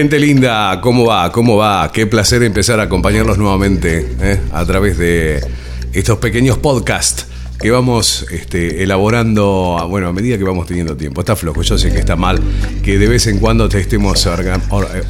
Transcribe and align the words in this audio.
Gente 0.00 0.18
linda, 0.18 0.80
¿cómo 0.80 1.04
va? 1.04 1.30
¿Cómo 1.30 1.58
va? 1.58 1.92
Qué 1.92 2.06
placer 2.06 2.42
empezar 2.42 2.80
a 2.80 2.84
acompañarlos 2.84 3.36
nuevamente 3.36 4.16
¿eh? 4.22 4.40
a 4.50 4.64
través 4.64 4.96
de 4.96 5.44
estos 5.92 6.16
pequeños 6.16 6.56
podcasts 6.56 7.26
que 7.60 7.70
vamos 7.70 8.24
este, 8.30 8.82
elaborando, 8.82 9.76
bueno, 9.90 10.08
a 10.08 10.12
medida 10.14 10.38
que 10.38 10.44
vamos 10.44 10.66
teniendo 10.66 10.96
tiempo. 10.96 11.20
Está 11.20 11.36
flojo, 11.36 11.60
yo 11.60 11.76
sé 11.76 11.92
que 11.92 11.98
está 11.98 12.16
mal 12.16 12.40
que 12.82 12.96
de 12.96 13.08
vez 13.08 13.26
en 13.26 13.40
cuando 13.40 13.68
te 13.68 13.78
estemos 13.78 14.26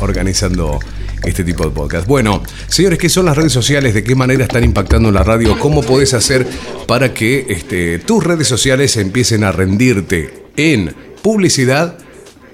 organizando 0.01 0.81
este 1.23 1.45
tipo 1.45 1.63
de 1.63 1.71
podcast. 1.71 2.09
Bueno, 2.09 2.43
señores, 2.67 2.99
¿qué 2.99 3.09
son 3.09 3.27
las 3.27 3.37
redes 3.37 3.53
sociales? 3.53 3.95
¿De 3.95 4.03
qué 4.03 4.17
manera 4.17 4.43
están 4.43 4.65
impactando 4.65 5.13
la 5.13 5.23
radio? 5.23 5.57
¿Cómo 5.61 5.83
podés 5.83 6.15
hacer 6.15 6.49
para 6.89 7.15
que 7.15 7.47
este, 7.49 8.01
tus 8.01 8.25
redes 8.25 8.49
sociales 8.49 8.97
empiecen 8.97 9.45
a 9.45 9.53
rendirte 9.53 10.47
en 10.57 10.93
publicidad, 11.23 11.97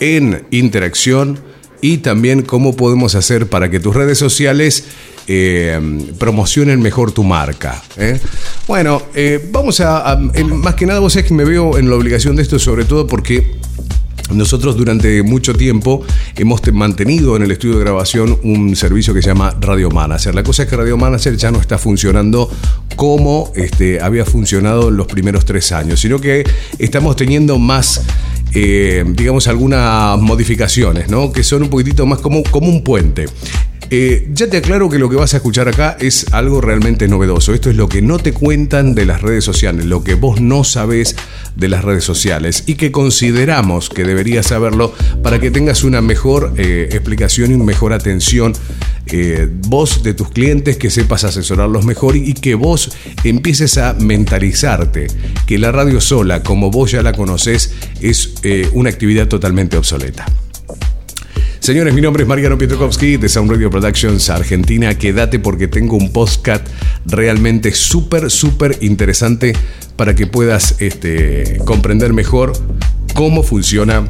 en 0.01 0.47
interacción? 0.51 1.46
Y 1.87 1.99
también 1.99 2.43
cómo 2.43 2.75
podemos 2.75 3.15
hacer 3.15 3.47
para 3.47 3.71
que 3.71 3.79
tus 3.79 3.95
redes 3.95 4.19
sociales 4.19 4.87
eh, 5.29 5.81
promocionen 6.19 6.83
mejor 6.83 7.13
tu 7.13 7.23
marca. 7.23 7.81
¿eh? 7.97 8.19
Bueno, 8.67 9.03
eh, 9.15 9.49
vamos 9.53 9.79
a, 9.79 10.19
más 10.47 10.75
que 10.75 10.85
nada 10.85 10.99
vos 10.99 11.13
sabés 11.13 11.29
que 11.29 11.35
me 11.35 11.45
veo 11.45 11.79
en 11.79 11.89
la 11.89 11.95
obligación 11.95 12.35
de 12.35 12.43
esto, 12.43 12.59
sobre 12.59 12.87
todo 12.87 13.07
porque 13.07 13.55
nosotros 14.33 14.77
durante 14.77 15.23
mucho 15.23 15.55
tiempo 15.55 16.05
hemos 16.35 16.61
mantenido 16.73 17.37
en 17.37 17.43
el 17.45 17.53
estudio 17.53 17.77
de 17.77 17.85
grabación 17.85 18.37
un 18.43 18.75
servicio 18.75 19.15
que 19.15 19.23
se 19.23 19.29
llama 19.29 19.57
Radio 19.61 19.89
Manager. 19.89 20.35
La 20.35 20.43
cosa 20.43 20.65
es 20.65 20.69
que 20.69 20.77
Radio 20.77 20.97
Manager 20.97 21.37
ya 21.37 21.53
no 21.53 21.61
está 21.61 21.79
funcionando 21.79 22.51
como 22.97 23.53
este, 23.55 24.01
había 24.01 24.25
funcionado 24.25 24.91
los 24.91 25.07
primeros 25.07 25.45
tres 25.45 25.71
años, 25.71 26.01
sino 26.01 26.21
que 26.21 26.43
estamos 26.81 27.15
teniendo 27.15 27.61
más 27.61 28.03
eh, 28.55 29.05
digamos, 29.07 29.49
algunas 29.49 30.19
modificaciones, 30.19 31.09
¿no? 31.09 31.33
Que 31.33 31.43
son 31.43 31.63
un 31.63 31.69
poquitito 31.71 32.07
más 32.07 32.21
como, 32.21 32.43
como 32.45 32.69
un 32.69 32.83
puente. 32.83 33.27
Eh, 33.91 34.29
ya 34.33 34.49
te 34.49 34.57
aclaro 34.57 34.91
que 34.91 34.99
lo 34.99 35.09
que 35.09 35.15
vas 35.15 35.35
a 35.35 35.37
escuchar 35.37 35.69
acá 35.69 35.97
es 36.01 36.33
algo 36.33 36.61
realmente 36.61 37.07
novedoso. 37.07 37.55
Esto 37.55 37.71
es 37.71 37.77
lo 37.77 37.89
que 37.89 38.03
no 38.03 38.19
te 38.19 38.33
cuentan 38.33 38.95
de 38.95 39.07
las 39.07 39.23
redes 39.23 39.45
sociales, 39.45 39.85
lo 39.85 40.03
que 40.03 40.15
vos 40.15 40.41
no 40.41 40.65
sabés 40.65 41.15
de 41.55 41.69
las 41.69 41.85
redes 41.85 42.03
sociales 42.03 42.65
y 42.67 42.75
que 42.75 42.91
consideramos 42.91 43.89
que 43.89 44.05
deberías 44.05 44.47
saberlo 44.47 44.93
para 45.23 45.39
que 45.39 45.51
tengas 45.51 45.85
una 45.85 46.01
mejor 46.01 46.55
eh, 46.57 46.89
explicación 46.91 47.53
y 47.53 47.55
una 47.55 47.65
mejor 47.65 47.93
atención 47.93 48.55
eh, 49.07 49.49
vos 49.69 50.03
de 50.03 50.15
tus 50.15 50.31
clientes, 50.31 50.77
que 50.77 50.91
sepas 50.91 51.23
asesorarlos 51.23 51.85
mejor 51.85 52.17
y 52.17 52.35
que 52.35 52.57
vos 52.57 52.91
empieces 53.23 53.79
a 53.79 53.95
mentalizarte 53.95 55.07
que 55.47 55.59
la 55.59 55.71
radio 55.71 56.01
sola, 56.01 56.43
como 56.43 56.73
vos 56.73 56.91
ya 56.91 57.03
la 57.03 57.13
conocés, 57.13 57.73
es 58.01 58.35
una 58.73 58.91
actividad 58.91 59.29
totalmente 59.29 59.77
obsoleta. 59.77 60.27
Señores, 61.67 61.95
mi 61.95 62.01
nombre 62.01 62.23
es 62.23 62.29
Mariano 62.29 62.57
Pietrokowski 62.57 63.17
de 63.17 63.29
Sound 63.29 63.51
Radio 63.51 63.69
Productions 63.71 64.31
Argentina. 64.31 64.97
Quédate 64.97 65.41
porque 65.41 65.67
tengo 65.67 65.97
un 65.97 66.13
podcast 66.13 66.65
realmente 67.07 67.73
súper, 67.73 68.31
súper 68.31 68.79
interesante 68.83 69.53
para 69.97 70.15
que 70.15 70.29
puedas 70.29 70.81
este, 70.81 71.59
comprender 71.65 72.13
mejor 72.13 72.53
cómo 73.17 73.43
funciona 73.43 74.07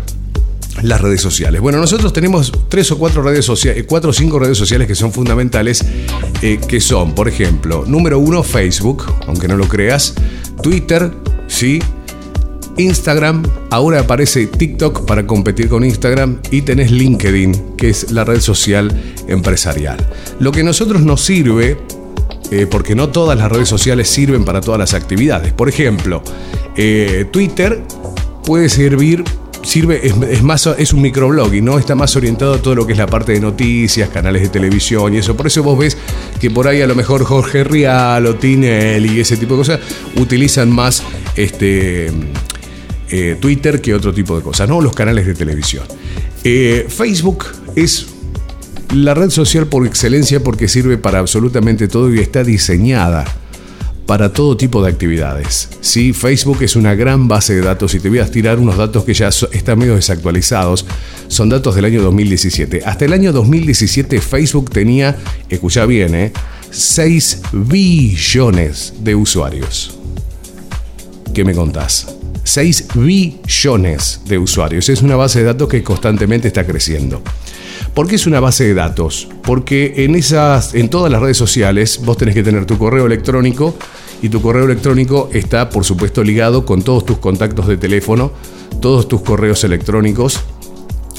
las 0.83 1.01
redes 1.01 1.23
sociales. 1.23 1.63
Bueno, 1.63 1.79
nosotros 1.79 2.13
tenemos 2.13 2.53
tres 2.69 2.91
o 2.91 2.99
cuatro 2.99 3.23
redes 3.23 3.47
sociales, 3.47 3.87
cuatro 3.89 4.11
o 4.11 4.13
cinco 4.13 4.39
redes 4.39 4.59
sociales 4.59 4.87
que 4.87 4.95
son 4.95 5.11
fundamentales, 5.11 5.83
eh, 6.43 6.61
que 6.69 6.79
son, 6.79 7.15
por 7.15 7.27
ejemplo, 7.27 7.85
número 7.87 8.19
uno, 8.19 8.43
Facebook, 8.43 9.07
aunque 9.27 9.49
no 9.49 9.57
lo 9.57 9.67
creas, 9.67 10.13
Twitter, 10.63 11.11
sí, 11.49 11.79
Instagram, 12.77 13.43
ahora 13.71 14.01
aparece 14.01 14.47
TikTok 14.47 15.07
para 15.07 15.27
competir 15.27 15.69
con 15.69 15.85
Instagram 15.85 16.39
y 16.51 16.63
tenés 16.63 16.91
LinkedIn, 16.91 17.77
que 17.77 17.91
es 17.91 18.11
la 18.13 18.25
red 18.25 18.41
social 18.41 18.93
empresarial. 19.29 19.97
Lo 20.39 20.53
que 20.53 20.61
a 20.61 20.65
nosotros 20.65 21.03
nos 21.03 21.23
sirve, 21.23 21.79
eh, 22.51 22.67
porque 22.71 22.95
no 22.95 23.09
todas 23.09 23.39
las 23.39 23.51
redes 23.51 23.69
sociales 23.69 24.09
sirven 24.09 24.45
para 24.45 24.61
todas 24.61 24.79
las 24.79 24.95
actividades. 24.95 25.53
Por 25.53 25.69
ejemplo, 25.69 26.23
eh, 26.77 27.27
Twitter 27.31 27.83
puede 28.45 28.69
servir 28.69 29.25
sirve, 29.67 30.01
es, 30.07 30.43
más, 30.43 30.65
es 30.79 30.93
un 30.93 31.03
microblog 31.03 31.53
y 31.53 31.61
no 31.61 31.79
está 31.79 31.97
más 31.97 32.15
orientado 32.15 32.55
a 32.55 32.59
todo 32.59 32.77
lo 32.77 32.87
que 32.87 32.93
es 32.93 32.99
la 32.99 33.09
parte 33.09 33.33
de 33.33 33.41
noticias, 33.41 34.09
canales 34.11 34.43
de 34.43 34.49
televisión 34.49 35.13
y 35.13 35.19
eso. 35.19 35.37
Por 35.37 35.49
eso 35.49 35.63
vos 35.63 35.77
ves 35.77 35.99
que 36.41 36.51
por 36.51 36.69
ahí 36.69 36.81
a 36.83 36.87
lo 36.87 36.95
mejor 36.95 37.25
Jorge 37.25 37.65
Rial 37.65 38.27
o 38.27 38.37
Tinel 38.37 39.05
y 39.07 39.21
ese 39.21 39.37
tipo 39.37 39.55
de 39.55 39.59
cosas 39.59 39.81
utilizan 40.17 40.71
más 40.71 41.03
este, 41.35 42.13
eh, 43.11 43.37
Twitter 43.41 43.81
que 43.81 43.95
otro 43.95 44.13
tipo 44.13 44.37
de 44.37 44.43
cosas, 44.43 44.69
¿no? 44.69 44.81
Los 44.81 44.95
canales 44.95 45.27
de 45.27 45.35
televisión. 45.35 45.85
Eh, 46.45 46.87
Facebook 46.89 47.45
es 47.75 48.07
la 48.95 49.15
red 49.15 49.31
social 49.31 49.67
por 49.67 49.87
excelencia 49.87 50.43
porque 50.43 50.69
sirve 50.69 50.99
para 50.99 51.19
absolutamente 51.19 51.89
todo 51.89 52.13
y 52.15 52.21
está 52.21 52.45
diseñada 52.45 53.25
para 54.07 54.33
todo 54.33 54.57
tipo 54.57 54.83
de 54.83 54.91
actividades. 54.91 55.69
Sí, 55.81 56.13
Facebook 56.13 56.59
es 56.63 56.77
una 56.77 56.95
gran 56.95 57.27
base 57.27 57.55
de 57.55 57.61
datos 57.61 57.95
y 57.95 58.01
te 58.01 58.09
voy 58.09 58.21
a 58.21 58.31
tirar 58.31 58.59
unos 58.59 58.77
datos 58.77 59.05
que 59.05 59.13
ya 59.13 59.29
están 59.29 59.79
medio 59.79 59.97
desactualizados. 59.97 60.87
Son 61.29 61.49
datos 61.49 61.75
del 61.75 61.85
año 61.85 62.03
2017. 62.03 62.83
Hasta 62.85 63.05
el 63.05 63.13
año 63.13 63.33
2017 63.33 64.21
Facebook 64.21 64.71
tenía, 64.71 65.17
escucha 65.49 65.85
bien, 65.87 66.15
¿eh? 66.15 66.33
6 66.71 67.43
billones 67.53 68.95
de 69.01 69.15
usuarios. 69.15 69.99
¿Qué 71.35 71.45
me 71.45 71.55
contás? 71.55 72.16
6 72.47 72.89
billones 72.95 74.21
de 74.25 74.39
usuarios. 74.39 74.89
Es 74.89 75.03
una 75.03 75.17
base 75.17 75.41
de 75.41 75.47
datos 75.47 75.69
que 75.69 75.83
constantemente 75.83 76.49
está 76.49 76.65
creciendo. 76.65 77.21
¿Por 77.93 78.07
qué 78.07 78.15
es 78.15 78.27
una 78.27 78.41
base 78.41 78.65
de 78.65 78.75
datos? 78.75 79.29
Porque 79.43 80.05
en, 80.05 80.15
esas, 80.15 80.75
en 80.75 80.89
todas 80.89 81.11
las 81.11 81.21
redes 81.21 81.37
sociales 81.37 82.01
vos 82.05 82.17
tenés 82.17 82.35
que 82.35 82.43
tener 82.43 82.65
tu 82.65 82.79
correo 82.79 83.07
electrónico 83.07 83.75
y 84.23 84.29
tu 84.29 84.41
correo 84.41 84.65
electrónico 84.65 85.29
está 85.33 85.71
por 85.71 85.85
supuesto 85.85 86.23
ligado 86.23 86.65
con 86.65 86.83
todos 86.83 87.05
tus 87.05 87.19
contactos 87.19 87.67
de 87.67 87.77
teléfono, 87.77 88.33
todos 88.81 89.09
tus 89.09 89.23
correos 89.23 89.65
electrónicos, 89.65 90.41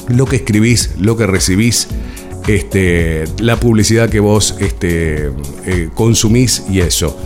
lo 0.08 0.24
que 0.24 0.36
escribís, 0.36 0.92
lo 0.98 1.16
que 1.16 1.26
recibís, 1.26 1.88
este, 2.46 3.24
la 3.40 3.60
publicidad 3.60 4.08
que 4.08 4.20
vos 4.20 4.54
este, 4.60 5.30
eh, 5.66 5.90
consumís 5.94 6.64
y 6.70 6.80
eso. 6.80 7.16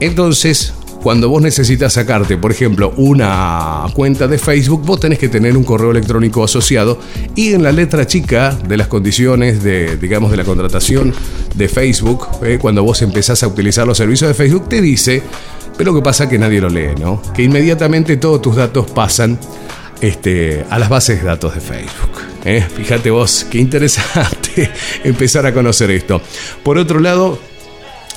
Entonces, 0.00 0.72
cuando 1.04 1.28
vos 1.28 1.42
necesitas 1.42 1.92
sacarte, 1.92 2.38
por 2.38 2.50
ejemplo, 2.50 2.94
una 2.96 3.84
cuenta 3.92 4.26
de 4.26 4.38
Facebook, 4.38 4.86
vos 4.86 4.98
tenés 4.98 5.18
que 5.18 5.28
tener 5.28 5.54
un 5.54 5.62
correo 5.62 5.90
electrónico 5.90 6.42
asociado 6.42 6.98
y 7.36 7.52
en 7.52 7.62
la 7.62 7.72
letra 7.72 8.06
chica 8.06 8.56
de 8.66 8.78
las 8.78 8.88
condiciones 8.88 9.62
de, 9.62 9.98
digamos, 9.98 10.30
de 10.30 10.38
la 10.38 10.44
contratación 10.44 11.12
de 11.54 11.68
Facebook, 11.68 12.26
eh, 12.42 12.56
cuando 12.58 12.82
vos 12.82 13.02
empezás 13.02 13.42
a 13.42 13.48
utilizar 13.48 13.86
los 13.86 13.98
servicios 13.98 14.28
de 14.28 14.34
Facebook, 14.34 14.66
te 14.66 14.80
dice, 14.80 15.22
pero 15.76 15.92
lo 15.92 15.98
que 15.98 16.02
pasa 16.02 16.26
que 16.26 16.38
nadie 16.38 16.58
lo 16.58 16.70
lee, 16.70 16.94
¿no? 16.98 17.20
Que 17.34 17.42
inmediatamente 17.42 18.16
todos 18.16 18.40
tus 18.40 18.56
datos 18.56 18.90
pasan 18.90 19.38
este, 20.00 20.64
a 20.70 20.78
las 20.78 20.88
bases 20.88 21.20
de 21.20 21.26
datos 21.26 21.54
de 21.54 21.60
Facebook. 21.60 22.22
¿eh? 22.46 22.66
Fíjate 22.74 23.10
vos, 23.10 23.46
qué 23.50 23.58
interesante 23.58 24.70
empezar 25.04 25.44
a 25.44 25.52
conocer 25.52 25.90
esto. 25.90 26.22
Por 26.62 26.78
otro 26.78 26.98
lado, 26.98 27.38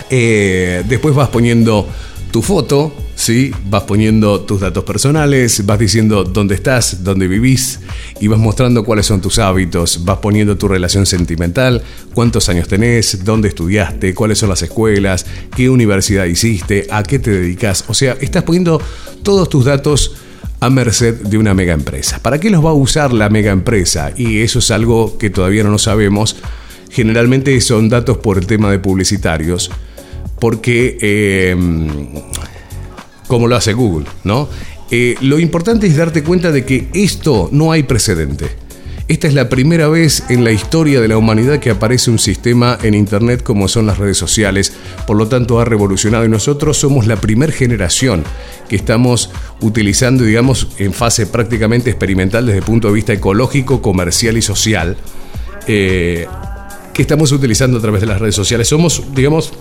eh, 0.09 0.83
después 0.87 1.13
vas 1.13 1.27
poniendo 1.27 1.85
tu 2.31 2.41
foto, 2.41 2.93
¿sí? 3.15 3.51
vas 3.69 3.83
poniendo 3.83 4.41
tus 4.41 4.61
datos 4.61 4.83
personales, 4.83 5.65
vas 5.65 5.79
diciendo 5.79 6.23
dónde 6.23 6.55
estás, 6.55 7.03
dónde 7.03 7.27
vivís 7.27 7.79
y 8.19 8.27
vas 8.27 8.39
mostrando 8.39 8.83
cuáles 8.83 9.05
son 9.05 9.21
tus 9.21 9.39
hábitos, 9.39 10.03
vas 10.05 10.19
poniendo 10.19 10.57
tu 10.57 10.67
relación 10.67 11.05
sentimental, 11.05 11.81
cuántos 12.13 12.49
años 12.49 12.67
tenés, 12.67 13.23
dónde 13.23 13.49
estudiaste, 13.49 14.13
cuáles 14.13 14.39
son 14.39 14.49
las 14.49 14.61
escuelas, 14.61 15.25
qué 15.55 15.69
universidad 15.69 16.25
hiciste, 16.25 16.87
a 16.91 17.03
qué 17.03 17.19
te 17.19 17.31
dedicas. 17.31 17.85
O 17.87 17.93
sea, 17.93 18.17
estás 18.19 18.43
poniendo 18.43 18.81
todos 19.23 19.49
tus 19.49 19.65
datos 19.65 20.15
a 20.59 20.69
merced 20.69 21.15
de 21.21 21.37
una 21.37 21.53
mega 21.53 21.73
empresa. 21.73 22.19
¿Para 22.21 22.39
qué 22.39 22.49
los 22.49 22.65
va 22.65 22.71
a 22.71 22.73
usar 22.73 23.13
la 23.13 23.29
mega 23.29 23.51
empresa? 23.51 24.11
Y 24.15 24.39
eso 24.39 24.59
es 24.59 24.71
algo 24.71 25.17
que 25.17 25.29
todavía 25.29 25.63
no 25.63 25.69
lo 25.69 25.77
sabemos. 25.77 26.35
Generalmente 26.89 27.59
son 27.61 27.89
datos 27.89 28.17
por 28.17 28.37
el 28.37 28.47
tema 28.47 28.71
de 28.71 28.79
publicitarios 28.79 29.71
porque, 30.39 30.97
em, 31.51 32.07
como 33.27 33.47
lo 33.47 33.55
hace 33.55 33.73
Google, 33.73 34.05
¿no? 34.23 34.47
Eh, 34.89 35.15
lo 35.21 35.39
importante 35.39 35.87
es 35.87 35.97
darte 35.97 36.23
cuenta 36.23 36.51
de 36.51 36.65
que 36.65 36.87
esto 36.93 37.49
no 37.51 37.71
hay 37.71 37.83
precedente. 37.83 38.67
Esta 39.09 39.29
es 39.29 39.33
la 39.33 39.47
primera 39.47 39.87
vez 39.87 40.23
en 40.27 40.43
la 40.43 40.51
historia 40.51 40.99
de 40.99 41.07
la 41.07 41.17
humanidad 41.17 41.59
que 41.59 41.69
aparece 41.69 42.11
un 42.11 42.19
sistema 42.19 42.77
en 42.83 42.93
Internet 42.93 43.41
como 43.41 43.69
son 43.69 43.85
las 43.85 43.99
redes 43.99 44.17
sociales. 44.17 44.73
Por 45.05 45.15
lo 45.15 45.29
tanto, 45.29 45.61
ha 45.61 45.65
revolucionado 45.65 46.25
y 46.25 46.29
nosotros 46.29 46.77
somos 46.77 47.07
la 47.07 47.15
primera 47.15 47.53
generación 47.53 48.25
que 48.67 48.75
estamos 48.75 49.29
utilizando, 49.61 50.25
digamos, 50.25 50.67
en 50.77 50.91
fase 50.91 51.25
prácticamente 51.25 51.89
experimental 51.89 52.47
desde 52.47 52.59
el 52.59 52.65
punto 52.65 52.89
de 52.89 52.95
vista 52.95 53.13
ecológico, 53.13 53.81
comercial 53.81 54.35
y 54.35 54.41
social, 54.41 54.97
eh, 55.67 56.27
que 56.93 57.01
estamos 57.01 57.31
utilizando 57.31 57.77
a 57.77 57.81
través 57.81 58.01
de 58.01 58.07
las 58.07 58.19
redes 58.19 58.35
sociales. 58.35 58.67
Somos, 58.67 59.03
digamos, 59.15 59.53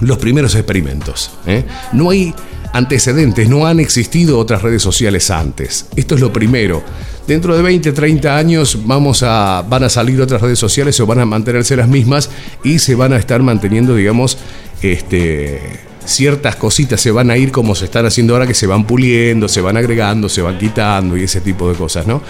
los 0.00 0.18
primeros 0.18 0.54
experimentos. 0.54 1.30
¿eh? 1.46 1.64
No 1.92 2.10
hay 2.10 2.34
antecedentes, 2.72 3.48
no 3.48 3.66
han 3.66 3.78
existido 3.78 4.38
otras 4.38 4.62
redes 4.62 4.82
sociales 4.82 5.30
antes. 5.30 5.86
Esto 5.94 6.16
es 6.16 6.20
lo 6.20 6.32
primero. 6.32 6.82
Dentro 7.26 7.56
de 7.56 7.62
20, 7.62 7.92
30 7.92 8.36
años 8.36 8.78
vamos 8.84 9.22
a, 9.22 9.62
van 9.62 9.84
a 9.84 9.88
salir 9.88 10.20
otras 10.20 10.42
redes 10.42 10.58
sociales 10.58 10.98
o 11.00 11.06
van 11.06 11.20
a 11.20 11.24
mantenerse 11.24 11.76
las 11.76 11.88
mismas 11.88 12.30
y 12.62 12.80
se 12.80 12.94
van 12.94 13.12
a 13.12 13.16
estar 13.16 13.42
manteniendo, 13.42 13.94
digamos, 13.94 14.36
este, 14.82 15.60
ciertas 16.04 16.56
cositas 16.56 17.00
se 17.00 17.10
van 17.10 17.30
a 17.30 17.36
ir 17.36 17.50
como 17.50 17.74
se 17.74 17.86
están 17.86 18.06
haciendo 18.06 18.34
ahora, 18.34 18.46
que 18.46 18.54
se 18.54 18.66
van 18.66 18.86
puliendo, 18.86 19.48
se 19.48 19.60
van 19.60 19.76
agregando, 19.76 20.28
se 20.28 20.42
van 20.42 20.58
quitando 20.58 21.16
y 21.16 21.22
ese 21.22 21.40
tipo 21.40 21.70
de 21.70 21.76
cosas, 21.76 22.06
¿no? 22.06 22.22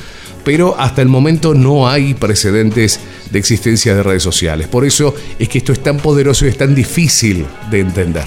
Pero 0.44 0.79
hasta 0.79 1.02
el 1.02 1.08
momento 1.08 1.55
no 1.55 1.88
hay 1.88 2.14
precedentes 2.14 3.00
de 3.31 3.38
existencia 3.38 3.94
de 3.94 4.02
redes 4.02 4.23
sociales. 4.23 4.69
Por 4.69 4.85
eso 4.85 5.14
es 5.38 5.49
que 5.49 5.58
esto 5.58 5.73
es 5.73 5.82
tan 5.82 5.96
poderoso 5.96 6.44
y 6.44 6.49
es 6.49 6.58
tan 6.58 6.75
difícil 6.75 7.46
de 7.70 7.81
entender. 7.81 8.26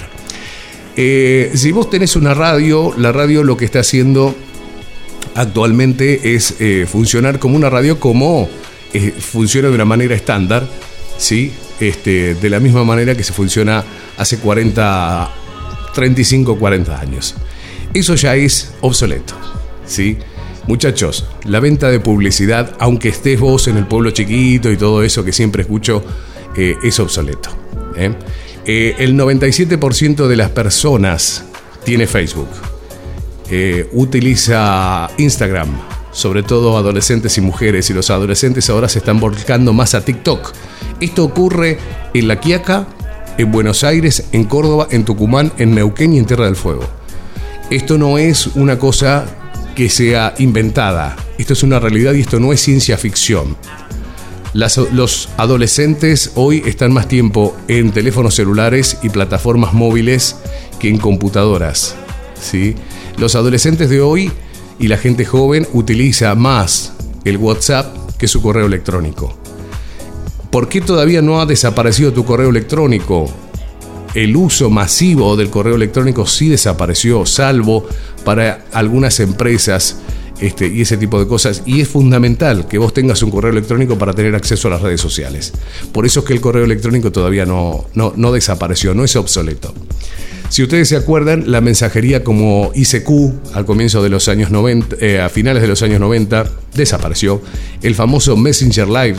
Eh, 0.96 1.52
si 1.54 1.70
vos 1.70 1.88
tenés 1.88 2.16
una 2.16 2.34
radio, 2.34 2.92
la 2.96 3.12
radio 3.12 3.44
lo 3.44 3.56
que 3.56 3.64
está 3.64 3.80
haciendo 3.80 4.34
actualmente 5.36 6.34
es 6.34 6.56
eh, 6.58 6.86
funcionar 6.90 7.38
como 7.38 7.56
una 7.56 7.70
radio 7.70 8.00
como 8.00 8.48
eh, 8.92 9.14
funciona 9.16 9.68
de 9.68 9.74
una 9.74 9.84
manera 9.84 10.16
estándar, 10.16 10.66
¿sí? 11.16 11.52
Este, 11.78 12.34
de 12.34 12.50
la 12.50 12.58
misma 12.58 12.82
manera 12.82 13.14
que 13.14 13.22
se 13.22 13.32
funciona 13.32 13.84
hace 14.16 14.38
40, 14.38 15.30
35, 15.94 16.58
40 16.58 17.00
años. 17.00 17.36
Eso 17.94 18.16
ya 18.16 18.34
es 18.34 18.72
obsoleto, 18.80 19.34
¿sí? 19.86 20.18
Muchachos, 20.68 21.24
la 21.44 21.60
venta 21.60 21.90
de 21.90 21.98
publicidad, 21.98 22.76
aunque 22.78 23.08
estés 23.08 23.40
vos 23.40 23.68
en 23.68 23.78
el 23.78 23.86
pueblo 23.86 24.10
chiquito 24.10 24.70
y 24.70 24.76
todo 24.76 25.02
eso 25.02 25.24
que 25.24 25.32
siempre 25.32 25.62
escucho, 25.62 26.04
es 26.54 27.00
obsoleto. 27.00 27.48
Eh, 28.66 28.94
el 28.98 29.16
97% 29.16 30.26
de 30.26 30.36
las 30.36 30.50
personas 30.50 31.42
tiene 31.84 32.06
Facebook. 32.06 32.50
Eh, 33.50 33.88
utiliza 33.92 35.08
Instagram, 35.16 35.68
sobre 36.12 36.42
todo 36.42 36.76
adolescentes 36.76 37.38
y 37.38 37.40
mujeres, 37.40 37.88
y 37.88 37.94
los 37.94 38.10
adolescentes 38.10 38.68
ahora 38.68 38.90
se 38.90 38.98
están 38.98 39.20
volcando 39.20 39.72
más 39.72 39.94
a 39.94 40.04
TikTok. 40.04 40.52
Esto 41.00 41.24
ocurre 41.24 41.78
en 42.12 42.28
La 42.28 42.40
Quiaca, 42.40 42.86
en 43.38 43.50
Buenos 43.50 43.84
Aires, 43.84 44.24
en 44.32 44.44
Córdoba, 44.44 44.86
en 44.90 45.06
Tucumán, 45.06 45.50
en 45.56 45.74
Neuquén 45.74 46.12
y 46.12 46.18
en 46.18 46.26
Tierra 46.26 46.44
del 46.44 46.56
Fuego. 46.56 46.84
Esto 47.70 47.96
no 47.96 48.18
es 48.18 48.48
una 48.48 48.78
cosa 48.78 49.37
que 49.78 49.88
sea 49.88 50.34
inventada, 50.36 51.16
esto 51.38 51.54
es 51.54 51.62
una 51.62 51.78
realidad 51.80 52.12
y 52.12 52.20
esto 52.20 52.38
no 52.38 52.52
es 52.52 52.60
ciencia 52.60 52.98
ficción 52.98 53.56
los 54.54 55.28
adolescentes 55.36 56.32
hoy 56.34 56.62
están 56.66 56.92
más 56.92 57.06
tiempo 57.08 57.56
en 57.68 57.92
teléfonos 57.92 58.34
celulares 58.34 58.98
y 59.02 59.08
plataformas 59.08 59.72
móviles 59.72 60.36
que 60.78 60.88
en 60.88 60.98
computadoras. 60.98 61.94
¿sí? 62.40 62.74
Los 63.18 63.34
adolescentes 63.34 63.90
de 63.90 64.00
hoy 64.00 64.32
y 64.78 64.88
la 64.88 64.96
gente 64.96 65.24
joven 65.24 65.66
utiliza 65.72 66.34
más 66.34 66.92
el 67.24 67.36
WhatsApp 67.36 67.94
que 68.18 68.28
su 68.28 68.42
correo 68.42 68.66
electrónico. 68.66 69.36
¿Por 70.50 70.68
qué 70.68 70.80
todavía 70.80 71.20
no 71.20 71.40
ha 71.40 71.46
desaparecido 71.46 72.12
tu 72.12 72.24
correo 72.24 72.48
electrónico? 72.48 73.30
El 74.14 74.36
uso 74.36 74.70
masivo 74.70 75.36
del 75.36 75.50
correo 75.50 75.76
electrónico 75.76 76.26
sí 76.26 76.48
desapareció, 76.48 77.26
salvo 77.26 77.86
para 78.24 78.64
algunas 78.72 79.20
empresas 79.20 79.96
este, 80.40 80.68
y 80.68 80.82
ese 80.82 80.96
tipo 80.96 81.18
de 81.18 81.26
cosas. 81.26 81.62
Y 81.66 81.80
es 81.80 81.88
fundamental 81.88 82.66
que 82.66 82.78
vos 82.78 82.94
tengas 82.94 83.22
un 83.22 83.30
correo 83.30 83.50
electrónico 83.50 83.98
para 83.98 84.12
tener 84.12 84.34
acceso 84.34 84.68
a 84.68 84.72
las 84.72 84.82
redes 84.82 85.00
sociales. 85.00 85.52
Por 85.92 86.06
eso 86.06 86.20
es 86.20 86.26
que 86.26 86.32
el 86.32 86.40
correo 86.40 86.64
electrónico 86.64 87.12
todavía 87.12 87.44
no, 87.44 87.86
no, 87.94 88.32
desapareció, 88.32 88.94
no 88.94 89.04
es 89.04 89.16
obsoleto. 89.16 89.74
Si 90.48 90.62
ustedes 90.62 90.88
se 90.88 90.96
acuerdan, 90.96 91.50
la 91.50 91.60
mensajería 91.60 92.24
como 92.24 92.70
ICQ 92.74 93.54
al 93.54 93.66
comienzo 93.66 94.02
de 94.02 94.08
los 94.08 94.28
años 94.28 94.50
90, 94.50 94.96
eh, 95.00 95.20
a 95.20 95.28
finales 95.28 95.60
de 95.60 95.68
los 95.68 95.82
años 95.82 96.00
90, 96.00 96.50
desapareció. 96.74 97.42
El 97.82 97.94
famoso 97.94 98.34
Messenger 98.36 98.88
Live 98.88 99.16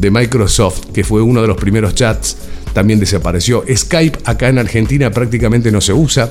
de 0.00 0.10
Microsoft, 0.10 0.86
que 0.92 1.04
fue 1.04 1.20
uno 1.20 1.42
de 1.42 1.48
los 1.48 1.56
primeros 1.56 1.94
chats, 1.94 2.36
también 2.72 2.98
desapareció. 2.98 3.64
Skype 3.72 4.18
acá 4.24 4.48
en 4.48 4.58
Argentina 4.58 5.10
prácticamente 5.10 5.70
no 5.70 5.80
se 5.80 5.92
usa. 5.92 6.30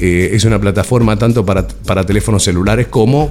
Eh, 0.00 0.30
es 0.32 0.44
una 0.44 0.58
plataforma 0.58 1.16
tanto 1.16 1.44
para, 1.44 1.68
para 1.68 2.04
teléfonos 2.04 2.42
celulares 2.42 2.88
como 2.88 3.30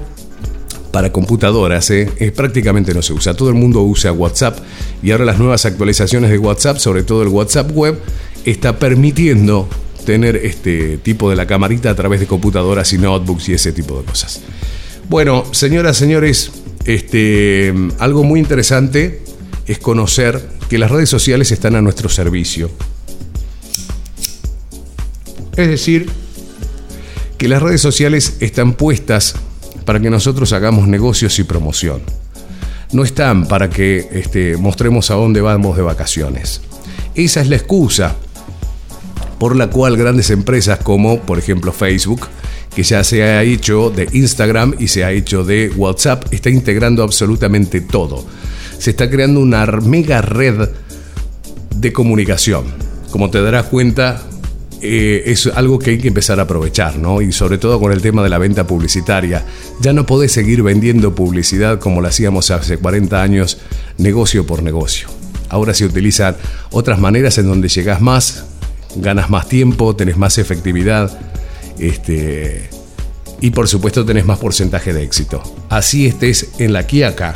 para 0.92 1.12
computadoras. 1.12 1.90
¿eh? 1.92 2.34
prácticamente 2.36 2.94
no 2.94 3.02
se 3.02 3.14
usa. 3.14 3.34
Todo 3.34 3.50
el 3.50 3.56
mundo 3.56 3.82
usa 3.82 4.12
WhatsApp 4.12 4.60
y 5.04 5.12
ahora 5.12 5.26
las 5.26 5.40
nuevas 5.40 5.66
actualizaciones 5.66 6.30
de 6.32 6.38
WhatsApp, 6.38 6.78
sobre 6.78 7.04
todo 7.04 7.24
el 7.24 7.30
WhatsApp 7.30 7.70
web, 7.74 8.00
está 8.46 8.80
permitiendo 8.80 9.68
tener 10.06 10.38
este 10.38 10.98
tipo 10.98 11.30
de 11.30 11.36
la 11.36 11.46
camarita 11.46 11.90
a 11.90 11.96
través 11.96 12.22
de 12.22 12.28
computadoras 12.28 12.94
y 12.94 12.98
notebooks 12.98 13.50
y 13.50 13.54
ese 13.54 13.74
tipo 13.74 14.00
de 14.00 14.06
cosas. 14.06 14.42
Bueno, 15.10 15.44
señoras, 15.52 15.98
señores, 15.98 16.52
este, 16.86 17.74
algo 18.00 18.24
muy 18.24 18.40
interesante 18.40 19.22
es 19.70 19.78
conocer 19.78 20.50
que 20.68 20.80
las 20.80 20.90
redes 20.90 21.10
sociales 21.10 21.52
están 21.52 21.76
a 21.76 21.82
nuestro 21.82 22.10
servicio. 22.10 22.72
Es 25.56 25.68
decir, 25.68 26.10
que 27.38 27.48
las 27.48 27.62
redes 27.62 27.80
sociales 27.80 28.38
están 28.40 28.74
puestas 28.74 29.36
para 29.86 30.00
que 30.00 30.10
nosotros 30.10 30.54
hagamos 30.54 30.88
negocios 30.88 31.38
y 31.38 31.44
promoción. 31.44 32.02
No 32.94 33.04
están 33.04 33.48
para 33.48 33.70
que 33.70 34.10
este, 34.12 34.58
mostremos 34.58 35.12
a 35.12 35.14
dónde 35.14 35.40
vamos 35.40 35.78
de 35.78 35.84
vacaciones. 35.84 36.62
Esa 37.14 37.42
es 37.42 37.48
la 37.48 37.58
excusa 37.58 38.16
por 39.38 39.56
la 39.56 39.70
cual 39.70 39.98
grandes 39.98 40.32
empresas 40.32 40.80
como, 40.80 41.22
por 41.22 41.38
ejemplo, 41.38 41.72
Facebook, 41.72 42.28
que 42.74 42.82
ya 42.82 43.04
se 43.04 43.22
ha 43.22 43.44
hecho 43.44 43.92
de 43.92 44.10
Instagram 44.14 44.74
y 44.80 44.88
se 44.88 45.04
ha 45.04 45.12
hecho 45.12 45.44
de 45.44 45.72
WhatsApp, 45.76 46.26
está 46.32 46.50
integrando 46.50 47.04
absolutamente 47.04 47.82
todo. 47.82 48.26
Se 48.80 48.90
está 48.90 49.10
creando 49.10 49.40
una 49.40 49.66
mega 49.66 50.22
red 50.22 50.70
de 51.76 51.94
comunicación. 51.94 52.66
Como 53.12 53.30
te 53.30 53.42
darás 53.42 53.66
cuenta, 53.66 54.24
eh, 54.82 55.24
es 55.26 55.48
algo 55.48 55.78
que 55.78 55.92
hay 55.92 55.98
que 55.98 56.08
empezar 56.08 56.40
a 56.40 56.44
aprovechar, 56.44 56.98
¿no? 56.98 57.22
Y 57.22 57.34
sobre 57.34 57.58
todo 57.58 57.80
con 57.80 57.92
el 57.92 58.02
tema 58.02 58.24
de 58.24 58.30
la 58.30 58.38
venta 58.38 58.66
publicitaria. 58.66 59.46
Ya 59.82 59.92
no 59.92 60.06
podés 60.06 60.32
seguir 60.32 60.64
vendiendo 60.64 61.14
publicidad 61.14 61.80
como 61.80 62.02
lo 62.02 62.08
hacíamos 62.08 62.50
hace 62.52 62.78
40 62.78 63.22
años, 63.22 63.58
negocio 63.98 64.46
por 64.46 64.64
negocio. 64.64 65.10
Ahora 65.50 65.74
se 65.74 65.86
utilizan 65.86 66.38
otras 66.72 67.00
maneras 67.00 67.38
en 67.38 67.48
donde 67.48 67.68
llegas 67.68 68.02
más, 68.02 68.46
ganas 68.96 69.30
más 69.30 69.50
tiempo, 69.50 69.96
tenés 69.96 70.16
más 70.16 70.38
efectividad, 70.38 71.20
este, 71.78 72.70
y 73.42 73.52
por 73.52 73.68
supuesto 73.68 74.06
tenés 74.06 74.26
más 74.26 74.40
porcentaje 74.40 74.94
de 74.94 75.04
éxito. 75.04 75.42
Así 75.70 76.06
estés 76.06 76.52
en 76.60 76.72
La 76.72 76.86
Quiaca, 76.88 77.34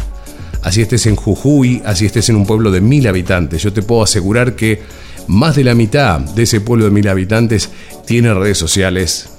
así 0.64 0.82
estés 0.82 1.06
en 1.06 1.16
Jujuy, 1.16 1.82
así 1.86 2.06
estés 2.06 2.30
en 2.30 2.38
un 2.38 2.46
pueblo 2.46 2.72
de 2.72 2.82
mil 2.82 3.08
habitantes. 3.08 3.62
Yo 3.62 3.74
te 3.74 3.82
puedo 3.82 4.04
asegurar 4.04 4.56
que 4.56 4.82
más 5.28 5.56
de 5.56 5.64
la 5.64 5.76
mitad 5.76 6.20
de 6.20 6.44
ese 6.44 6.62
pueblo 6.62 6.86
de 6.86 6.92
mil 6.92 7.08
habitantes 7.08 7.70
tiene 8.06 8.34
redes 8.34 8.58
sociales, 8.58 9.30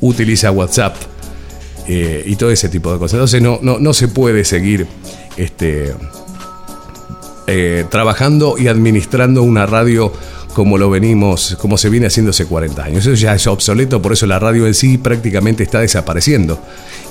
utiliza 0.00 0.50
WhatsApp 0.50 0.96
eh, 1.86 2.22
y 2.26 2.36
todo 2.36 2.50
ese 2.50 2.68
tipo 2.68 2.92
de 2.92 2.98
cosas. 2.98 3.14
Entonces 3.14 3.42
no, 3.42 3.60
no, 3.62 3.94
se 3.94 4.08
puede 4.08 4.44
seguir 4.44 4.86
este, 5.36 5.94
eh, 7.46 7.84
trabajando 7.90 8.56
y 8.58 8.68
administrando 8.68 9.42
una 9.42 9.66
radio 9.66 10.12
como 10.58 10.76
lo 10.76 10.90
venimos, 10.90 11.56
como 11.60 11.78
se 11.78 11.88
viene 11.88 12.08
haciendo 12.08 12.30
hace 12.30 12.44
40 12.44 12.82
años. 12.82 13.06
Eso 13.06 13.14
ya 13.14 13.32
es 13.32 13.46
obsoleto, 13.46 14.02
por 14.02 14.12
eso 14.12 14.26
la 14.26 14.40
radio 14.40 14.66
en 14.66 14.74
sí 14.74 14.98
prácticamente 14.98 15.62
está 15.62 15.78
desapareciendo. 15.78 16.60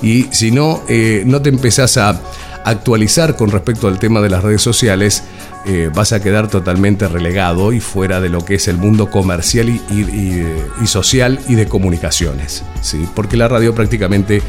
Y 0.02 0.26
si 0.32 0.50
no, 0.50 0.82
eh, 0.86 1.22
no 1.24 1.40
te 1.40 1.48
empezás 1.48 1.96
a 1.96 2.20
actualizar 2.66 3.36
con 3.36 3.50
respecto 3.50 3.88
al 3.88 3.98
tema 3.98 4.20
de 4.20 4.28
las 4.28 4.44
redes 4.44 4.60
sociales, 4.60 5.22
eh, 5.64 5.88
vas 5.94 6.12
a 6.12 6.20
quedar 6.20 6.48
totalmente 6.48 7.08
relegado 7.08 7.72
y 7.72 7.80
fuera 7.80 8.20
de 8.20 8.28
lo 8.28 8.44
que 8.44 8.56
es 8.56 8.68
el 8.68 8.76
mundo 8.76 9.10
comercial 9.10 9.70
y, 9.70 10.86
social 10.86 11.40
y 11.48 11.54
de 11.54 11.64
comunicaciones. 11.64 12.64
¿sí? 12.82 13.08
Porque 13.14 13.38
la 13.38 13.48
radio 13.48 13.74
prácticamente 13.74 14.42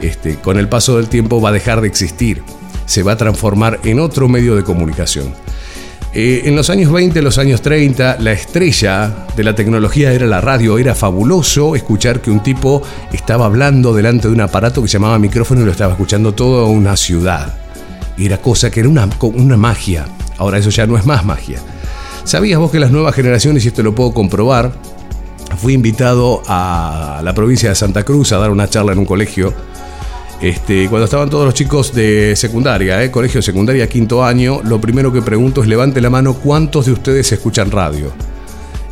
este, 0.00 0.36
con 0.36 0.56
el 0.56 0.70
paso 0.70 0.96
del 0.96 1.10
tiempo 1.10 1.42
va 1.42 1.50
a 1.50 1.52
dejar 1.52 1.82
de 1.82 1.88
existir, 1.88 2.42
se 2.86 3.02
va 3.02 3.12
a 3.12 3.16
transformar 3.18 3.80
en 3.84 4.00
otro 4.00 4.28
medio 4.28 4.56
de 4.56 4.64
comunicación. 4.64 5.34
Eh, 6.18 6.48
en 6.48 6.56
los 6.56 6.70
años 6.70 6.90
20, 6.90 7.20
los 7.20 7.36
años 7.36 7.60
30, 7.60 8.16
la 8.20 8.32
estrella 8.32 9.26
de 9.36 9.44
la 9.44 9.54
tecnología 9.54 10.14
era 10.14 10.24
la 10.24 10.40
radio. 10.40 10.78
Era 10.78 10.94
fabuloso 10.94 11.76
escuchar 11.76 12.22
que 12.22 12.30
un 12.30 12.42
tipo 12.42 12.82
estaba 13.12 13.44
hablando 13.44 13.92
delante 13.92 14.28
de 14.28 14.32
un 14.32 14.40
aparato 14.40 14.80
que 14.80 14.88
se 14.88 14.94
llamaba 14.94 15.18
micrófono 15.18 15.60
y 15.60 15.66
lo 15.66 15.72
estaba 15.72 15.92
escuchando 15.92 16.32
toda 16.32 16.64
una 16.64 16.96
ciudad. 16.96 17.54
Era 18.16 18.38
cosa 18.38 18.70
que 18.70 18.80
era 18.80 18.88
una, 18.88 19.06
una 19.20 19.58
magia. 19.58 20.06
Ahora 20.38 20.56
eso 20.56 20.70
ya 20.70 20.86
no 20.86 20.96
es 20.96 21.04
más 21.04 21.22
magia. 21.26 21.58
¿Sabías 22.24 22.58
vos 22.58 22.70
que 22.70 22.80
las 22.80 22.90
nuevas 22.90 23.14
generaciones, 23.14 23.66
y 23.66 23.68
esto 23.68 23.82
lo 23.82 23.94
puedo 23.94 24.14
comprobar, 24.14 24.72
fui 25.58 25.74
invitado 25.74 26.42
a 26.48 27.20
la 27.22 27.34
provincia 27.34 27.68
de 27.68 27.74
Santa 27.74 28.04
Cruz 28.04 28.32
a 28.32 28.38
dar 28.38 28.50
una 28.50 28.70
charla 28.70 28.92
en 28.92 29.00
un 29.00 29.04
colegio 29.04 29.52
este, 30.40 30.88
cuando 30.88 31.06
estaban 31.06 31.30
todos 31.30 31.46
los 31.46 31.54
chicos 31.54 31.94
de 31.94 32.34
secundaria, 32.36 33.02
eh, 33.02 33.10
colegio 33.10 33.40
secundaria, 33.40 33.88
quinto 33.88 34.24
año, 34.24 34.60
lo 34.62 34.80
primero 34.80 35.12
que 35.12 35.22
pregunto 35.22 35.62
es 35.62 35.68
levante 35.68 36.00
la 36.00 36.10
mano 36.10 36.34
cuántos 36.34 36.86
de 36.86 36.92
ustedes 36.92 37.32
escuchan 37.32 37.70
radio. 37.70 38.12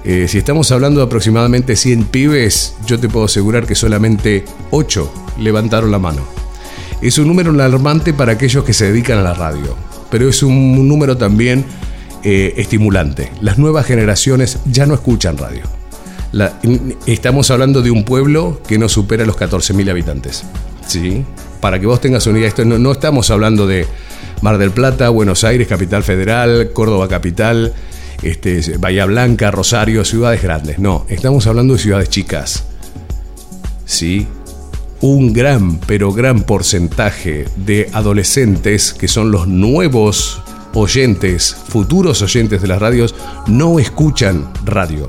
Eh, 0.04 0.26
si 0.28 0.38
estamos 0.38 0.70
hablando 0.72 1.00
de 1.00 1.06
aproximadamente 1.06 1.76
100 1.76 2.04
pibes, 2.06 2.76
yo 2.86 2.98
te 2.98 3.08
puedo 3.08 3.26
asegurar 3.26 3.66
que 3.66 3.74
solamente 3.74 4.44
8 4.70 5.12
levantaron 5.38 5.90
la 5.90 5.98
mano. 5.98 6.22
Es 7.00 7.18
un 7.18 7.26
número 7.26 7.50
alarmante 7.50 8.14
para 8.14 8.32
aquellos 8.32 8.64
que 8.64 8.72
se 8.72 8.86
dedican 8.86 9.18
a 9.18 9.22
la 9.22 9.34
radio, 9.34 9.76
pero 10.10 10.28
es 10.28 10.42
un 10.42 10.88
número 10.88 11.16
también 11.16 11.64
eh, 12.22 12.54
estimulante. 12.56 13.30
Las 13.42 13.58
nuevas 13.58 13.84
generaciones 13.84 14.58
ya 14.64 14.86
no 14.86 14.94
escuchan 14.94 15.36
radio. 15.36 15.62
estamos 17.04 17.50
hablando 17.50 17.82
de 17.82 17.90
un 17.90 18.04
pueblo 18.04 18.62
que 18.66 18.78
no 18.78 18.88
supera 18.88 19.26
los 19.26 19.36
14.000 19.36 19.90
habitantes. 19.90 20.44
¿Sí? 20.86 21.24
Para 21.60 21.80
que 21.80 21.86
vos 21.86 22.00
tengas 22.00 22.26
una 22.26 22.38
idea, 22.38 22.48
esto 22.48 22.64
no, 22.64 22.92
estamos 22.92 23.30
hablando 23.30 23.66
de 23.66 23.86
Mar 24.42 24.58
del 24.58 24.70
Plata, 24.70 25.08
Buenos 25.08 25.44
Aires, 25.44 25.66
Capital 25.66 26.02
Federal, 26.02 26.70
Córdoba 26.72 27.08
Capital, 27.08 27.72
este, 28.22 28.76
Bahía 28.78 29.06
Blanca, 29.06 29.50
Rosario, 29.50 30.04
ciudades 30.04 30.42
grandes. 30.42 30.78
No, 30.78 31.06
estamos 31.08 31.46
hablando 31.46 31.74
de 31.74 31.80
ciudades 31.80 32.10
chicas. 32.10 32.64
¿Sí? 33.86 34.26
Un 35.00 35.32
gran, 35.32 35.78
pero 35.80 36.12
gran 36.12 36.42
porcentaje 36.42 37.46
de 37.56 37.88
adolescentes 37.92 38.92
que 38.94 39.08
son 39.08 39.30
los 39.30 39.46
nuevos 39.46 40.42
oyentes, 40.74 41.56
futuros 41.68 42.20
oyentes 42.22 42.60
de 42.62 42.68
las 42.68 42.80
radios, 42.80 43.14
no 43.46 43.78
escuchan 43.78 44.50
radio. 44.64 45.08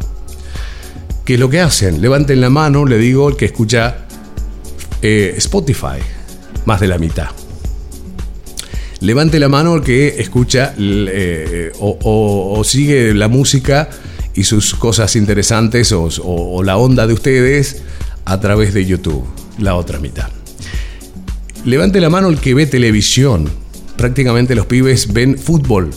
¿Qué 1.26 1.36
es 1.36 1.40
lo 1.40 1.50
que 1.50 1.60
hacen? 1.60 2.02
Levanten 2.02 2.40
la 2.40 2.50
mano, 2.50 2.86
le 2.86 2.98
digo, 2.98 3.30
el 3.30 3.36
que 3.36 3.46
escucha 3.46 4.05
eh, 5.08 5.36
Spotify, 5.38 6.00
más 6.66 6.80
de 6.80 6.88
la 6.88 6.98
mitad. 6.98 7.28
Levante 9.02 9.40
la 9.40 9.50
mano 9.50 9.76
el 9.76 9.84
que 9.84 10.20
escucha 10.20 10.74
eh, 10.80 11.72
o, 11.80 12.64
sigue 12.66 13.14
la 13.14 13.28
música 13.28 13.88
y 14.34 14.46
sus 14.46 14.74
cosas 14.74 15.16
interesantes 15.16 15.92
o, 15.92 16.64
la 16.64 16.78
onda 16.78 17.06
de 17.06 17.14
ustedes 17.14 17.84
a 18.26 18.40
través 18.40 18.74
de 18.74 18.84
YouTube, 18.88 19.24
la 19.60 19.76
otra 19.76 20.00
mitad. 20.00 20.30
Levante 21.66 22.02
la 22.02 22.10
mano 22.10 22.30
el 22.30 22.40
que 22.40 22.56
ve 22.56 22.66
televisión. 22.66 23.48
Prácticamente 23.98 24.56
los 24.56 24.66
pibes 24.66 25.14
ven 25.14 25.38
fútbol. 25.38 25.92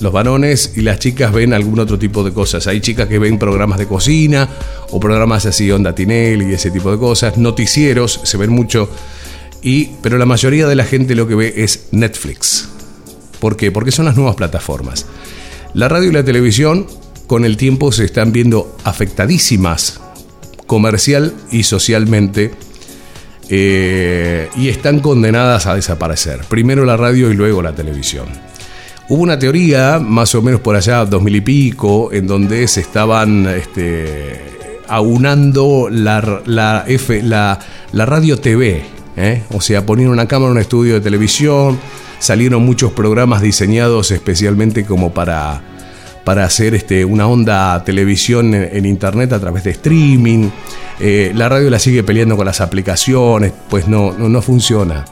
Los 0.00 0.12
varones 0.12 0.74
y 0.76 0.82
las 0.82 0.98
chicas 0.98 1.32
ven 1.32 1.54
algún 1.54 1.78
otro 1.78 1.98
tipo 1.98 2.22
de 2.22 2.32
cosas. 2.32 2.66
Hay 2.66 2.80
chicas 2.80 3.08
que 3.08 3.18
ven 3.18 3.38
programas 3.38 3.78
de 3.78 3.86
cocina 3.86 4.48
o 4.90 5.00
programas 5.00 5.46
así, 5.46 5.70
onda 5.70 5.94
Tinel 5.94 6.42
y 6.42 6.52
ese 6.52 6.70
tipo 6.70 6.90
de 6.90 6.98
cosas. 6.98 7.38
Noticieros, 7.38 8.20
se 8.24 8.36
ven 8.36 8.50
mucho 8.50 8.90
pero 10.02 10.16
la 10.16 10.26
mayoría 10.26 10.68
de 10.68 10.76
la 10.76 10.84
gente 10.84 11.14
lo 11.16 11.26
que 11.26 11.34
ve 11.34 11.54
es 11.56 11.88
Netflix. 11.90 12.68
¿Por 13.40 13.56
qué? 13.56 13.72
Porque 13.72 13.90
son 13.90 14.04
las 14.04 14.16
nuevas 14.16 14.36
plataformas. 14.36 15.06
La 15.74 15.88
radio 15.88 16.10
y 16.10 16.12
la 16.12 16.24
televisión 16.24 16.86
con 17.26 17.44
el 17.44 17.56
tiempo 17.56 17.90
se 17.90 18.04
están 18.04 18.32
viendo 18.32 18.76
afectadísimas 18.84 20.00
comercial 20.68 21.34
y 21.50 21.64
socialmente 21.64 22.52
eh, 23.48 24.48
y 24.56 24.68
están 24.68 25.00
condenadas 25.00 25.66
a 25.66 25.74
desaparecer. 25.74 26.40
Primero 26.48 26.84
la 26.84 26.96
radio 26.96 27.30
y 27.30 27.34
luego 27.34 27.60
la 27.60 27.74
televisión. 27.74 28.26
Hubo 29.08 29.22
una 29.22 29.38
teoría, 29.38 30.00
más 30.00 30.34
o 30.34 30.42
menos 30.42 30.60
por 30.60 30.74
allá, 30.74 31.04
dos 31.04 31.22
mil 31.22 31.36
y 31.36 31.40
pico, 31.40 32.12
en 32.12 32.26
donde 32.26 32.66
se 32.66 32.80
estaban 32.80 33.46
este, 33.46 34.56
aunando 34.88 35.88
la, 35.90 36.42
la, 36.44 36.84
F, 36.88 37.22
la, 37.22 37.58
radio 37.92 38.38
TV, 38.40 38.82
¿eh? 39.16 39.42
O 39.52 39.60
sea, 39.60 39.86
ponían 39.86 40.10
una 40.10 40.26
cámara 40.26 40.50
en 40.50 40.56
un 40.56 40.60
estudio 40.60 40.94
de 40.94 41.00
televisión, 41.00 41.78
salieron 42.18 42.64
muchos 42.64 42.92
programas 42.92 43.42
diseñados 43.42 44.10
especialmente 44.10 44.84
como 44.84 45.12
para, 45.12 45.62
para 46.24 46.44
hacer 46.44 46.74
este, 46.74 47.04
una 47.04 47.28
onda 47.28 47.84
televisión 47.84 48.54
en, 48.54 48.86
internet 48.86 49.32
a 49.32 49.38
través 49.38 49.62
de 49.62 49.70
streaming. 49.70 50.48
Eh, 50.98 51.30
la 51.32 51.48
radio 51.48 51.70
la 51.70 51.78
sigue 51.78 52.02
peleando 52.02 52.36
con 52.36 52.46
las 52.46 52.60
aplicaciones, 52.60 53.52
pues 53.70 53.86
no, 53.86 54.12
no, 54.18 54.42
funciona, 54.42 55.04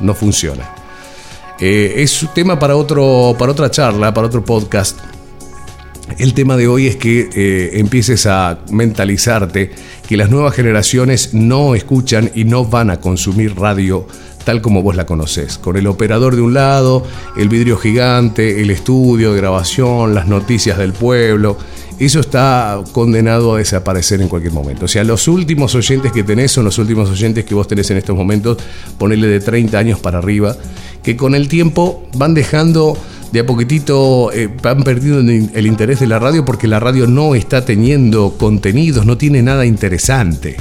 no 0.00 0.14
funciona. 0.14 0.79
Eh, 1.60 1.94
es 2.02 2.22
un 2.22 2.30
tema 2.34 2.58
para, 2.58 2.76
otro, 2.76 3.34
para 3.38 3.52
otra 3.52 3.70
charla, 3.70 4.14
para 4.14 4.26
otro 4.26 4.44
podcast. 4.44 4.98
El 6.18 6.34
tema 6.34 6.56
de 6.56 6.66
hoy 6.66 6.88
es 6.88 6.96
que 6.96 7.70
empieces 7.74 8.26
a 8.26 8.58
mentalizarte 8.72 9.70
que 10.08 10.16
las 10.16 10.28
nuevas 10.28 10.54
generaciones 10.54 11.34
no 11.34 11.76
escuchan 11.76 12.32
y 12.34 12.42
no 12.42 12.64
van 12.64 12.90
a 12.90 12.98
consumir 12.98 13.56
radio 13.56 14.08
tal 14.44 14.62
como 14.62 14.82
vos 14.82 14.96
la 14.96 15.06
conocés, 15.06 15.58
con 15.58 15.76
el 15.76 15.86
operador 15.86 16.34
de 16.34 16.42
un 16.42 16.54
lado, 16.54 17.04
el 17.36 17.48
vidrio 17.48 17.76
gigante, 17.76 18.60
el 18.62 18.70
estudio 18.70 19.32
de 19.32 19.40
grabación, 19.40 20.14
las 20.14 20.26
noticias 20.26 20.78
del 20.78 20.92
pueblo. 20.92 21.58
Eso 22.00 22.20
está 22.20 22.82
condenado 22.92 23.54
a 23.54 23.58
desaparecer 23.58 24.22
en 24.22 24.28
cualquier 24.28 24.54
momento. 24.54 24.86
O 24.86 24.88
sea, 24.88 25.04
los 25.04 25.28
últimos 25.28 25.74
oyentes 25.74 26.10
que 26.12 26.24
tenés 26.24 26.50
son 26.50 26.64
los 26.64 26.78
últimos 26.78 27.10
oyentes 27.10 27.44
que 27.44 27.54
vos 27.54 27.68
tenés 27.68 27.90
en 27.90 27.98
estos 27.98 28.16
momentos, 28.16 28.56
ponerle 28.96 29.28
de 29.28 29.38
30 29.38 29.78
años 29.78 30.00
para 30.00 30.16
arriba, 30.16 30.56
que 31.02 31.14
con 31.14 31.34
el 31.34 31.46
tiempo 31.48 32.08
van 32.14 32.32
dejando 32.32 32.96
de 33.32 33.40
a 33.40 33.46
poquitito 33.46 34.32
eh, 34.32 34.48
han 34.64 34.82
perdido 34.82 35.20
el 35.20 35.66
interés 35.66 36.00
de 36.00 36.06
la 36.06 36.18
radio 36.18 36.44
porque 36.46 36.66
la 36.66 36.80
radio 36.80 37.06
no 37.06 37.34
está 37.34 37.66
teniendo 37.66 38.34
contenidos, 38.38 39.04
no 39.04 39.18
tiene 39.18 39.42
nada 39.42 39.66
interesante. 39.66 40.56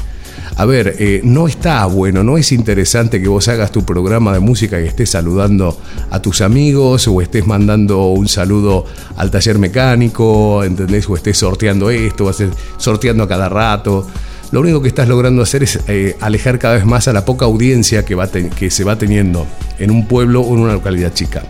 A 0.60 0.66
ver, 0.66 0.98
eh, 1.00 1.22
no 1.24 1.48
está 1.48 1.86
bueno, 1.86 2.22
no 2.22 2.38
es 2.38 2.52
interesante 2.52 3.22
que 3.22 3.30
vos 3.30 3.48
hagas 3.48 3.72
tu 3.72 3.86
programa 3.86 4.34
de 4.34 4.42
música 4.42 4.78
y 4.82 4.88
estés 4.88 5.12
saludando 5.12 5.80
a 6.12 6.22
tus 6.22 6.42
amigos 6.42 7.08
o 7.08 7.22
estés 7.22 7.48
mandando 7.48 8.08
un 8.08 8.28
saludo 8.28 8.84
al 9.16 9.32
taller 9.32 9.58
mecánico, 9.58 10.62
¿entendés? 10.66 11.10
O 11.10 11.16
estés 11.16 11.38
sorteando 11.38 11.90
esto, 11.90 12.26
o 12.26 12.30
estés 12.30 12.50
sorteando 12.76 13.24
a 13.24 13.28
cada 13.30 13.48
rato. 13.48 14.06
Lo 14.52 14.60
único 14.60 14.82
que 14.82 14.90
estás 14.90 15.08
logrando 15.08 15.42
hacer 15.44 15.64
es 15.64 15.80
eh, 15.88 16.18
alejar 16.20 16.60
cada 16.60 16.74
vez 16.74 16.86
más 16.86 17.08
a 17.08 17.14
la 17.14 17.24
poca 17.24 17.46
audiencia 17.46 18.04
que, 18.04 18.70
se 18.70 18.84
va 18.84 18.98
teniendo 18.98 19.48
en 19.78 19.92
un 19.92 20.10
pueblo 20.10 20.42
o 20.42 20.54
en 20.56 20.60
una 20.60 20.74
localidad 20.74 21.14
chica. 21.14 21.44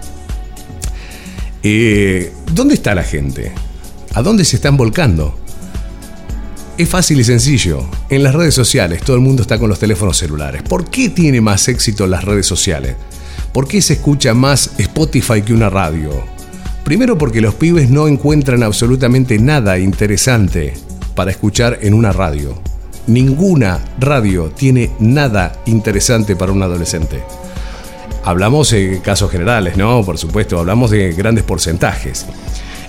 Eh, 1.64 2.32
¿Dónde 2.54 2.76
está 2.76 2.94
la 2.94 3.04
gente? 3.04 3.54
¿A 4.14 4.22
dónde 4.22 4.46
se 4.46 4.58
están 4.58 4.78
volcando? 4.78 5.36
Es 6.80 6.88
fácil 6.88 7.20
y 7.20 7.26
sencillo. 7.26 7.84
En 8.10 8.24
las 8.24 8.34
redes 8.34 8.56
sociales 8.56 9.02
todo 9.02 9.18
el 9.18 9.22
mundo 9.22 9.42
está 9.42 9.60
con 9.60 9.68
los 9.68 9.80
teléfonos 9.80 10.18
celulares. 10.18 10.64
¿Por 10.64 10.90
qué 10.90 11.10
tiene 11.10 11.42
más 11.42 11.68
éxito 11.68 12.08
las 12.08 12.24
redes 12.24 12.46
sociales? 12.46 12.96
¿Por 13.52 13.68
qué 13.68 13.82
se 13.82 13.96
escucha 13.96 14.34
más 14.34 14.72
Spotify 14.78 15.42
que 15.42 15.52
una 15.52 15.70
radio? 15.70 16.10
Primero 16.86 17.18
porque 17.18 17.42
los 17.42 17.56
pibes 17.56 17.90
no 17.90 18.08
encuentran 18.08 18.64
absolutamente 18.64 19.40
nada 19.40 19.78
interesante 19.78 20.74
para 21.16 21.32
escuchar 21.32 21.80
en 21.82 21.94
una 21.94 22.14
radio. 22.14 22.58
Ninguna 23.08 23.84
radio 24.00 24.46
tiene 24.46 24.92
nada 25.02 25.62
interesante 25.66 26.38
para 26.38 26.54
un 26.54 26.64
adolescente. 26.64 27.22
Hablamos 28.24 28.72
de 28.72 29.02
casos 29.04 29.30
generales, 29.30 29.76
¿no? 29.76 30.02
Por 30.06 30.18
supuesto, 30.18 30.58
hablamos 30.58 30.92
de 30.92 31.12
grandes 31.12 31.44
porcentajes. 31.44 32.26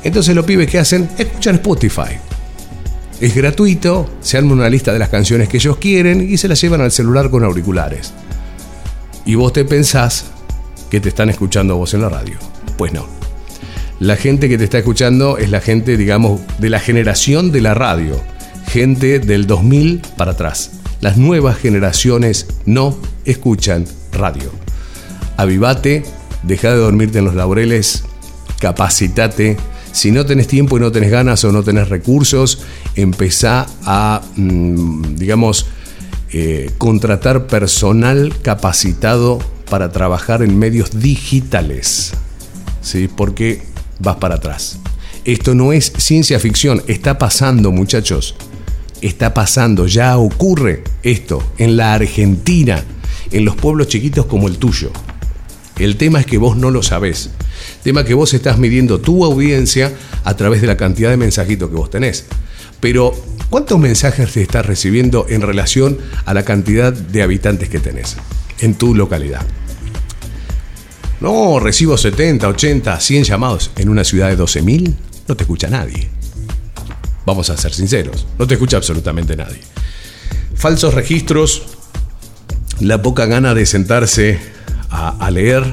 Entonces 0.04 0.36
los 0.36 0.44
pibes 0.44 0.70
que 0.70 0.78
hacen, 0.78 1.10
escuchan 1.18 1.56
Spotify. 1.56 2.29
Es 3.20 3.34
gratuito, 3.34 4.08
se 4.20 4.38
arma 4.38 4.52
una 4.52 4.70
lista 4.70 4.92
de 4.92 4.98
las 4.98 5.10
canciones 5.10 5.48
que 5.48 5.58
ellos 5.58 5.76
quieren 5.76 6.20
y 6.20 6.38
se 6.38 6.48
las 6.48 6.60
llevan 6.60 6.80
al 6.80 6.90
celular 6.90 7.30
con 7.30 7.44
auriculares. 7.44 8.12
Y 9.26 9.34
vos 9.34 9.52
te 9.52 9.64
pensás 9.64 10.26
que 10.90 11.00
te 11.00 11.10
están 11.10 11.28
escuchando 11.28 11.76
vos 11.76 11.92
en 11.94 12.02
la 12.02 12.08
radio. 12.08 12.38
Pues 12.76 12.92
no. 12.92 13.06
La 13.98 14.16
gente 14.16 14.48
que 14.48 14.56
te 14.56 14.64
está 14.64 14.78
escuchando 14.78 15.36
es 15.36 15.50
la 15.50 15.60
gente, 15.60 15.96
digamos, 15.96 16.40
de 16.58 16.70
la 16.70 16.80
generación 16.80 17.52
de 17.52 17.60
la 17.60 17.74
radio. 17.74 18.18
Gente 18.68 19.18
del 19.18 19.46
2000 19.46 20.00
para 20.16 20.32
atrás. 20.32 20.72
Las 21.00 21.18
nuevas 21.18 21.58
generaciones 21.58 22.46
no 22.64 22.96
escuchan 23.24 23.84
radio 24.12 24.50
avivate, 25.40 26.02
deja 26.42 26.70
de 26.70 26.76
dormirte 26.76 27.18
en 27.18 27.24
los 27.24 27.34
laureles, 27.34 28.04
capacitate. 28.58 29.56
Si 29.92 30.10
no 30.10 30.24
tenés 30.24 30.46
tiempo 30.46 30.76
y 30.76 30.80
no 30.80 30.92
tenés 30.92 31.10
ganas 31.10 31.44
o 31.44 31.52
no 31.52 31.62
tenés 31.62 31.88
recursos, 31.88 32.60
empezá 32.94 33.66
a, 33.84 34.22
mm, 34.36 35.16
digamos, 35.16 35.66
eh, 36.32 36.70
contratar 36.78 37.46
personal 37.48 38.32
capacitado 38.42 39.40
para 39.68 39.90
trabajar 39.90 40.42
en 40.42 40.58
medios 40.58 41.00
digitales. 41.00 42.12
¿Sí? 42.82 43.08
Porque 43.14 43.62
vas 43.98 44.16
para 44.16 44.36
atrás. 44.36 44.78
Esto 45.24 45.54
no 45.54 45.72
es 45.72 45.92
ciencia 45.98 46.38
ficción, 46.40 46.82
está 46.86 47.18
pasando, 47.18 47.72
muchachos. 47.72 48.36
Está 49.02 49.34
pasando, 49.34 49.86
ya 49.86 50.16
ocurre 50.18 50.84
esto 51.02 51.42
en 51.58 51.76
la 51.76 51.94
Argentina, 51.94 52.82
en 53.30 53.44
los 53.44 53.56
pueblos 53.56 53.88
chiquitos 53.88 54.26
como 54.26 54.48
el 54.48 54.56
tuyo. 54.58 54.92
El 55.80 55.96
tema 55.96 56.20
es 56.20 56.26
que 56.26 56.36
vos 56.36 56.58
no 56.58 56.70
lo 56.70 56.82
sabés. 56.82 57.30
Tema 57.82 58.04
que 58.04 58.12
vos 58.12 58.34
estás 58.34 58.58
midiendo 58.58 59.00
tu 59.00 59.24
audiencia 59.24 59.90
a 60.24 60.36
través 60.36 60.60
de 60.60 60.66
la 60.66 60.76
cantidad 60.76 61.08
de 61.08 61.16
mensajitos 61.16 61.70
que 61.70 61.74
vos 61.76 61.88
tenés. 61.88 62.26
Pero, 62.80 63.14
¿cuántos 63.48 63.78
mensajes 63.78 64.30
te 64.30 64.42
estás 64.42 64.66
recibiendo 64.66 65.24
en 65.30 65.40
relación 65.40 65.96
a 66.26 66.34
la 66.34 66.42
cantidad 66.42 66.92
de 66.92 67.22
habitantes 67.22 67.70
que 67.70 67.78
tenés 67.78 68.18
en 68.58 68.74
tu 68.74 68.94
localidad? 68.94 69.40
No, 71.22 71.58
recibo 71.60 71.96
70, 71.96 72.46
80, 72.46 73.00
100 73.00 73.24
llamados 73.24 73.70
en 73.76 73.88
una 73.88 74.04
ciudad 74.04 74.28
de 74.28 74.36
12.000, 74.36 74.94
no 75.28 75.34
te 75.34 75.44
escucha 75.44 75.70
nadie. 75.70 76.10
Vamos 77.24 77.48
a 77.48 77.56
ser 77.56 77.72
sinceros, 77.72 78.26
no 78.38 78.46
te 78.46 78.54
escucha 78.54 78.76
absolutamente 78.76 79.34
nadie. 79.34 79.60
Falsos 80.54 80.92
registros, 80.92 81.62
la 82.80 83.00
poca 83.00 83.24
gana 83.24 83.54
de 83.54 83.64
sentarse 83.64 84.59
a, 84.90 85.30
leer, 85.30 85.64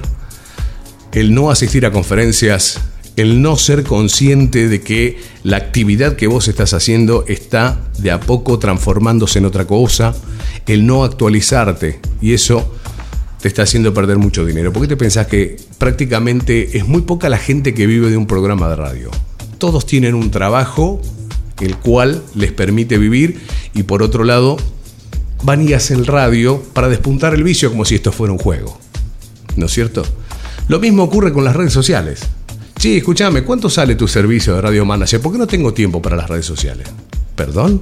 el 1.12 1.34
no 1.34 1.50
asistir 1.50 1.86
a 1.86 1.92
conferencias, 1.92 2.80
el 3.16 3.42
no 3.42 3.58
ser 3.58 3.84
consciente 3.84 4.68
de 4.68 4.82
que 4.82 5.20
la 5.44 5.58
actividad 5.58 6.16
que 6.16 6.28
vos 6.28 6.48
estás 6.48 6.74
haciendo 6.74 7.26
está 7.28 7.80
de 7.98 8.12
a 8.12 8.20
poco 8.20 8.60
transformándose 8.60 9.40
en 9.40 9.46
otra 9.46 9.66
cosa, 9.66 10.16
el 10.68 10.86
no 10.86 11.04
actualizarte 11.04 12.00
y 12.22 12.34
eso 12.34 12.74
te 13.42 13.48
está 13.48 13.64
haciendo 13.64 13.94
perder 13.94 14.18
mucho 14.18 14.46
dinero. 14.46 14.72
¿Por 14.72 14.84
qué 14.84 14.88
te 14.90 14.98
pensás 14.98 15.28
que 15.28 15.58
prácticamente 15.78 16.78
es 16.78 16.88
muy 16.88 17.02
poca 17.02 17.30
la 17.30 17.38
gente 17.38 17.74
que 17.74 17.88
vive 17.88 18.10
de 18.10 18.18
un 18.18 18.28
programa 18.28 18.70
de 18.70 18.76
radio? 18.76 19.12
Todos 19.58 19.86
tienen 19.86 20.14
un 20.14 20.30
trabajo 20.30 21.02
el 21.60 21.78
cual 21.78 22.24
les 22.36 22.52
permite 22.52 22.98
vivir 22.98 23.40
y 23.74 23.84
por 23.84 24.04
otro 24.04 24.24
lado 24.24 24.58
van 25.44 25.68
y 25.68 25.74
hacen 25.74 26.06
radio 26.06 26.62
para 26.74 26.90
despuntar 26.90 27.34
el 27.34 27.44
vicio 27.44 27.70
como 27.70 27.86
si 27.86 27.96
esto 27.96 28.12
fuera 28.12 28.34
un 28.34 28.40
juego. 28.40 28.78
¿No 29.58 29.66
es 29.66 29.74
cierto? 29.74 30.06
Lo 30.70 30.80
mismo 30.80 31.04
ocurre 31.04 31.34
con 31.34 31.44
las 31.44 31.56
redes 31.56 31.74
sociales. 31.74 32.22
Sí, 32.80 32.98
escúchame, 32.98 33.44
¿cuánto 33.44 33.70
sale 33.70 33.96
tu 33.96 34.08
servicio 34.08 34.56
de 34.56 34.62
radio 34.62 34.86
manager? 34.86 35.20
¿Por 35.20 35.34
qué 35.34 35.40
no 35.40 35.48
tengo 35.48 35.74
tiempo 35.74 36.02
para 36.02 36.16
las 36.16 36.30
redes 36.30 36.46
sociales? 36.46 36.88
¿Perdón? 37.36 37.82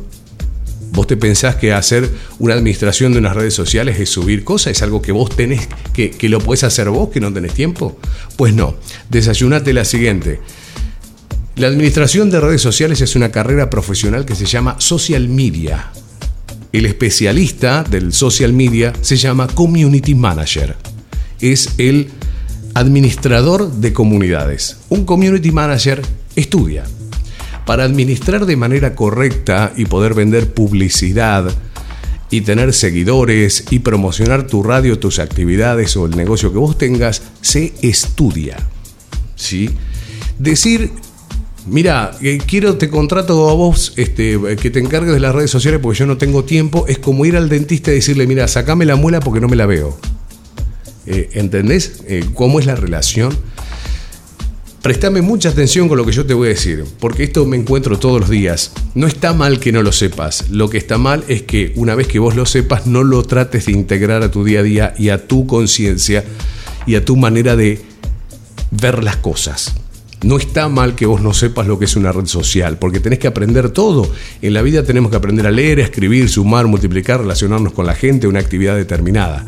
¿Vos 0.91 1.05
te 1.05 1.17
pensás 1.17 1.57
que 1.57 1.73
hacer 1.73 2.09
una 2.39 2.53
administración 2.53 3.11
de 3.11 3.19
unas 3.19 3.35
redes 3.35 3.53
sociales 3.53 3.99
es 3.99 4.09
subir 4.09 4.45
cosas? 4.45 4.71
¿Es 4.71 4.81
algo 4.81 5.01
que 5.01 5.11
vos 5.11 5.35
tenés, 5.35 5.67
que, 5.93 6.11
que 6.11 6.29
lo 6.29 6.39
podés 6.39 6.63
hacer 6.63 6.89
vos, 6.89 7.09
que 7.09 7.19
no 7.19 7.33
tenés 7.33 7.53
tiempo? 7.53 7.99
Pues 8.37 8.53
no, 8.53 8.75
desayunate 9.09 9.73
la 9.73 9.83
siguiente. 9.83 10.39
La 11.57 11.67
administración 11.67 12.31
de 12.31 12.39
redes 12.39 12.61
sociales 12.61 13.01
es 13.01 13.17
una 13.17 13.31
carrera 13.31 13.69
profesional 13.69 14.25
que 14.25 14.35
se 14.35 14.45
llama 14.45 14.75
social 14.79 15.27
media. 15.27 15.91
El 16.71 16.85
especialista 16.85 17.83
del 17.83 18.13
social 18.13 18.53
media 18.53 18.93
se 19.01 19.17
llama 19.17 19.47
community 19.47 20.15
manager. 20.15 20.77
Es 21.39 21.75
el 21.77 22.09
administrador 22.73 23.71
de 23.71 23.93
comunidades. 23.93 24.77
Un 24.89 25.05
community 25.05 25.51
manager 25.51 26.01
estudia. 26.35 26.83
Para 27.65 27.83
administrar 27.83 28.45
de 28.45 28.57
manera 28.57 28.95
correcta 28.95 29.73
y 29.75 29.85
poder 29.85 30.13
vender 30.13 30.53
publicidad 30.53 31.51
y 32.29 32.41
tener 32.41 32.73
seguidores 32.73 33.65
y 33.71 33.79
promocionar 33.79 34.47
tu 34.47 34.61
radio, 34.61 34.99
tus 34.99 35.19
actividades 35.19 35.95
o 35.97 36.05
el 36.05 36.15
negocio 36.15 36.51
que 36.51 36.59
vos 36.59 36.77
tengas, 36.77 37.21
se 37.41 37.73
estudia. 37.81 38.57
¿Sí? 39.35 39.69
Decir 40.37 40.91
mira, 41.67 42.11
eh, 42.21 42.39
quiero, 42.45 42.77
te 42.77 42.89
contrato 42.89 43.49
a 43.49 43.53
vos 43.53 43.93
este, 43.97 44.39
que 44.61 44.69
te 44.69 44.79
encargues 44.79 45.13
de 45.13 45.19
las 45.19 45.33
redes 45.33 45.51
sociales 45.51 45.79
porque 45.81 45.99
yo 45.99 46.05
no 46.05 46.17
tengo 46.17 46.43
tiempo, 46.43 46.85
es 46.87 46.99
como 46.99 47.25
ir 47.25 47.35
al 47.35 47.49
dentista 47.49 47.91
y 47.91 47.95
decirle, 47.95 48.27
mira, 48.27 48.47
sacame 48.47 48.85
la 48.85 48.95
muela 48.95 49.19
porque 49.19 49.39
no 49.39 49.47
me 49.47 49.55
la 49.55 49.65
veo. 49.65 49.97
Eh, 51.07 51.29
¿Entendés 51.33 52.03
eh, 52.07 52.25
cómo 52.33 52.59
es 52.59 52.65
la 52.65 52.75
relación? 52.75 53.35
Prestame 54.85 55.23
mucha 55.23 55.49
atención 55.49 55.87
con 55.87 55.97
lo 55.97 56.05
que 56.05 56.11
yo 56.11 56.27
te 56.27 56.35
voy 56.35 56.45
a 56.45 56.49
decir, 56.49 56.85
porque 56.99 57.23
esto 57.23 57.43
me 57.47 57.57
encuentro 57.57 57.97
todos 57.97 58.19
los 58.19 58.29
días. 58.29 58.71
No 58.93 59.07
está 59.07 59.33
mal 59.33 59.59
que 59.59 59.71
no 59.71 59.81
lo 59.81 59.91
sepas, 59.91 60.49
lo 60.51 60.69
que 60.69 60.77
está 60.77 60.99
mal 60.99 61.23
es 61.27 61.41
que 61.41 61.73
una 61.75 61.95
vez 61.95 62.05
que 62.05 62.19
vos 62.19 62.35
lo 62.35 62.45
sepas, 62.45 62.85
no 62.85 63.03
lo 63.03 63.23
trates 63.23 63.65
de 63.65 63.71
integrar 63.71 64.21
a 64.21 64.29
tu 64.29 64.43
día 64.43 64.59
a 64.59 64.63
día 64.63 64.93
y 64.99 65.09
a 65.09 65.25
tu 65.25 65.47
conciencia 65.47 66.23
y 66.85 66.93
a 66.93 67.03
tu 67.03 67.17
manera 67.17 67.55
de 67.55 67.81
ver 68.69 69.03
las 69.03 69.15
cosas. 69.15 69.73
No 70.21 70.37
está 70.37 70.69
mal 70.69 70.93
que 70.93 71.07
vos 71.07 71.19
no 71.19 71.33
sepas 71.33 71.65
lo 71.65 71.79
que 71.79 71.85
es 71.85 71.95
una 71.95 72.11
red 72.11 72.27
social, 72.27 72.77
porque 72.77 72.99
tenés 72.99 73.17
que 73.17 73.27
aprender 73.27 73.69
todo. 73.69 74.07
En 74.43 74.53
la 74.53 74.61
vida 74.61 74.83
tenemos 74.83 75.09
que 75.09 75.17
aprender 75.17 75.47
a 75.47 75.51
leer, 75.51 75.79
a 75.79 75.83
escribir, 75.83 76.29
sumar, 76.29 76.67
multiplicar, 76.67 77.21
relacionarnos 77.21 77.73
con 77.73 77.87
la 77.87 77.95
gente, 77.95 78.27
una 78.27 78.39
actividad 78.39 78.75
determinada. 78.75 79.45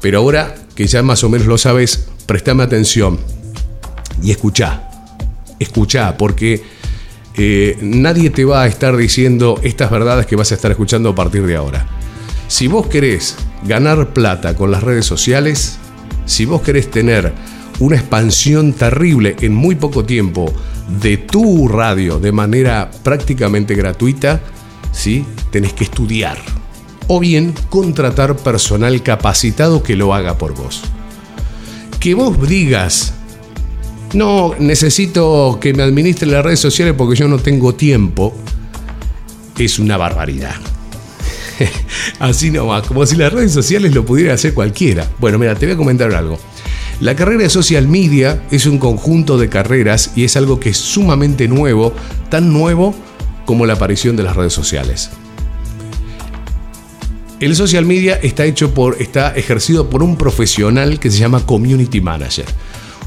Pero 0.00 0.18
ahora 0.18 0.54
que 0.76 0.86
ya 0.86 1.02
más 1.02 1.24
o 1.24 1.28
menos 1.28 1.48
lo 1.48 1.58
sabes, 1.58 2.06
prestame 2.26 2.62
atención 2.62 3.18
y 4.22 4.30
escucha. 4.30 4.82
Escucha, 5.58 6.16
porque 6.18 6.62
eh, 7.34 7.78
nadie 7.80 8.30
te 8.30 8.44
va 8.44 8.62
a 8.62 8.66
estar 8.66 8.96
diciendo 8.96 9.58
estas 9.62 9.90
verdades 9.90 10.26
que 10.26 10.36
vas 10.36 10.52
a 10.52 10.54
estar 10.54 10.70
escuchando 10.70 11.08
a 11.08 11.14
partir 11.14 11.46
de 11.46 11.56
ahora. 11.56 11.88
Si 12.46 12.68
vos 12.68 12.86
querés 12.86 13.36
ganar 13.64 14.12
plata 14.12 14.54
con 14.54 14.70
las 14.70 14.82
redes 14.82 15.06
sociales, 15.06 15.78
si 16.26 16.44
vos 16.44 16.60
querés 16.60 16.90
tener 16.90 17.32
una 17.78 17.96
expansión 17.96 18.72
terrible 18.74 19.36
en 19.40 19.54
muy 19.54 19.74
poco 19.74 20.04
tiempo 20.04 20.52
de 21.00 21.16
tu 21.16 21.68
radio 21.68 22.18
de 22.18 22.32
manera 22.32 22.90
prácticamente 23.02 23.74
gratuita, 23.74 24.40
¿sí? 24.92 25.24
tenés 25.50 25.72
que 25.72 25.84
estudiar. 25.84 26.55
O 27.08 27.20
bien 27.20 27.54
contratar 27.70 28.36
personal 28.36 29.02
capacitado 29.02 29.82
que 29.82 29.96
lo 29.96 30.14
haga 30.14 30.38
por 30.38 30.54
vos. 30.54 30.82
Que 32.00 32.14
vos 32.14 32.48
digas, 32.48 33.14
no, 34.12 34.54
necesito 34.58 35.58
que 35.60 35.74
me 35.74 35.82
administre 35.82 36.26
las 36.28 36.44
redes 36.44 36.60
sociales 36.60 36.94
porque 36.96 37.16
yo 37.16 37.28
no 37.28 37.38
tengo 37.38 37.74
tiempo, 37.74 38.34
es 39.58 39.78
una 39.78 39.96
barbaridad. 39.96 40.54
Así 42.18 42.50
nomás, 42.50 42.86
como 42.86 43.04
si 43.06 43.16
las 43.16 43.32
redes 43.32 43.52
sociales 43.52 43.94
lo 43.94 44.04
pudiera 44.04 44.34
hacer 44.34 44.54
cualquiera. 44.54 45.06
Bueno, 45.18 45.38
mira, 45.38 45.54
te 45.54 45.66
voy 45.66 45.74
a 45.74 45.78
comentar 45.78 46.14
algo. 46.14 46.38
La 47.00 47.14
carrera 47.14 47.42
de 47.42 47.50
social 47.50 47.88
media 47.88 48.42
es 48.50 48.64
un 48.66 48.78
conjunto 48.78 49.36
de 49.36 49.48
carreras 49.48 50.12
y 50.16 50.24
es 50.24 50.36
algo 50.36 50.60
que 50.60 50.70
es 50.70 50.78
sumamente 50.78 51.46
nuevo, 51.46 51.92
tan 52.30 52.52
nuevo 52.52 52.94
como 53.44 53.66
la 53.66 53.74
aparición 53.74 54.16
de 54.16 54.22
las 54.22 54.34
redes 54.34 54.54
sociales. 54.54 55.10
El 57.38 57.54
social 57.54 57.84
media 57.84 58.14
está 58.22 58.44
hecho 58.44 58.72
por 58.72 59.00
está 59.00 59.34
ejercido 59.36 59.90
por 59.90 60.02
un 60.02 60.16
profesional 60.16 60.98
que 60.98 61.10
se 61.10 61.18
llama 61.18 61.44
community 61.44 62.00
manager. 62.00 62.46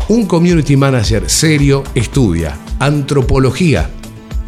Un 0.07 0.25
community 0.25 0.77
manager 0.77 1.29
serio 1.29 1.83
estudia 1.95 2.57
antropología 2.79 3.89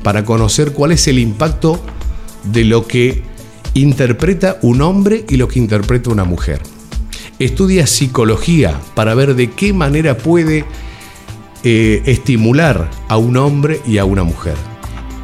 para 0.04 0.24
conocer 0.24 0.74
cuál 0.74 0.92
es 0.92 1.08
el 1.08 1.20
impacto 1.20 1.82
de 2.44 2.66
lo 2.66 2.88
que 2.88 3.24
interpreta 3.74 4.58
un 4.62 4.82
hombre 4.82 5.26
y 5.28 5.38
lo 5.38 5.48
que 5.48 5.60
interpreta 5.60 6.10
una 6.10 6.26
mujer 6.26 6.62
estudia 7.46 7.88
psicología 7.88 8.80
para 8.94 9.16
ver 9.16 9.36
de 9.36 9.52
qué 9.52 9.74
manera 9.74 10.18
puede 10.18 10.66
eh, 11.64 12.04
estimular 12.06 12.90
a 13.08 13.18
un 13.18 13.38
hombre 13.38 13.82
y 13.88 13.98
a 13.98 14.06
una 14.06 14.24
mujer. 14.24 14.56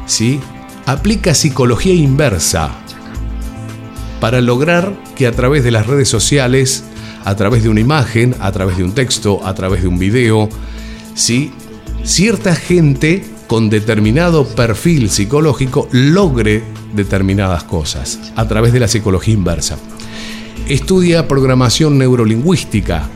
¿Sí? 0.06 0.40
Aplica 0.86 1.34
psicología 1.34 1.94
inversa 1.94 2.74
para 4.20 4.40
lograr 4.40 4.96
que 5.16 5.26
a 5.26 5.32
través 5.32 5.64
de 5.64 5.70
las 5.70 5.86
redes 5.86 6.08
sociales, 6.08 6.84
a 7.24 7.36
través 7.36 7.62
de 7.62 7.68
una 7.68 7.80
imagen, 7.80 8.34
a 8.40 8.52
través 8.52 8.76
de 8.76 8.84
un 8.84 8.92
texto, 8.92 9.46
a 9.46 9.54
través 9.54 9.82
de 9.82 9.88
un 9.88 9.98
video, 9.98 10.48
¿sí? 11.14 11.52
cierta 12.04 12.54
gente 12.54 13.24
con 13.46 13.70
determinado 13.70 14.46
perfil 14.46 15.10
psicológico 15.10 15.88
logre 15.92 16.62
determinadas 16.94 17.64
cosas 17.64 18.18
a 18.36 18.46
través 18.46 18.72
de 18.72 18.80
la 18.80 18.88
psicología 18.88 19.34
inversa 19.34 19.78
estudia 20.68 21.26
programación 21.26 21.96
neurolingüística, 21.96 23.08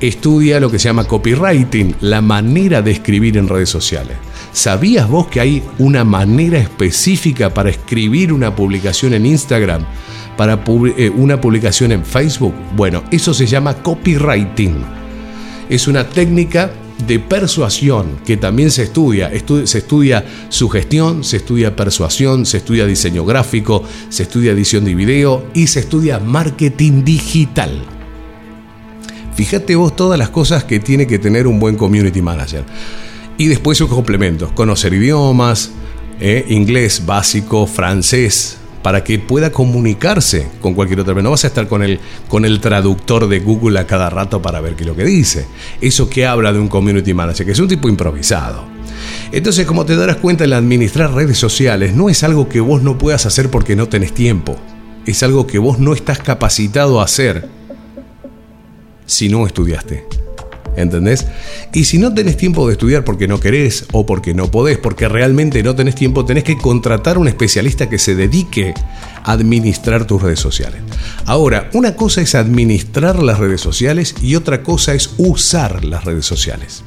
estudia 0.00 0.58
lo 0.58 0.70
que 0.70 0.80
se 0.80 0.88
llama 0.88 1.04
copywriting, 1.04 1.94
la 2.00 2.20
manera 2.20 2.82
de 2.82 2.90
escribir 2.90 3.36
en 3.36 3.48
redes 3.48 3.68
sociales. 3.68 4.16
¿Sabías 4.52 5.08
vos 5.08 5.28
que 5.28 5.40
hay 5.40 5.62
una 5.78 6.04
manera 6.04 6.58
específica 6.58 7.54
para 7.54 7.70
escribir 7.70 8.32
una 8.32 8.56
publicación 8.56 9.14
en 9.14 9.26
Instagram, 9.26 9.86
para 10.36 10.62
eh, 10.96 11.10
una 11.10 11.40
publicación 11.40 11.92
en 11.92 12.04
Facebook? 12.04 12.54
Bueno, 12.76 13.02
eso 13.10 13.34
se 13.34 13.46
llama 13.46 13.74
copywriting. 13.74 14.76
Es 15.68 15.88
una 15.88 16.08
técnica 16.08 16.70
de 17.06 17.18
persuasión, 17.18 18.18
que 18.24 18.36
también 18.36 18.70
se 18.70 18.84
estudia. 18.84 19.30
se 19.64 19.78
estudia 19.78 20.24
sugestión, 20.48 21.24
se 21.24 21.38
estudia 21.38 21.74
persuasión, 21.76 22.46
se 22.46 22.58
estudia 22.58 22.86
diseño 22.86 23.24
gráfico, 23.24 23.82
se 24.08 24.24
estudia 24.24 24.52
edición 24.52 24.84
de 24.84 24.94
video 24.94 25.46
y 25.54 25.66
se 25.66 25.80
estudia 25.80 26.18
marketing 26.18 27.04
digital. 27.04 27.82
Fíjate 29.34 29.74
vos 29.74 29.96
todas 29.96 30.18
las 30.18 30.30
cosas 30.30 30.64
que 30.64 30.78
tiene 30.78 31.06
que 31.06 31.18
tener 31.18 31.46
un 31.46 31.58
buen 31.58 31.76
community 31.76 32.22
manager. 32.22 32.64
Y 33.36 33.46
después 33.48 33.76
sus 33.76 33.88
complementos, 33.88 34.52
conocer 34.52 34.94
idiomas, 34.94 35.72
eh, 36.20 36.46
inglés 36.48 37.04
básico, 37.04 37.66
francés, 37.66 38.58
para 38.84 39.02
que 39.02 39.18
pueda 39.18 39.50
comunicarse 39.50 40.46
con 40.60 40.74
cualquier 40.74 41.00
otra 41.00 41.14
persona. 41.14 41.24
No 41.24 41.30
vas 41.30 41.44
a 41.44 41.46
estar 41.46 41.66
con 41.66 41.82
el, 41.82 41.98
con 42.28 42.44
el 42.44 42.60
traductor 42.60 43.28
de 43.28 43.40
Google 43.40 43.80
a 43.80 43.86
cada 43.86 44.10
rato 44.10 44.42
para 44.42 44.60
ver 44.60 44.74
qué 44.74 44.82
es 44.82 44.86
lo 44.86 44.94
que 44.94 45.04
dice. 45.04 45.46
Eso 45.80 46.10
que 46.10 46.26
habla 46.26 46.52
de 46.52 46.58
un 46.58 46.68
community 46.68 47.14
manager, 47.14 47.46
que 47.46 47.52
es 47.52 47.58
un 47.58 47.66
tipo 47.66 47.88
improvisado. 47.88 48.62
Entonces, 49.32 49.64
como 49.64 49.86
te 49.86 49.96
darás 49.96 50.18
cuenta, 50.18 50.44
el 50.44 50.52
administrar 50.52 51.14
redes 51.14 51.38
sociales 51.38 51.94
no 51.94 52.10
es 52.10 52.22
algo 52.24 52.46
que 52.50 52.60
vos 52.60 52.82
no 52.82 52.98
puedas 52.98 53.24
hacer 53.24 53.50
porque 53.50 53.74
no 53.74 53.88
tenés 53.88 54.12
tiempo. 54.12 54.54
Es 55.06 55.22
algo 55.22 55.46
que 55.46 55.58
vos 55.58 55.78
no 55.78 55.94
estás 55.94 56.18
capacitado 56.18 57.00
a 57.00 57.04
hacer 57.04 57.48
si 59.06 59.30
no 59.30 59.46
estudiaste. 59.46 60.23
¿Entendés? 60.76 61.26
Y 61.72 61.84
si 61.84 61.98
no 61.98 62.12
tenés 62.12 62.36
tiempo 62.36 62.66
de 62.66 62.72
estudiar 62.72 63.04
porque 63.04 63.28
no 63.28 63.40
querés 63.40 63.86
o 63.92 64.06
porque 64.06 64.34
no 64.34 64.50
podés, 64.50 64.78
porque 64.78 65.08
realmente 65.08 65.62
no 65.62 65.74
tenés 65.74 65.94
tiempo, 65.94 66.24
tenés 66.24 66.44
que 66.44 66.58
contratar 66.58 67.16
a 67.16 67.20
un 67.20 67.28
especialista 67.28 67.88
que 67.88 67.98
se 67.98 68.14
dedique 68.14 68.74
a 69.22 69.32
administrar 69.32 70.06
tus 70.06 70.22
redes 70.22 70.40
sociales. 70.40 70.82
Ahora, 71.26 71.70
una 71.72 71.94
cosa 71.94 72.20
es 72.20 72.34
administrar 72.34 73.22
las 73.22 73.38
redes 73.38 73.60
sociales 73.60 74.14
y 74.20 74.34
otra 74.34 74.62
cosa 74.62 74.94
es 74.94 75.10
usar 75.18 75.84
las 75.84 76.04
redes 76.04 76.26
sociales. 76.26 76.82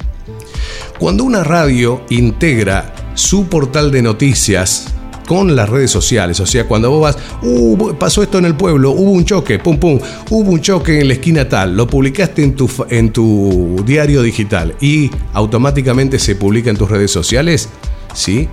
Cuando 0.98 1.24
una 1.24 1.44
radio 1.44 2.02
integra 2.10 2.92
su 3.14 3.46
portal 3.46 3.90
de 3.90 4.02
noticias 4.02 4.94
con 5.28 5.54
las 5.54 5.68
redes 5.68 5.90
sociales. 5.90 6.40
O 6.40 6.46
sea, 6.46 6.66
cuando 6.66 6.90
vos 6.90 7.02
vas, 7.02 7.18
uh, 7.42 7.94
pasó 7.98 8.22
esto 8.22 8.38
en 8.38 8.46
el 8.46 8.54
pueblo, 8.54 8.92
hubo 8.92 9.10
un 9.10 9.26
choque, 9.26 9.58
pum, 9.58 9.78
pum, 9.78 10.00
hubo 10.30 10.50
un 10.50 10.60
choque 10.62 11.00
en 11.00 11.08
la 11.08 11.14
esquina 11.14 11.46
tal, 11.46 11.76
lo 11.76 11.86
publicaste 11.86 12.42
en 12.42 12.56
tu, 12.56 12.68
en 12.88 13.12
tu 13.12 13.76
diario 13.84 14.22
digital 14.22 14.74
y 14.80 15.10
automáticamente 15.34 16.18
se 16.18 16.34
publica 16.34 16.70
en 16.70 16.78
tus 16.78 16.90
redes 16.90 17.10
sociales, 17.10 17.68
¿sí? 18.14 18.48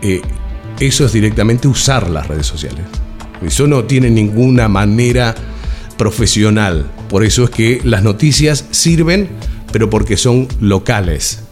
Eh, 0.00 0.22
eso 0.78 1.04
es 1.04 1.12
directamente 1.12 1.66
usar 1.66 2.08
las 2.08 2.28
redes 2.28 2.46
sociales. 2.46 2.84
Eso 3.42 3.66
no 3.66 3.84
tiene 3.84 4.08
ninguna 4.08 4.68
manera 4.68 5.34
profesional. 5.98 6.86
Por 7.08 7.24
eso 7.24 7.44
es 7.44 7.50
que 7.50 7.80
las 7.82 8.04
noticias 8.04 8.66
sirven, 8.70 9.28
pero 9.72 9.90
porque 9.90 10.16
son 10.16 10.46
locales. 10.60 11.45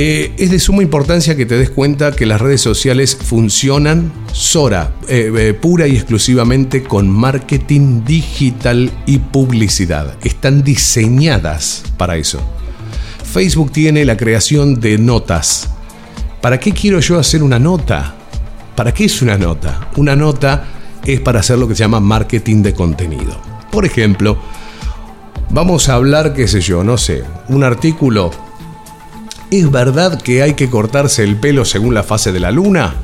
Eh, 0.00 0.32
es 0.38 0.52
de 0.52 0.60
suma 0.60 0.84
importancia 0.84 1.34
que 1.34 1.44
te 1.44 1.56
des 1.56 1.70
cuenta 1.70 2.12
que 2.12 2.24
las 2.24 2.40
redes 2.40 2.60
sociales 2.60 3.16
funcionan 3.16 4.12
sola, 4.30 4.92
eh, 5.08 5.32
eh, 5.36 5.54
pura 5.54 5.88
y 5.88 5.96
exclusivamente 5.96 6.84
con 6.84 7.10
marketing 7.10 8.04
digital 8.04 8.92
y 9.06 9.18
publicidad. 9.18 10.14
Están 10.22 10.62
diseñadas 10.62 11.82
para 11.96 12.16
eso. 12.16 12.40
Facebook 13.24 13.72
tiene 13.72 14.04
la 14.04 14.16
creación 14.16 14.78
de 14.78 14.98
notas. 14.98 15.68
¿Para 16.40 16.60
qué 16.60 16.70
quiero 16.70 17.00
yo 17.00 17.18
hacer 17.18 17.42
una 17.42 17.58
nota? 17.58 18.14
¿Para 18.76 18.94
qué 18.94 19.06
es 19.06 19.20
una 19.20 19.36
nota? 19.36 19.90
Una 19.96 20.14
nota 20.14 20.64
es 21.04 21.18
para 21.18 21.40
hacer 21.40 21.58
lo 21.58 21.66
que 21.66 21.74
se 21.74 21.80
llama 21.80 21.98
marketing 21.98 22.62
de 22.62 22.72
contenido. 22.72 23.36
Por 23.72 23.84
ejemplo, 23.84 24.38
vamos 25.50 25.88
a 25.88 25.94
hablar, 25.94 26.34
qué 26.34 26.46
sé 26.46 26.60
yo, 26.60 26.84
no 26.84 26.96
sé, 26.98 27.24
un 27.48 27.64
artículo 27.64 28.30
¿Es 29.50 29.70
verdad 29.70 30.20
que 30.20 30.42
hay 30.42 30.52
que 30.52 30.68
cortarse 30.68 31.24
el 31.24 31.36
pelo 31.36 31.64
según 31.64 31.94
la 31.94 32.02
fase 32.02 32.32
de 32.32 32.40
la 32.40 32.50
luna? 32.50 32.94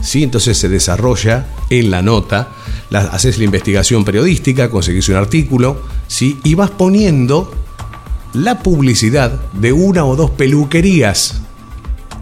Sí, 0.00 0.22
entonces 0.22 0.56
se 0.56 0.68
desarrolla 0.68 1.46
en 1.70 1.90
la 1.90 2.02
nota, 2.02 2.50
haces 2.92 3.38
la 3.38 3.44
investigación 3.44 4.04
periodística, 4.04 4.70
conseguís 4.70 5.08
un 5.08 5.16
artículo, 5.16 5.82
¿sí? 6.06 6.38
y 6.44 6.54
vas 6.54 6.70
poniendo 6.70 7.52
la 8.32 8.60
publicidad 8.60 9.40
de 9.54 9.72
una 9.72 10.04
o 10.04 10.14
dos 10.14 10.30
peluquerías, 10.30 11.40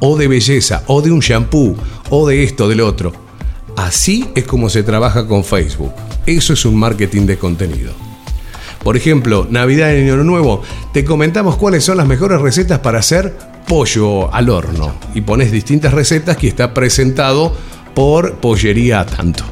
o 0.00 0.16
de 0.16 0.28
belleza, 0.28 0.82
o 0.86 1.02
de 1.02 1.12
un 1.12 1.20
shampoo, 1.20 1.76
o 2.08 2.26
de 2.26 2.44
esto, 2.44 2.68
del 2.68 2.80
otro. 2.80 3.12
Así 3.76 4.30
es 4.34 4.44
como 4.44 4.70
se 4.70 4.84
trabaja 4.84 5.26
con 5.26 5.44
Facebook. 5.44 5.92
Eso 6.24 6.54
es 6.54 6.64
un 6.64 6.76
marketing 6.76 7.26
de 7.26 7.36
contenido. 7.36 7.92
Por 8.82 8.96
ejemplo, 8.96 9.46
Navidad 9.50 9.92
y 9.92 10.00
Año 10.00 10.16
Nuevo, 10.18 10.62
te 10.94 11.04
comentamos 11.04 11.56
cuáles 11.56 11.84
son 11.84 11.98
las 11.98 12.06
mejores 12.06 12.40
recetas 12.40 12.78
para 12.78 13.00
hacer 13.00 13.36
pollo 13.66 14.32
al 14.32 14.48
horno 14.48 14.94
y 15.14 15.20
pones 15.20 15.52
distintas 15.52 15.92
recetas 15.92 16.36
que 16.36 16.48
está 16.48 16.72
presentado 16.72 17.54
por 17.94 18.36
pollería 18.36 19.04
tanto. 19.06 19.44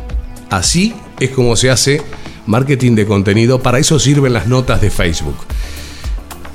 Así 0.50 0.94
es 1.20 1.31
como 1.31 1.57
se 1.57 1.70
hace 1.70 2.03
marketing 2.46 2.94
de 2.94 3.07
contenido, 3.07 3.62
para 3.62 3.79
eso 3.79 3.98
sirven 3.98 4.33
las 4.33 4.46
notas 4.46 4.81
de 4.81 4.90
Facebook. 4.90 5.37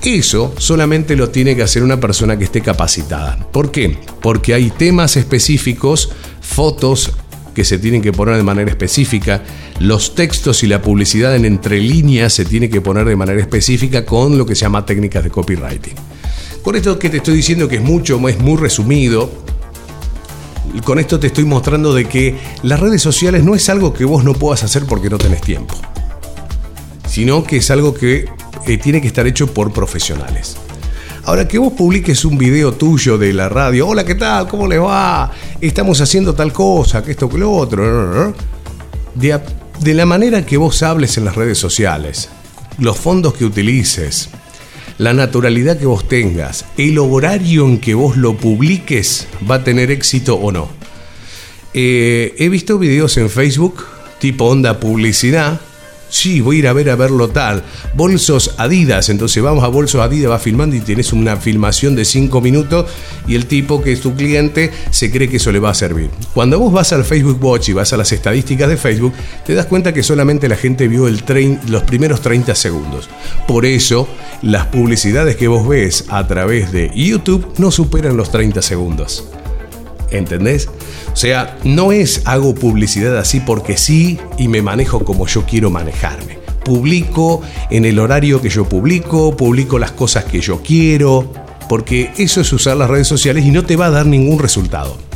Eso 0.03 0.53
solamente 0.57 1.17
lo 1.17 1.29
tiene 1.29 1.55
que 1.55 1.63
hacer 1.63 1.83
una 1.83 1.99
persona 1.99 2.37
que 2.37 2.45
esté 2.45 2.61
capacitada. 2.61 3.37
¿Por 3.51 3.71
qué? 3.71 3.97
Porque 4.21 4.53
hay 4.53 4.69
temas 4.69 5.17
específicos, 5.17 6.11
fotos 6.39 7.11
que 7.53 7.65
se 7.65 7.77
tienen 7.77 8.01
que 8.01 8.13
poner 8.13 8.37
de 8.37 8.43
manera 8.43 8.69
específica, 8.69 9.43
los 9.79 10.15
textos 10.15 10.63
y 10.63 10.67
la 10.67 10.81
publicidad 10.81 11.35
en 11.35 11.43
entre 11.43 11.81
líneas 11.81 12.31
se 12.31 12.45
tiene 12.45 12.69
que 12.69 12.79
poner 12.79 13.05
de 13.05 13.17
manera 13.17 13.41
específica 13.41 14.05
con 14.05 14.37
lo 14.37 14.45
que 14.45 14.55
se 14.55 14.61
llama 14.61 14.85
técnicas 14.85 15.23
de 15.23 15.29
copywriting. 15.29 15.95
Con 16.63 16.75
esto 16.75 16.99
que 16.99 17.09
te 17.09 17.17
estoy 17.17 17.35
diciendo 17.35 17.67
que 17.67 17.77
es 17.77 17.81
mucho, 17.81 18.27
es 18.27 18.39
muy 18.39 18.57
resumido, 18.57 19.31
con 20.83 20.99
esto 20.99 21.19
te 21.19 21.27
estoy 21.27 21.45
mostrando 21.45 21.93
de 21.93 22.05
que 22.05 22.37
las 22.63 22.79
redes 22.79 23.01
sociales 23.01 23.43
no 23.43 23.55
es 23.55 23.69
algo 23.69 23.93
que 23.93 24.05
vos 24.05 24.23
no 24.23 24.33
puedas 24.33 24.63
hacer 24.63 24.85
porque 24.85 25.09
no 25.09 25.17
tenés 25.17 25.41
tiempo, 25.41 25.75
sino 27.07 27.43
que 27.43 27.57
es 27.57 27.71
algo 27.71 27.93
que 27.93 28.25
eh, 28.65 28.77
tiene 28.77 29.01
que 29.01 29.07
estar 29.07 29.25
hecho 29.25 29.47
por 29.53 29.71
profesionales. 29.71 30.57
Ahora 31.25 31.47
que 31.47 31.57
vos 31.57 31.73
publiques 31.73 32.25
un 32.25 32.37
video 32.37 32.73
tuyo 32.73 33.17
de 33.17 33.33
la 33.33 33.49
radio, 33.49 33.87
hola, 33.87 34.03
¿qué 34.03 34.15
tal? 34.15 34.47
¿Cómo 34.47 34.67
le 34.67 34.79
va? 34.79 35.31
Estamos 35.61 36.01
haciendo 36.01 36.33
tal 36.33 36.51
cosa, 36.51 37.03
que 37.03 37.11
esto, 37.11 37.29
que 37.29 37.37
lo 37.37 37.51
otro. 37.51 38.33
De, 39.15 39.39
de 39.79 39.93
la 39.93 40.05
manera 40.05 40.45
que 40.45 40.57
vos 40.57 40.81
hables 40.81 41.17
en 41.17 41.25
las 41.25 41.35
redes 41.35 41.57
sociales, 41.57 42.29
los 42.79 42.97
fondos 42.97 43.33
que 43.33 43.45
utilices, 43.45 44.29
la 44.99 45.13
naturalidad 45.13 45.79
que 45.79 45.85
vos 45.85 46.07
tengas, 46.07 46.65
el 46.77 46.99
horario 46.99 47.65
en 47.65 47.79
que 47.79 47.95
vos 47.95 48.17
lo 48.17 48.35
publiques 48.35 49.27
va 49.49 49.55
a 49.55 49.63
tener 49.63 49.91
éxito 49.91 50.35
o 50.35 50.51
no. 50.51 50.69
Eh, 51.73 52.35
he 52.37 52.49
visto 52.49 52.77
videos 52.77 53.17
en 53.17 53.29
Facebook 53.29 53.85
tipo 54.19 54.45
onda 54.45 54.79
publicidad 54.79 55.61
Sí, 56.09 56.41
voy 56.41 56.57
a 56.57 56.59
ir 56.59 56.67
a 56.67 56.73
ver 56.73 56.89
a 56.89 56.95
verlo 56.95 57.29
tal. 57.29 57.63
Bolsos 57.95 58.55
Adidas. 58.57 59.09
Entonces 59.09 59.41
vamos 59.41 59.63
a 59.63 59.67
Bolsos 59.67 60.01
Adidas, 60.01 60.31
va 60.31 60.39
filmando 60.39 60.75
y 60.75 60.81
tienes 60.81 61.13
una 61.13 61.37
filmación 61.37 61.95
de 61.95 62.05
5 62.05 62.41
minutos 62.41 62.85
y 63.27 63.35
el 63.35 63.45
tipo 63.45 63.81
que 63.81 63.91
es 63.91 64.01
tu 64.01 64.15
cliente 64.15 64.71
se 64.89 65.11
cree 65.11 65.29
que 65.29 65.37
eso 65.37 65.51
le 65.51 65.59
va 65.59 65.69
a 65.69 65.75
servir. 65.75 66.09
Cuando 66.33 66.59
vos 66.59 66.73
vas 66.73 66.91
al 66.93 67.05
Facebook 67.05 67.43
Watch 67.43 67.69
y 67.69 67.73
vas 67.73 67.93
a 67.93 67.97
las 67.97 68.11
estadísticas 68.11 68.69
de 68.69 68.77
Facebook, 68.77 69.13
te 69.45 69.53
das 69.53 69.67
cuenta 69.67 69.93
que 69.93 70.03
solamente 70.03 70.49
la 70.49 70.55
gente 70.55 70.87
vio 70.87 71.07
el 71.07 71.23
los 71.67 71.83
primeros 71.83 72.21
30 72.21 72.55
segundos. 72.55 73.09
Por 73.47 73.65
eso, 73.65 74.07
las 74.41 74.65
publicidades 74.67 75.35
que 75.35 75.47
vos 75.47 75.67
ves 75.67 76.05
a 76.09 76.25
través 76.27 76.71
de 76.71 76.91
YouTube 76.95 77.53
no 77.57 77.71
superan 77.71 78.17
los 78.17 78.31
30 78.31 78.61
segundos. 78.61 79.25
¿Entendés? 80.11 80.69
O 81.13 81.15
sea, 81.15 81.57
no 81.63 81.91
es 81.91 82.21
hago 82.25 82.55
publicidad 82.55 83.17
así 83.17 83.39
porque 83.39 83.77
sí 83.77 84.19
y 84.37 84.47
me 84.47 84.61
manejo 84.61 85.03
como 85.03 85.27
yo 85.27 85.45
quiero 85.45 85.69
manejarme. 85.69 86.39
Publico 86.63 87.41
en 87.69 87.85
el 87.85 87.99
horario 87.99 88.41
que 88.41 88.49
yo 88.49 88.67
publico, 88.67 89.35
publico 89.35 89.79
las 89.79 89.91
cosas 89.91 90.25
que 90.25 90.41
yo 90.41 90.61
quiero, 90.61 91.31
porque 91.67 92.11
eso 92.17 92.41
es 92.41 92.51
usar 92.53 92.77
las 92.77 92.89
redes 92.89 93.07
sociales 93.07 93.45
y 93.45 93.51
no 93.51 93.63
te 93.63 93.75
va 93.75 93.87
a 93.87 93.91
dar 93.91 94.05
ningún 94.05 94.39
resultado. 94.39 95.08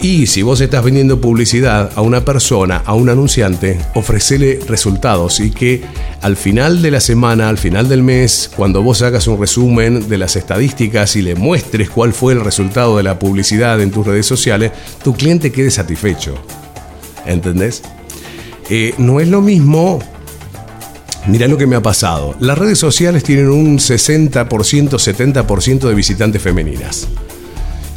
Y 0.00 0.26
si 0.26 0.42
vos 0.42 0.60
estás 0.60 0.84
vendiendo 0.84 1.20
publicidad 1.20 1.90
a 1.94 2.02
una 2.02 2.24
persona, 2.24 2.82
a 2.84 2.94
un 2.94 3.08
anunciante, 3.08 3.78
ofrecele 3.94 4.60
resultados 4.68 5.40
y 5.40 5.50
que 5.50 5.82
al 6.20 6.36
final 6.36 6.82
de 6.82 6.90
la 6.90 7.00
semana, 7.00 7.48
al 7.48 7.58
final 7.58 7.88
del 7.88 8.02
mes, 8.02 8.50
cuando 8.54 8.82
vos 8.82 9.02
hagas 9.02 9.26
un 9.26 9.40
resumen 9.40 10.08
de 10.08 10.18
las 10.18 10.36
estadísticas 10.36 11.16
y 11.16 11.22
le 11.22 11.34
muestres 11.34 11.88
cuál 11.88 12.12
fue 12.12 12.34
el 12.34 12.40
resultado 12.40 12.96
de 12.96 13.02
la 13.02 13.18
publicidad 13.18 13.80
en 13.80 13.90
tus 13.90 14.06
redes 14.06 14.26
sociales, 14.26 14.72
tu 15.02 15.14
cliente 15.14 15.50
quede 15.50 15.70
satisfecho. 15.70 16.34
¿Entendés? 17.24 17.82
Eh, 18.68 18.94
no 18.98 19.20
es 19.20 19.28
lo 19.28 19.40
mismo 19.40 20.00
Mira 21.28 21.48
lo 21.48 21.58
que 21.58 21.66
me 21.66 21.74
ha 21.74 21.82
pasado. 21.82 22.36
Las 22.38 22.56
redes 22.56 22.78
sociales 22.78 23.24
tienen 23.24 23.48
un 23.48 23.78
60%, 23.78 24.46
70% 24.46 25.88
de 25.88 25.94
visitantes 25.94 26.40
femeninas. 26.40 27.08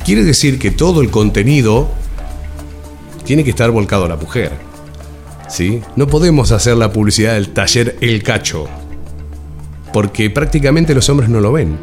Quiere 0.06 0.24
decir 0.24 0.58
que 0.60 0.72
todo 0.72 1.02
el 1.02 1.12
contenido 1.12 1.90
tiene 3.26 3.44
que 3.44 3.52
estar 3.52 3.70
volcado 3.70 4.06
a 4.06 4.08
la 4.08 4.16
mujer. 4.16 4.52
¿Sí? 5.48 5.82
No 5.96 6.08
podemos 6.08 6.52
hacer 6.52 6.78
la 6.78 6.92
publicidad 6.92 7.34
del 7.34 7.50
taller 7.50 7.98
El 8.02 8.24
Cacho, 8.24 8.68
porque 9.94 10.30
prácticamente 10.30 10.96
los 10.96 11.10
hombres 11.10 11.30
no 11.30 11.40
lo 11.40 11.52
ven. 11.52 11.78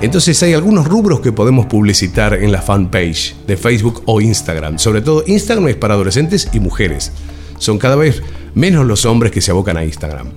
Entonces 0.00 0.42
hay 0.42 0.54
algunos 0.54 0.86
rubros 0.86 1.20
que 1.20 1.32
podemos 1.32 1.66
publicitar 1.66 2.34
en 2.34 2.52
la 2.52 2.62
fanpage 2.62 3.34
de 3.46 3.56
Facebook 3.56 4.02
o 4.06 4.20
Instagram. 4.20 4.78
Sobre 4.78 5.02
todo 5.02 5.24
Instagram 5.26 5.68
es 5.68 5.76
para 5.76 5.94
adolescentes 5.94 6.48
y 6.52 6.60
mujeres. 6.60 7.12
Son 7.58 7.78
cada 7.78 7.96
vez 7.96 8.22
menos 8.54 8.86
los 8.86 9.04
hombres 9.04 9.32
que 9.32 9.40
se 9.40 9.50
abocan 9.50 9.76
a 9.76 9.84
Instagram. 9.84 10.28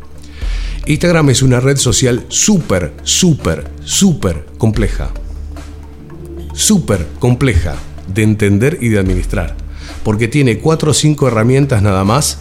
Instagram 0.85 1.29
es 1.29 1.41
una 1.41 1.59
red 1.59 1.77
social 1.77 2.25
súper, 2.27 2.93
súper, 3.03 3.65
súper 3.83 4.45
compleja 4.57 5.13
súper 6.53 7.07
compleja 7.19 7.75
de 8.13 8.23
entender 8.23 8.77
y 8.81 8.89
de 8.89 8.99
administrar, 8.99 9.55
porque 10.03 10.27
tiene 10.27 10.59
cuatro 10.59 10.91
o 10.91 10.93
cinco 10.93 11.27
herramientas 11.27 11.81
nada 11.81 12.03
más 12.03 12.39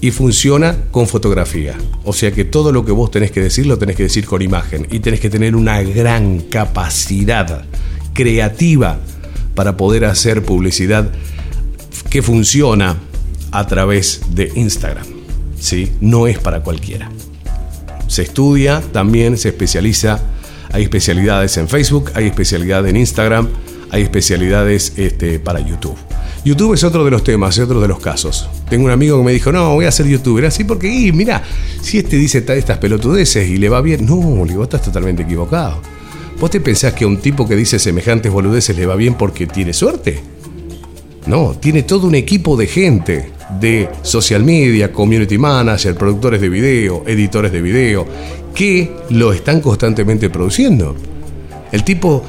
y 0.00 0.10
funciona 0.10 0.76
con 0.90 1.06
fotografía. 1.06 1.76
O 2.04 2.12
sea 2.12 2.32
que 2.32 2.44
todo 2.44 2.72
lo 2.72 2.84
que 2.84 2.92
vos 2.92 3.10
tenés 3.10 3.30
que 3.30 3.40
decir 3.40 3.66
lo 3.66 3.78
tenés 3.78 3.96
que 3.96 4.02
decir 4.02 4.26
con 4.26 4.42
imagen 4.42 4.86
y 4.90 5.00
tenés 5.00 5.20
que 5.20 5.30
tener 5.30 5.54
una 5.54 5.80
gran 5.82 6.40
capacidad 6.40 7.64
creativa 8.12 8.98
para 9.54 9.76
poder 9.76 10.04
hacer 10.04 10.44
publicidad 10.44 11.10
que 12.10 12.20
funciona 12.20 12.96
a 13.52 13.66
través 13.66 14.22
de 14.34 14.50
Instagram. 14.54 15.06
¿sí? 15.58 15.92
No 16.00 16.26
es 16.26 16.38
para 16.38 16.62
cualquiera. 16.62 17.10
Se 18.08 18.22
estudia, 18.22 18.82
también 18.92 19.38
se 19.38 19.50
especializa. 19.50 20.20
Hay 20.72 20.84
especialidades 20.84 21.56
en 21.56 21.68
Facebook, 21.68 22.10
hay 22.14 22.26
especialidad 22.26 22.86
en 22.86 22.96
Instagram, 22.96 23.48
hay 23.90 24.02
especialidades 24.02 24.94
este, 24.96 25.38
para 25.38 25.60
YouTube. 25.60 25.96
YouTube 26.44 26.74
es 26.74 26.82
otro 26.82 27.04
de 27.04 27.10
los 27.10 27.22
temas, 27.22 27.56
es 27.56 27.64
otro 27.64 27.80
de 27.80 27.88
los 27.88 28.00
casos. 28.00 28.48
Tengo 28.68 28.86
un 28.86 28.90
amigo 28.90 29.18
que 29.18 29.24
me 29.24 29.32
dijo, 29.32 29.52
no, 29.52 29.74
voy 29.74 29.84
a 29.84 29.92
ser 29.92 30.06
youtuber. 30.06 30.46
Así 30.46 30.64
porque, 30.64 30.92
y 30.92 31.12
mira, 31.12 31.42
si 31.80 31.98
este 31.98 32.16
dice 32.16 32.44
estas 32.48 32.78
pelotudeces 32.78 33.48
y 33.48 33.58
le 33.58 33.68
va 33.68 33.80
bien, 33.80 34.04
no, 34.06 34.44
le 34.44 34.60
estás 34.60 34.82
totalmente 34.82 35.22
equivocado. 35.22 35.80
¿Vos 36.40 36.50
te 36.50 36.60
pensás 36.60 36.94
que 36.94 37.04
a 37.04 37.06
un 37.06 37.18
tipo 37.18 37.46
que 37.46 37.54
dice 37.54 37.78
semejantes 37.78 38.32
boludeces 38.32 38.76
le 38.76 38.86
va 38.86 38.96
bien 38.96 39.14
porque 39.14 39.46
tiene 39.46 39.72
suerte? 39.72 40.20
No, 41.26 41.54
tiene 41.60 41.84
todo 41.84 42.08
un 42.08 42.16
equipo 42.16 42.56
de 42.56 42.66
gente, 42.66 43.30
de 43.60 43.88
social 44.02 44.44
media, 44.44 44.92
community 44.92 45.38
manager, 45.38 45.94
productores 45.94 46.40
de 46.40 46.48
video, 46.48 47.02
editores 47.06 47.52
de 47.52 47.62
video, 47.62 48.06
que 48.54 48.90
lo 49.10 49.32
están 49.32 49.60
constantemente 49.60 50.30
produciendo. 50.30 50.94
El 51.70 51.84
tipo 51.84 52.22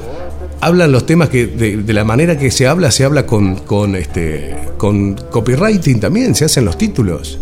habla 0.60 0.86
los 0.86 1.04
temas 1.04 1.28
que 1.28 1.46
de, 1.46 1.92
la 1.92 2.04
manera 2.04 2.38
que 2.38 2.50
se 2.50 2.66
habla, 2.66 2.90
se 2.90 3.04
habla 3.04 3.26
con, 3.26 3.56
con, 3.56 3.96
este, 3.96 4.56
con 4.78 5.14
copywriting 5.14 6.00
también, 6.00 6.34
se 6.34 6.46
hacen 6.46 6.64
los 6.64 6.78
títulos. 6.78 7.38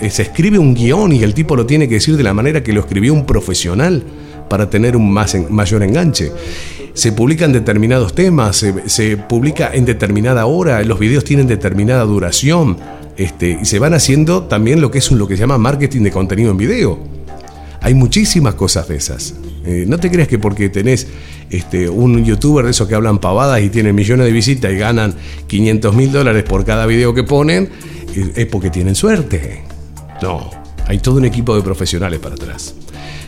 Eh, 0.00 0.10
se 0.10 0.22
escribe 0.22 0.58
un 0.58 0.74
guion 0.74 1.12
y 1.12 1.22
el 1.22 1.34
tipo 1.34 1.56
lo 1.56 1.66
tiene 1.66 1.88
que 1.88 1.94
decir 1.94 2.16
de 2.16 2.22
la 2.22 2.34
manera 2.34 2.62
que 2.62 2.72
lo 2.72 2.80
escribió 2.80 3.12
un 3.12 3.26
profesional 3.26 4.02
para 4.48 4.70
tener 4.70 4.96
un 4.96 5.10
más, 5.10 5.36
mayor 5.50 5.82
enganche. 5.82 6.32
Se 6.96 7.12
publican 7.12 7.52
determinados 7.52 8.14
temas, 8.14 8.64
se, 8.86 9.16
publica 9.18 9.70
en 9.74 9.84
determinada 9.84 10.46
hora, 10.46 10.82
los 10.82 10.98
videos 10.98 11.24
tienen 11.24 11.46
determinada 11.46 12.02
duración, 12.04 12.78
este, 13.18 13.58
y 13.60 13.66
se 13.66 13.78
van 13.78 13.92
haciendo 13.92 14.44
también 14.44 14.80
lo 14.80 14.90
que 14.90 14.96
es 14.96 15.12
lo 15.12 15.28
que 15.28 15.36
se 15.36 15.42
llama 15.42 15.58
marketing 15.58 16.00
de 16.04 16.10
contenido 16.10 16.52
en 16.52 16.56
video. 16.56 16.98
Hay 17.82 17.92
muchísimas 17.92 18.54
cosas 18.54 18.88
de 18.88 18.96
esas. 18.96 19.34
Eh, 19.66 19.84
no 19.86 20.00
te 20.00 20.10
creas 20.10 20.26
que 20.26 20.38
porque 20.38 20.70
tenés 20.70 21.06
este, 21.50 21.86
un 21.90 22.24
youtuber 22.24 22.64
de 22.64 22.70
esos 22.70 22.88
que 22.88 22.94
hablan 22.94 23.18
pavadas 23.18 23.60
y 23.60 23.68
tienen 23.68 23.94
millones 23.94 24.24
de 24.24 24.32
visitas 24.32 24.72
y 24.72 24.76
ganan 24.76 25.14
500 25.48 25.94
mil 25.94 26.10
dólares 26.10 26.44
por 26.44 26.64
cada 26.64 26.86
video 26.86 27.12
que 27.12 27.24
ponen, 27.24 27.68
es 28.14 28.46
porque 28.46 28.70
tienen 28.70 28.94
suerte. 28.94 29.64
No, 30.22 30.50
hay 30.86 30.98
todo 31.00 31.16
un 31.16 31.26
equipo 31.26 31.54
de 31.54 31.60
profesionales 31.60 32.20
para 32.20 32.36
atrás. 32.36 32.74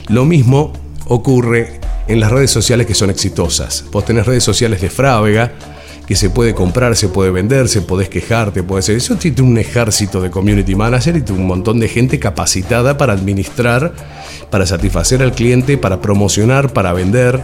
Lo 0.08 0.24
mismo 0.24 0.72
ocurre 1.04 1.80
en 2.08 2.20
las 2.20 2.32
redes 2.32 2.50
sociales 2.50 2.86
que 2.86 2.94
son 2.94 3.10
exitosas. 3.10 3.84
Vos 3.92 4.04
tenés 4.04 4.26
redes 4.26 4.42
sociales 4.42 4.80
de 4.80 4.90
Frávega, 4.90 5.52
que 6.06 6.16
se 6.16 6.30
puede 6.30 6.54
comprar, 6.54 6.96
se 6.96 7.08
puede 7.08 7.30
vender, 7.30 7.68
se 7.68 7.82
podés 7.82 8.08
quejarte, 8.08 8.62
puede 8.62 8.82
ser. 8.82 8.96
Eso 8.96 9.16
tiene 9.16 9.42
un 9.42 9.58
ejército 9.58 10.22
de 10.22 10.30
community 10.30 10.74
manager 10.74 11.22
y 11.22 11.32
un 11.32 11.46
montón 11.46 11.80
de 11.80 11.88
gente 11.88 12.18
capacitada 12.18 12.96
para 12.96 13.12
administrar, 13.12 13.92
para 14.50 14.64
satisfacer 14.64 15.22
al 15.22 15.32
cliente, 15.32 15.76
para 15.76 16.00
promocionar, 16.00 16.72
para 16.72 16.94
vender. 16.94 17.42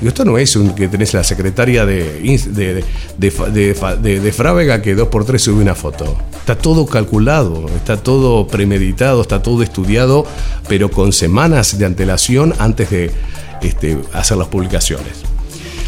Y 0.00 0.08
esto 0.08 0.24
no 0.24 0.38
es 0.38 0.56
un, 0.56 0.74
que 0.74 0.88
tenés 0.88 1.12
la 1.12 1.24
secretaria 1.24 1.84
de, 1.84 2.20
de, 2.48 2.84
de, 3.18 4.20
de, 4.20 4.32
Frávega 4.32 4.82
que 4.82 4.94
dos 4.94 5.08
por 5.08 5.26
tres 5.26 5.42
sube 5.42 5.60
una 5.62 5.74
foto. 5.74 6.16
Está 6.38 6.56
todo 6.56 6.86
calculado, 6.86 7.66
está 7.74 7.98
todo 7.98 8.46
premeditado, 8.46 9.20
está 9.22 9.42
todo 9.42 9.62
estudiado, 9.62 10.26
pero 10.68 10.90
con 10.90 11.12
semanas 11.12 11.78
de 11.78 11.84
antelación 11.86 12.54
antes 12.58 12.90
de 12.90 13.10
este, 13.62 13.98
hacer 14.12 14.36
las 14.36 14.48
publicaciones. 14.48 15.22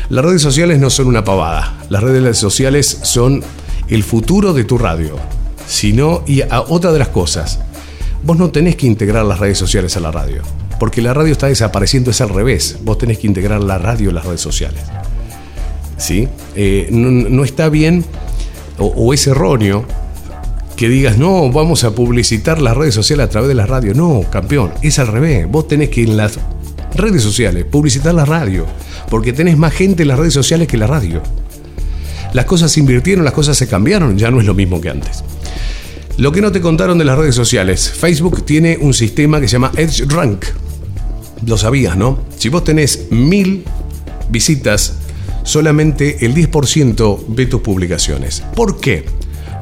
Las 0.08 0.24
redes 0.24 0.42
sociales 0.42 0.78
no 0.78 0.90
son 0.90 1.06
una 1.06 1.24
pavada. 1.24 1.78
Las 1.90 2.02
redes 2.02 2.38
sociales 2.38 3.00
son 3.02 3.42
el 3.88 4.02
futuro 4.02 4.54
de 4.54 4.64
tu 4.64 4.78
radio. 4.78 5.16
Sino, 5.66 6.22
y 6.26 6.40
a 6.40 6.62
otra 6.62 6.92
de 6.92 6.98
las 6.98 7.08
cosas, 7.08 7.60
vos 8.22 8.38
no 8.38 8.50
tenés 8.50 8.76
que 8.76 8.86
integrar 8.86 9.24
las 9.24 9.38
redes 9.38 9.58
sociales 9.58 9.96
a 9.96 10.00
la 10.00 10.10
radio. 10.10 10.42
Porque 10.80 11.02
la 11.02 11.12
radio 11.12 11.32
está 11.32 11.48
desapareciendo, 11.48 12.10
es 12.10 12.20
al 12.20 12.30
revés. 12.30 12.78
Vos 12.82 12.98
tenés 12.98 13.18
que 13.18 13.26
integrar 13.26 13.62
la 13.62 13.76
radio 13.78 14.10
a 14.10 14.14
las 14.14 14.24
redes 14.24 14.40
sociales. 14.40 14.82
¿Sí? 15.98 16.28
Eh, 16.54 16.88
no, 16.90 17.44
está 17.44 17.68
bien 17.68 18.04
o 18.78 19.12
es 19.12 19.26
erróneo 19.26 19.84
que 20.78 20.88
digas, 20.88 21.18
no, 21.18 21.50
vamos 21.50 21.82
a 21.82 21.90
publicitar 21.90 22.62
las 22.62 22.76
redes 22.76 22.94
sociales 22.94 23.26
a 23.26 23.28
través 23.28 23.48
de 23.48 23.56
la 23.56 23.66
radio. 23.66 23.94
No, 23.94 24.22
campeón, 24.30 24.70
es 24.80 25.00
al 25.00 25.08
revés. 25.08 25.50
Vos 25.50 25.66
tenés 25.66 25.88
que 25.88 26.04
en 26.04 26.16
las 26.16 26.38
redes 26.94 27.22
sociales 27.22 27.64
publicitar 27.64 28.14
la 28.14 28.24
radio, 28.24 28.66
porque 29.10 29.32
tenés 29.32 29.56
más 29.56 29.72
gente 29.72 30.02
en 30.02 30.08
las 30.08 30.18
redes 30.18 30.34
sociales 30.34 30.68
que 30.68 30.76
la 30.76 30.86
radio. 30.86 31.22
Las 32.32 32.44
cosas 32.44 32.72
se 32.72 32.80
invirtieron, 32.80 33.24
las 33.24 33.34
cosas 33.34 33.56
se 33.56 33.66
cambiaron, 33.66 34.18
ya 34.18 34.30
no 34.30 34.40
es 34.40 34.46
lo 34.46 34.54
mismo 34.54 34.80
que 34.80 34.90
antes. 34.90 35.24
Lo 36.16 36.32
que 36.32 36.40
no 36.40 36.52
te 36.52 36.60
contaron 36.60 36.98
de 36.98 37.04
las 37.04 37.16
redes 37.16 37.34
sociales, 37.34 37.90
Facebook 37.90 38.44
tiene 38.44 38.76
un 38.80 38.92
sistema 38.92 39.40
que 39.40 39.48
se 39.48 39.52
llama 39.52 39.72
Edge 39.76 40.04
Rank. 40.08 40.44
Lo 41.46 41.56
sabías, 41.56 41.96
¿no? 41.96 42.18
Si 42.36 42.48
vos 42.48 42.64
tenés 42.64 43.10
mil 43.10 43.64
visitas, 44.28 44.94
solamente 45.44 46.26
el 46.26 46.34
10% 46.34 47.24
ve 47.28 47.46
tus 47.46 47.60
publicaciones. 47.60 48.42
¿Por 48.54 48.80
qué? 48.80 49.04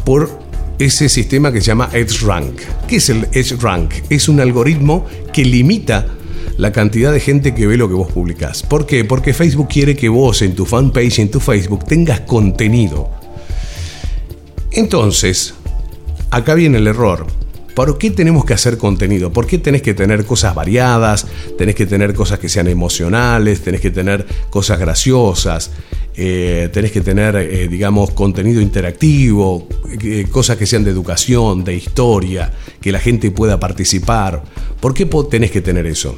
Por 0.05 0.47
ese 0.79 1.09
sistema 1.09 1.53
que 1.53 1.61
se 1.61 1.69
llama 1.69 1.89
EdgeRank. 1.93 2.61
¿Qué 2.87 2.97
es 2.97 3.09
el 3.09 3.29
EdgeRank? 3.33 3.93
Es 4.11 4.29
un 4.29 4.41
algoritmo 4.41 5.07
que 5.33 5.45
limita 5.45 6.07
la 6.57 6.73
cantidad 6.73 7.13
de 7.13 7.21
gente 7.21 7.55
que 7.55 7.67
ve 7.67 7.77
lo 7.77 7.89
que 7.89 7.95
vos 7.95 8.11
publicás. 8.11 8.63
¿Por 8.63 8.87
qué? 8.87 9.05
Porque 9.05 9.35
Facebook 9.35 9.69
quiere 9.69 9.97
que 9.97 10.09
vos 10.09 10.43
en 10.43 10.55
tu 10.55 10.65
fanpage, 10.65 11.19
en 11.19 11.31
tu 11.31 11.41
Facebook, 11.41 11.85
tengas 11.85 12.21
contenido. 12.21 13.11
Entonces, 14.73 15.55
acá 16.31 16.55
viene 16.55 16.79
el 16.79 16.87
error. 16.87 17.27
¿Por 17.75 17.99
qué 17.99 18.11
tenemos 18.11 18.47
que 18.47 18.55
hacer 18.55 18.79
contenido? 18.79 19.31
¿Por 19.31 19.47
qué 19.47 19.59
tenés 19.59 19.83
que 19.83 19.93
tener 19.93 20.25
cosas 20.25 20.55
variadas? 20.55 21.27
Tenés 21.59 21.75
que 21.75 21.85
tener 21.85 22.15
cosas 22.15 22.39
que 22.39 22.49
sean 22.49 22.69
emocionales, 22.69 23.61
tenés 23.61 23.83
que 23.83 23.91
tener 23.91 24.27
cosas 24.49 24.79
graciosas, 24.79 25.73
eh, 26.17 26.71
tenés 26.73 26.91
que 26.91 27.03
tener, 27.03 27.37
eh, 27.37 27.69
digamos, 27.69 28.13
contenido 28.13 28.63
interactivo, 28.63 29.69
eh, 30.03 30.27
cosas 30.31 30.57
que 30.57 30.65
sean 30.65 30.85
de 30.85 30.91
educación, 30.91 31.65
de 31.65 31.75
historia, 31.75 32.51
que 32.81 32.91
la 32.91 32.99
gente 32.99 33.31
pueda 33.31 33.61
participar. 33.61 34.43
¿Por 34.81 34.95
qué 34.95 35.07
tenés 35.31 35.51
que 35.51 35.61
tener 35.61 35.85
eso? 35.85 36.17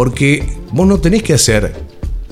Porque 0.00 0.42
vos 0.72 0.86
no 0.86 0.98
tenés 0.98 1.22
que 1.22 1.34
hacer 1.34 1.74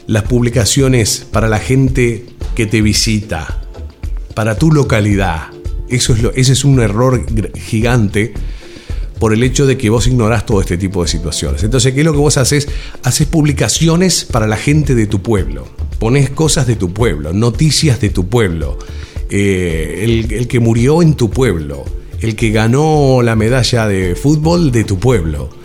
las 0.06 0.22
publicaciones 0.22 1.26
para 1.30 1.48
la 1.48 1.58
gente 1.58 2.24
que 2.54 2.64
te 2.64 2.80
visita, 2.80 3.60
para 4.32 4.56
tu 4.56 4.72
localidad. 4.72 5.48
Eso 5.90 6.14
es 6.14 6.22
lo, 6.22 6.32
ese 6.32 6.54
es 6.54 6.64
un 6.64 6.80
error 6.80 7.26
gigante 7.58 8.32
por 9.18 9.34
el 9.34 9.42
hecho 9.42 9.66
de 9.66 9.76
que 9.76 9.90
vos 9.90 10.06
ignorás 10.06 10.46
todo 10.46 10.62
este 10.62 10.78
tipo 10.78 11.02
de 11.02 11.08
situaciones. 11.08 11.62
Entonces, 11.62 11.92
¿qué 11.92 12.00
es 12.00 12.06
lo 12.06 12.12
que 12.12 12.18
vos 12.18 12.38
haces? 12.38 12.68
Haces 13.02 13.26
publicaciones 13.26 14.24
para 14.24 14.46
la 14.46 14.56
gente 14.56 14.94
de 14.94 15.06
tu 15.06 15.20
pueblo. 15.20 15.68
Pones 15.98 16.30
cosas 16.30 16.66
de 16.66 16.76
tu 16.76 16.94
pueblo, 16.94 17.34
noticias 17.34 18.00
de 18.00 18.08
tu 18.08 18.28
pueblo, 18.30 18.78
eh, 19.28 20.04
el, 20.04 20.32
el 20.32 20.48
que 20.48 20.58
murió 20.58 21.02
en 21.02 21.16
tu 21.16 21.28
pueblo, 21.28 21.84
el 22.22 22.34
que 22.34 22.48
ganó 22.48 23.20
la 23.22 23.36
medalla 23.36 23.86
de 23.86 24.16
fútbol 24.16 24.72
de 24.72 24.84
tu 24.84 24.98
pueblo. 24.98 25.57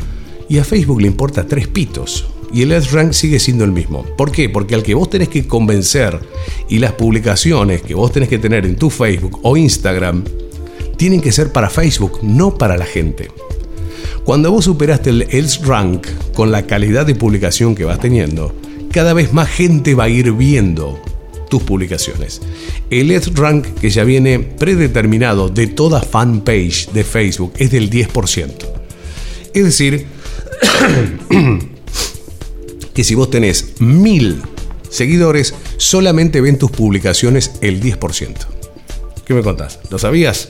Y 0.49 0.58
a 0.58 0.63
Facebook 0.63 1.01
le 1.01 1.08
importa 1.08 1.47
tres 1.47 1.67
pitos. 1.67 2.25
Y 2.53 2.62
el 2.62 2.86
rank 2.86 3.13
sigue 3.13 3.39
siendo 3.39 3.63
el 3.63 3.71
mismo. 3.71 4.06
¿Por 4.15 4.32
qué? 4.32 4.47
Porque 4.47 4.75
al 4.75 4.84
que 4.84 4.93
vos 4.93 5.10
tenés 5.10 5.29
que 5.29 5.47
convencer 5.47 6.19
y 6.69 6.77
las 6.77 6.91
publicaciones 6.91 7.82
que 7.82 7.95
vos 7.95 8.12
tenés 8.12 8.29
que 8.29 8.38
tener 8.38 8.65
en 8.65 8.75
tu 8.75 8.91
Facebook 8.91 9.39
o 9.41 9.58
Instagram 9.58 10.23
tienen 10.97 11.19
que 11.19 11.32
ser 11.32 11.51
para 11.51 11.69
Facebook, 11.69 12.19
no 12.21 12.56
para 12.56 12.77
la 12.77 12.86
gente. 12.86 13.29
Cuando 14.23 14.51
vos 14.51 14.65
superaste 14.65 15.10
el 15.10 15.27
Else 15.32 15.62
Rank 15.65 16.08
con 16.34 16.51
la 16.51 16.67
calidad 16.67 17.06
de 17.06 17.15
publicación 17.15 17.73
que 17.75 17.86
vas 17.86 17.99
teniendo, 17.99 18.56
cada 18.91 19.13
vez 19.13 19.34
más 19.34 19.49
gente 19.49 19.95
va 19.95 20.06
a 20.06 20.10
ir 20.10 20.32
viendo 20.32 20.99
tus 21.49 21.63
publicaciones. 21.63 22.41
El 22.89 23.12
Else 23.12 23.32
Rank 23.34 23.65
que 23.82 23.89
ya 23.89 24.03
viene 24.03 24.39
predeterminado 24.39 25.49
de 25.49 25.67
toda 25.67 26.01
fanpage 26.01 26.91
de 26.91 27.03
Facebook 27.03 27.53
es 27.58 27.71
del 27.71 27.89
10%. 27.89 28.51
Es 29.53 29.63
decir, 29.63 30.06
que 32.93 33.03
si 33.03 33.15
vos 33.15 33.29
tenés 33.29 33.79
mil 33.79 34.41
seguidores, 34.89 35.53
solamente 35.77 36.41
ven 36.41 36.57
tus 36.57 36.71
publicaciones 36.71 37.51
el 37.61 37.81
10%. 37.81 38.35
¿Qué 39.25 39.33
me 39.33 39.41
contás? 39.41 39.79
¿Lo 39.89 39.97
sabías? 39.97 40.49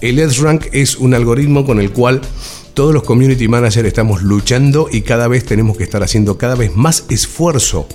El 0.00 0.18
EdgeRank 0.18 0.66
es 0.72 0.96
un 0.96 1.14
algoritmo 1.14 1.64
con 1.64 1.78
el 1.80 1.90
cual 1.92 2.20
todos 2.74 2.92
los 2.92 3.04
community 3.04 3.46
managers 3.46 3.86
estamos 3.86 4.22
luchando 4.22 4.88
y 4.90 5.02
cada 5.02 5.28
vez 5.28 5.44
tenemos 5.44 5.76
que 5.76 5.84
estar 5.84 6.02
haciendo 6.02 6.36
cada 6.36 6.56
vez 6.56 6.74
más 6.74 7.04
esfuerzo 7.08 7.86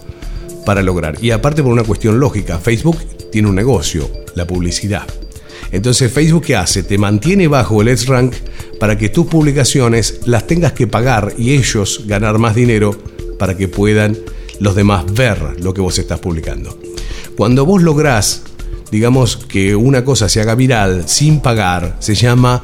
para 0.65 0.81
lograr. 0.81 1.17
Y 1.21 1.31
aparte 1.31 1.61
por 1.61 1.71
una 1.71 1.83
cuestión 1.83 2.19
lógica, 2.19 2.59
Facebook 2.59 2.97
tiene 3.31 3.49
un 3.49 3.55
negocio, 3.55 4.09
la 4.35 4.47
publicidad. 4.47 5.05
Entonces 5.71 6.11
Facebook 6.11 6.45
¿qué 6.45 6.55
hace? 6.55 6.83
Te 6.83 6.97
mantiene 6.97 7.47
bajo 7.47 7.81
el 7.81 7.89
EdgeRank 7.89 8.33
para 8.79 8.97
que 8.97 9.09
tus 9.09 9.27
publicaciones 9.27 10.21
las 10.25 10.47
tengas 10.47 10.73
que 10.73 10.87
pagar 10.87 11.33
y 11.37 11.53
ellos 11.53 12.03
ganar 12.05 12.37
más 12.37 12.55
dinero 12.55 12.97
para 13.37 13.55
que 13.55 13.67
puedan 13.67 14.17
los 14.59 14.75
demás 14.75 15.05
ver 15.13 15.61
lo 15.61 15.73
que 15.73 15.81
vos 15.81 15.97
estás 15.99 16.19
publicando. 16.19 16.79
Cuando 17.35 17.65
vos 17.65 17.81
lográs 17.81 18.43
digamos, 18.91 19.37
que 19.37 19.75
una 19.75 20.03
cosa 20.03 20.29
se 20.29 20.41
haga 20.41 20.55
viral 20.55 21.07
sin 21.07 21.39
pagar, 21.41 21.97
se 21.99 22.15
llama 22.15 22.61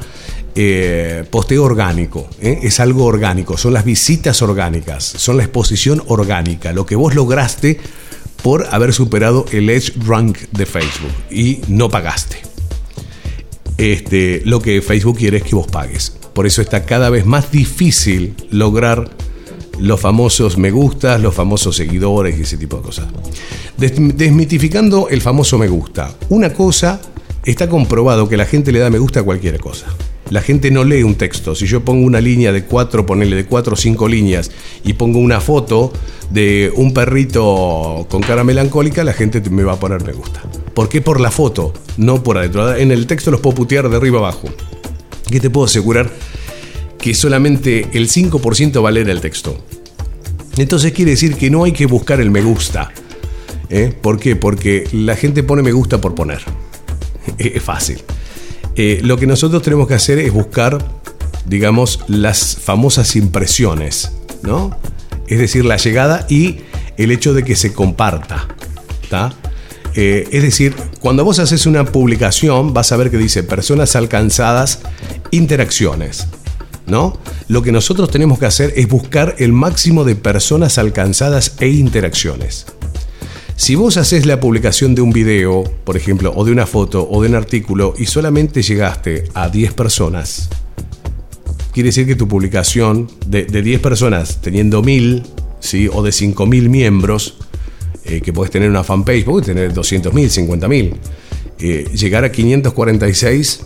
eh, 0.54 1.24
posteo 1.30 1.64
orgánico, 1.64 2.28
¿eh? 2.40 2.60
es 2.62 2.80
algo 2.80 3.04
orgánico, 3.04 3.56
son 3.56 3.74
las 3.74 3.84
visitas 3.84 4.42
orgánicas, 4.42 5.04
son 5.04 5.36
la 5.36 5.44
exposición 5.44 6.02
orgánica, 6.06 6.72
lo 6.72 6.86
que 6.86 6.96
vos 6.96 7.14
lograste 7.14 7.78
por 8.42 8.66
haber 8.70 8.92
superado 8.92 9.46
el 9.52 9.70
Edge 9.70 9.92
Rank 10.04 10.38
de 10.52 10.66
Facebook 10.66 11.12
y 11.30 11.60
no 11.68 11.88
pagaste. 11.88 12.55
Este, 13.78 14.42
lo 14.44 14.60
que 14.60 14.80
Facebook 14.82 15.18
quiere 15.18 15.38
es 15.38 15.42
que 15.42 15.54
vos 15.54 15.66
pagues. 15.66 16.16
Por 16.32 16.46
eso 16.46 16.62
está 16.62 16.84
cada 16.84 17.10
vez 17.10 17.26
más 17.26 17.50
difícil 17.50 18.34
lograr 18.50 19.10
los 19.78 20.00
famosos 20.00 20.56
me 20.56 20.70
gustas, 20.70 21.20
los 21.20 21.34
famosos 21.34 21.76
seguidores 21.76 22.38
y 22.38 22.42
ese 22.42 22.56
tipo 22.56 22.78
de 22.78 22.82
cosas. 22.82 23.06
Desmitificando 23.76 25.08
el 25.08 25.20
famoso 25.20 25.58
me 25.58 25.68
gusta. 25.68 26.14
Una 26.28 26.52
cosa, 26.52 27.00
está 27.44 27.68
comprobado 27.68 28.28
que 28.28 28.36
la 28.36 28.46
gente 28.46 28.72
le 28.72 28.78
da 28.78 28.90
me 28.90 28.98
gusta 28.98 29.20
a 29.20 29.22
cualquier 29.22 29.60
cosa. 29.60 29.86
La 30.30 30.42
gente 30.42 30.70
no 30.70 30.82
lee 30.82 31.04
un 31.04 31.14
texto. 31.14 31.54
Si 31.54 31.66
yo 31.66 31.84
pongo 31.84 32.04
una 32.04 32.20
línea 32.20 32.52
de 32.52 32.64
cuatro, 32.64 33.06
ponele 33.06 33.36
de 33.36 33.46
cuatro 33.46 33.74
o 33.74 33.76
cinco 33.76 34.08
líneas 34.08 34.50
y 34.82 34.94
pongo 34.94 35.20
una 35.20 35.40
foto 35.40 35.92
de 36.30 36.72
un 36.74 36.92
perrito 36.92 38.06
con 38.10 38.22
cara 38.22 38.42
melancólica, 38.42 39.04
la 39.04 39.12
gente 39.12 39.40
me 39.50 39.62
va 39.62 39.74
a 39.74 39.80
poner 39.80 40.04
me 40.04 40.12
gusta. 40.12 40.42
¿Por 40.76 40.90
qué? 40.90 41.00
Por 41.00 41.20
la 41.20 41.30
foto, 41.30 41.72
no 41.96 42.22
por 42.22 42.36
adentro. 42.36 42.76
En 42.76 42.90
el 42.90 43.06
texto 43.06 43.30
los 43.30 43.40
puedo 43.40 43.56
putear 43.56 43.88
de 43.88 43.96
arriba 43.96 44.18
abajo. 44.18 44.46
¿Qué 45.26 45.40
te 45.40 45.48
puedo 45.48 45.64
asegurar? 45.64 46.10
Que 46.98 47.14
solamente 47.14 47.88
el 47.94 48.10
5% 48.10 48.84
va 48.84 48.90
a 48.90 48.92
leer 48.92 49.08
el 49.08 49.22
texto. 49.22 49.56
Entonces 50.58 50.92
quiere 50.92 51.12
decir 51.12 51.36
que 51.36 51.48
no 51.48 51.64
hay 51.64 51.72
que 51.72 51.86
buscar 51.86 52.20
el 52.20 52.30
me 52.30 52.42
gusta. 52.42 52.92
¿Eh? 53.70 53.90
¿Por 53.98 54.20
qué? 54.20 54.36
Porque 54.36 54.86
la 54.92 55.16
gente 55.16 55.42
pone 55.42 55.62
me 55.62 55.72
gusta 55.72 55.98
por 55.98 56.14
poner. 56.14 56.42
Es 57.38 57.62
fácil. 57.62 58.02
Eh, 58.74 59.00
lo 59.02 59.16
que 59.16 59.26
nosotros 59.26 59.62
tenemos 59.62 59.88
que 59.88 59.94
hacer 59.94 60.18
es 60.18 60.30
buscar, 60.30 60.76
digamos, 61.46 62.00
las 62.06 62.54
famosas 62.54 63.16
impresiones, 63.16 64.12
¿no? 64.42 64.78
Es 65.26 65.38
decir, 65.38 65.64
la 65.64 65.78
llegada 65.78 66.26
y 66.28 66.58
el 66.98 67.12
hecho 67.12 67.32
de 67.32 67.44
que 67.44 67.56
se 67.56 67.72
comparta, 67.72 68.46
eh, 69.98 70.28
es 70.30 70.42
decir, 70.42 70.76
cuando 71.00 71.24
vos 71.24 71.38
haces 71.38 71.64
una 71.64 71.86
publicación, 71.86 72.74
vas 72.74 72.92
a 72.92 72.98
ver 72.98 73.10
que 73.10 73.16
dice 73.16 73.42
personas 73.42 73.96
alcanzadas, 73.96 74.80
interacciones, 75.30 76.26
¿no? 76.86 77.18
Lo 77.48 77.62
que 77.62 77.72
nosotros 77.72 78.10
tenemos 78.10 78.38
que 78.38 78.44
hacer 78.44 78.74
es 78.76 78.88
buscar 78.88 79.36
el 79.38 79.54
máximo 79.54 80.04
de 80.04 80.14
personas 80.14 80.76
alcanzadas 80.76 81.56
e 81.60 81.68
interacciones. 81.68 82.66
Si 83.56 83.74
vos 83.74 83.96
haces 83.96 84.26
la 84.26 84.38
publicación 84.38 84.94
de 84.94 85.00
un 85.00 85.12
video, 85.12 85.64
por 85.84 85.96
ejemplo, 85.96 86.30
o 86.36 86.44
de 86.44 86.52
una 86.52 86.66
foto 86.66 87.08
o 87.10 87.22
de 87.22 87.30
un 87.30 87.34
artículo 87.34 87.94
y 87.96 88.04
solamente 88.04 88.60
llegaste 88.60 89.24
a 89.32 89.48
10 89.48 89.72
personas, 89.72 90.50
quiere 91.72 91.88
decir 91.88 92.06
que 92.06 92.16
tu 92.16 92.28
publicación 92.28 93.10
de, 93.26 93.46
10 93.46 93.80
personas 93.80 94.42
teniendo 94.42 94.82
1000, 94.82 95.22
¿sí? 95.60 95.88
o 95.90 96.02
de 96.02 96.12
5000 96.12 96.68
miembros, 96.68 97.38
eh, 98.06 98.20
que 98.20 98.32
puedes 98.32 98.50
tener 98.50 98.70
una 98.70 98.84
fanpage, 98.84 99.24
puedes 99.24 99.46
tener 99.46 99.72
200.000, 99.72 100.12
50.000, 100.12 100.94
eh, 101.58 101.90
llegar 101.94 102.24
a 102.24 102.32
546 102.32 103.60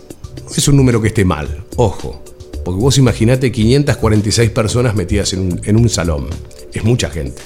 es 0.55 0.67
un 0.67 0.77
número 0.77 1.01
que 1.01 1.09
esté 1.09 1.25
mal, 1.25 1.63
ojo, 1.75 2.23
porque 2.65 2.81
vos 2.81 2.97
imaginate 2.97 3.51
546 3.51 4.49
personas 4.49 4.95
metidas 4.95 5.33
en 5.33 5.39
un, 5.39 5.61
en 5.63 5.77
un 5.77 5.89
salón, 5.89 6.27
es 6.73 6.83
mucha 6.83 7.09
gente. 7.09 7.41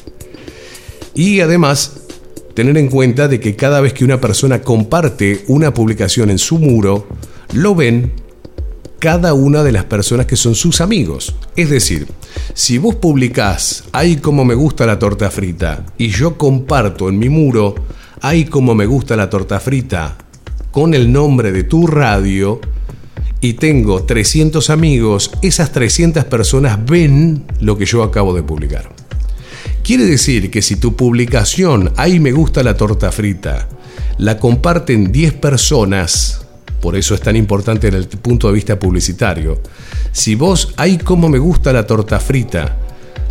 Y 1.14 1.40
además, 1.40 1.94
tener 2.54 2.78
en 2.78 2.90
cuenta 2.90 3.28
de 3.28 3.40
que 3.40 3.56
cada 3.56 3.82
vez 3.82 3.94
que 3.94 4.06
una 4.06 4.20
persona 4.20 4.62
comparte 4.62 5.44
una 5.48 5.74
publicación 5.74 6.30
en 6.30 6.40
su 6.40 6.58
muro, 6.58 7.08
lo 7.54 7.76
ven 7.76 8.12
cada 9.00 9.34
una 9.34 9.64
de 9.64 9.72
las 9.72 9.86
personas 9.86 10.26
que 10.26 10.36
son 10.36 10.56
sus 10.56 10.82
amigos. 10.82 11.36
Es 11.56 11.70
decir, 11.70 12.08
si 12.54 12.78
vos 12.78 12.96
publicás, 12.96 13.84
hay 13.92 14.18
como 14.18 14.46
me 14.46 14.56
gusta 14.56 14.86
la 14.86 15.00
torta 15.00 15.30
frita, 15.30 15.86
y 15.98 16.10
yo 16.10 16.38
comparto 16.38 17.10
en 17.10 17.20
mi 17.20 17.30
muro, 17.30 17.76
hay 18.22 18.46
como 18.46 18.76
me 18.76 18.86
gusta 18.86 19.16
la 19.16 19.30
torta 19.30 19.60
frita, 19.60 20.18
con 20.72 20.94
el 20.94 21.12
nombre 21.12 21.52
de 21.52 21.64
tu 21.64 21.88
radio, 21.88 22.60
y 23.42 23.54
tengo 23.54 24.04
300 24.04 24.70
amigos, 24.70 25.32
esas 25.42 25.72
300 25.72 26.26
personas 26.26 26.84
ven 26.84 27.46
lo 27.60 27.78
que 27.78 27.86
yo 27.86 28.04
acabo 28.04 28.34
de 28.34 28.44
publicar. 28.44 28.90
Quiere 29.84 30.06
decir 30.06 30.50
que 30.50 30.64
si 30.64 30.78
tu 30.78 30.96
publicación, 30.96 31.92
ahí 31.96 32.20
me 32.20 32.32
gusta 32.32 32.64
la 32.64 32.76
torta 32.76 33.12
frita, 33.12 33.68
la 34.18 34.40
comparten 34.40 35.12
10 35.12 35.34
personas, 35.34 36.45
por 36.86 36.96
eso 36.96 37.16
es 37.16 37.22
tan 37.22 37.36
importante 37.36 37.88
en 37.88 37.96
el 37.96 38.08
punto 38.08 38.46
de 38.46 38.54
vista 38.54 38.78
publicitario, 38.78 39.60
si 40.12 40.36
vos, 40.36 40.72
ahí 40.78 41.00
como 41.00 41.30
me 41.30 41.40
gusta 41.40 41.74
la 41.74 41.88
torta 41.88 42.20
frita, 42.20 42.78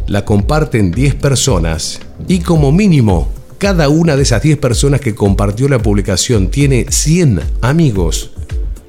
la 0.08 0.24
comparten 0.24 0.90
10 0.90 1.14
personas 1.14 2.00
y 2.26 2.40
como 2.40 2.72
mínimo 2.72 3.32
cada 3.58 3.88
una 3.88 4.16
de 4.16 4.24
esas 4.24 4.42
10 4.42 4.58
personas 4.58 5.00
que 5.00 5.14
compartió 5.14 5.68
la 5.68 5.78
publicación 5.78 6.48
tiene 6.48 6.86
100 6.88 7.42
amigos, 7.60 8.32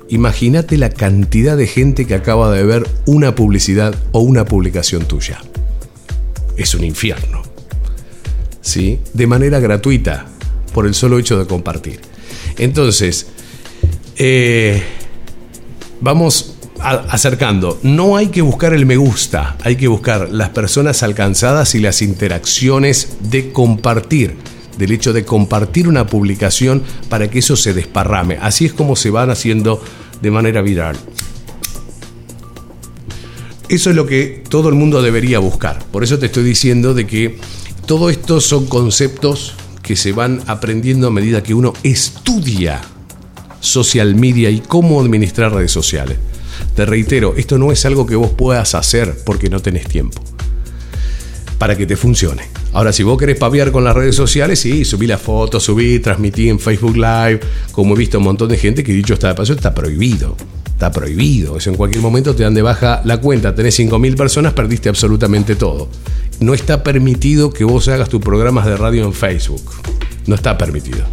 imagínate 0.10 0.80
la 0.80 0.90
cantidad 0.90 1.56
de 1.56 1.68
gente 1.68 2.08
que 2.08 2.16
acaba 2.16 2.52
de 2.52 2.64
ver 2.64 2.90
una 3.06 3.36
publicidad 3.36 3.94
o 4.14 4.22
una 4.22 4.46
publicación 4.46 5.06
tuya. 5.06 5.44
Es 6.58 6.74
un 6.74 6.84
infierno. 6.84 7.44
¿sí? 8.62 9.00
de 9.14 9.28
manera 9.28 9.60
gratuita 9.60 10.26
por 10.74 10.88
el 10.88 10.96
solo 10.96 11.20
hecho 11.20 11.38
de 11.38 11.46
compartir. 11.46 12.00
Entonces, 12.58 13.28
eh, 14.18 14.82
vamos 16.02 16.56
acercando. 16.80 17.80
No 17.84 18.18
hay 18.18 18.28
que 18.28 18.42
buscar 18.42 18.74
el 18.74 18.86
me 18.86 18.98
gusta, 18.98 19.56
hay 19.64 19.76
que 19.76 19.88
buscar 19.88 20.30
las 20.30 20.50
personas 20.50 21.04
alcanzadas 21.04 21.76
y 21.76 21.80
las 21.80 22.02
interacciones 22.02 23.18
de 23.22 23.52
compartir, 23.52 24.36
del 24.78 24.92
hecho 24.92 25.14
de 25.14 25.26
compartir 25.26 25.88
una 25.88 26.06
publicación 26.06 26.84
para 27.10 27.30
que 27.30 27.40
eso 27.40 27.56
se 27.56 27.74
desparrame. 27.74 28.38
Así 28.42 28.66
es 28.66 28.74
como 28.74 28.96
se 28.96 29.10
van 29.10 29.30
haciendo 29.30 29.82
de 30.22 30.32
manera 30.32 30.62
viral. 30.62 30.98
Eso 33.68 33.90
es 33.90 33.96
lo 33.96 34.06
que 34.06 34.44
todo 34.48 34.70
el 34.70 34.76
mundo 34.76 35.02
debería 35.02 35.40
buscar. 35.40 35.84
Por 35.86 36.04
eso 36.04 36.20
te 36.20 36.28
estoy 36.28 36.44
diciendo 36.44 36.94
de 36.94 37.08
que 37.08 37.40
todo 37.88 38.12
esto 38.12 38.40
son 38.42 38.68
conceptos 38.68 39.56
que 39.82 39.96
se 39.96 40.12
van 40.12 40.42
aprendiendo 40.46 41.08
a 41.08 41.12
medida 41.12 41.42
que 41.42 41.54
uno 41.54 41.74
estudia 41.84 42.82
social 43.66 44.16
media 44.16 44.50
y 44.50 44.60
cómo 44.60 45.02
administrar 45.02 45.54
redes 45.54 45.72
sociales. 45.72 46.18
Te 46.76 46.86
reitero, 46.86 47.36
esto 47.36 47.58
no 47.58 47.72
es 47.72 47.86
algo 47.86 48.06
que 48.06 48.16
vos 48.16 48.32
puedas 48.32 48.76
hacer 48.76 49.18
porque 49.26 49.50
no 49.50 49.62
tenés 49.62 49.88
tiempo. 49.88 50.22
Para 51.58 51.76
que 51.78 51.86
te 51.86 51.96
funcione. 51.96 52.44
Ahora, 52.74 52.92
si 52.92 53.04
vos 53.04 53.18
querés 53.18 53.38
paviar 53.38 53.72
con 53.72 53.86
las 53.86 53.96
redes 53.96 54.16
sociales, 54.16 54.60
sí, 54.60 54.84
subí 54.84 55.08
la 55.08 55.18
foto, 55.18 55.62
subí, 55.62 56.00
transmití 56.00 56.50
en 56.50 56.60
Facebook 56.60 56.98
Live, 56.98 57.40
como 57.72 57.96
he 57.96 57.98
visto 57.98 58.18
un 58.18 58.26
montón 58.26 58.50
de 58.50 58.58
gente 58.58 58.84
que 58.84 58.92
dicho 58.92 59.14
está 59.14 59.30
de 59.30 59.36
paso, 59.36 59.54
está 59.54 59.74
prohibido. 59.74 60.36
Está 60.66 60.92
prohibido. 60.92 61.58
Eso 61.58 61.70
en 61.70 61.78
cualquier 61.78 62.02
momento 62.02 62.36
te 62.36 62.44
dan 62.44 62.54
de 62.54 62.62
baja 62.62 63.02
la 63.06 63.22
cuenta. 63.22 63.56
Tenés 63.56 63.80
5.000 63.80 64.18
personas, 64.18 64.52
perdiste 64.52 64.90
absolutamente 64.90 65.56
todo. 65.56 65.88
No 66.42 66.54
está 66.54 66.84
permitido 66.84 67.54
que 67.54 67.64
vos 67.64 67.88
hagas 67.88 68.10
tus 68.10 68.22
programas 68.22 68.66
de 68.66 68.76
radio 68.76 69.06
en 69.06 69.14
Facebook. 69.14 69.64
No 70.28 70.36
está 70.36 70.58
permitido. 70.58 71.06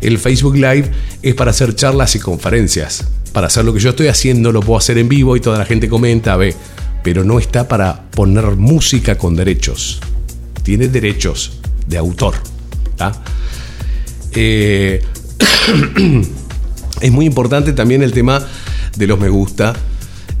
El 0.00 0.18
Facebook 0.18 0.54
Live 0.54 0.90
es 1.22 1.34
para 1.34 1.50
hacer 1.50 1.74
charlas 1.74 2.14
y 2.16 2.20
conferencias. 2.20 3.06
Para 3.32 3.48
hacer 3.48 3.64
lo 3.64 3.74
que 3.74 3.80
yo 3.80 3.90
estoy 3.90 4.08
haciendo, 4.08 4.52
lo 4.52 4.60
puedo 4.60 4.78
hacer 4.78 4.98
en 4.98 5.08
vivo 5.08 5.36
y 5.36 5.40
toda 5.40 5.58
la 5.58 5.64
gente 5.64 5.88
comenta, 5.88 6.36
ve. 6.36 6.54
Pero 7.02 7.24
no 7.24 7.38
está 7.38 7.68
para 7.68 8.10
poner 8.10 8.44
música 8.56 9.18
con 9.18 9.36
derechos. 9.36 10.00
Tiene 10.62 10.88
derechos 10.88 11.60
de 11.86 11.98
autor. 11.98 12.34
Eh, 14.32 15.02
es 17.00 17.12
muy 17.12 17.26
importante 17.26 17.72
también 17.72 18.02
el 18.02 18.12
tema 18.12 18.44
de 18.96 19.06
los 19.06 19.18
me 19.18 19.28
gusta. 19.28 19.74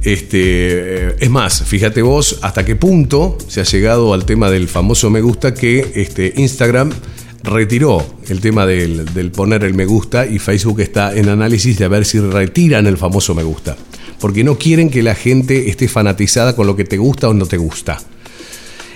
Este, 0.02 1.24
es 1.24 1.30
más, 1.30 1.62
fíjate 1.62 2.02
vos 2.02 2.38
hasta 2.42 2.64
qué 2.64 2.76
punto 2.76 3.38
se 3.48 3.62
ha 3.62 3.64
llegado 3.64 4.12
al 4.12 4.26
tema 4.26 4.50
del 4.50 4.68
famoso 4.68 5.08
me 5.08 5.22
gusta 5.22 5.54
que 5.54 5.92
este, 5.94 6.34
Instagram 6.36 6.90
retiró 7.44 8.04
el 8.28 8.40
tema 8.40 8.66
del, 8.66 9.30
poner 9.34 9.64
el 9.64 9.74
me 9.74 9.84
gusta 9.84 10.26
y 10.26 10.38
Facebook 10.38 10.80
está 10.80 11.14
en 11.14 11.28
análisis 11.28 11.78
de 11.78 11.84
a 11.84 11.88
ver 11.88 12.04
si 12.04 12.18
retiran 12.18 12.86
el 12.86 12.96
famoso 12.96 13.34
me 13.34 13.42
gusta. 13.42 13.76
Porque 14.18 14.42
no 14.42 14.56
quieren 14.56 14.90
que 14.90 15.02
la 15.02 15.14
gente 15.14 15.68
esté 15.68 15.86
fanatizada 15.86 16.56
con 16.56 16.66
lo 16.66 16.74
que 16.74 16.84
te 16.84 16.96
gusta 16.96 17.28
o 17.28 17.34
no 17.34 17.46
te 17.46 17.58
gusta. 17.58 18.00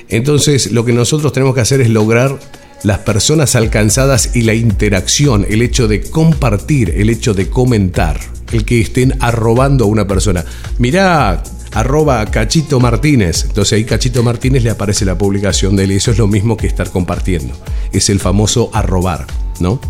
Entonces 0.09 0.72
lo 0.72 0.85
que 0.85 0.93
nosotros 0.93 1.33
tenemos 1.33 1.55
que 1.55 1.61
hacer 1.61 1.83
es 1.83 1.91
lograr 1.91 2.39
las 2.83 2.99
personas 3.01 3.55
alcanzadas 3.55 4.35
y 4.35 4.43
la 4.43 4.55
interacción, 4.55 5.45
el 5.49 5.61
hecho 5.61 5.87
de 5.87 6.01
compartir, 6.01 6.95
el 6.97 7.11
hecho 7.11 7.35
de 7.35 7.51
comentar 7.51 8.18
el 8.53 8.64
que 8.64 8.81
estén 8.81 9.14
arrobando 9.20 9.85
a 9.85 9.89
una 9.89 10.07
persona. 10.07 10.45
Mirá, 10.79 11.43
arroba 11.79 12.26
Cachito 12.26 12.81
Martínez. 12.81 13.45
Entonces 13.45 13.74
ahí 13.74 13.85
Cachito 13.85 14.24
Martínez 14.24 14.64
le 14.64 14.70
aparece 14.70 15.05
la 15.05 15.16
publicación 15.16 15.76
de 15.76 15.85
él 15.85 15.93
y 15.93 15.97
eso 15.97 16.11
es 16.11 16.18
lo 16.18 16.26
mismo 16.26 16.57
que 16.57 16.66
estar 16.66 16.91
compartiendo. 16.91 17.55
Es 17.93 18.11
el 18.11 18.18
famoso 18.18 18.70
arrobar, 18.72 19.26
¿no? 19.61 19.81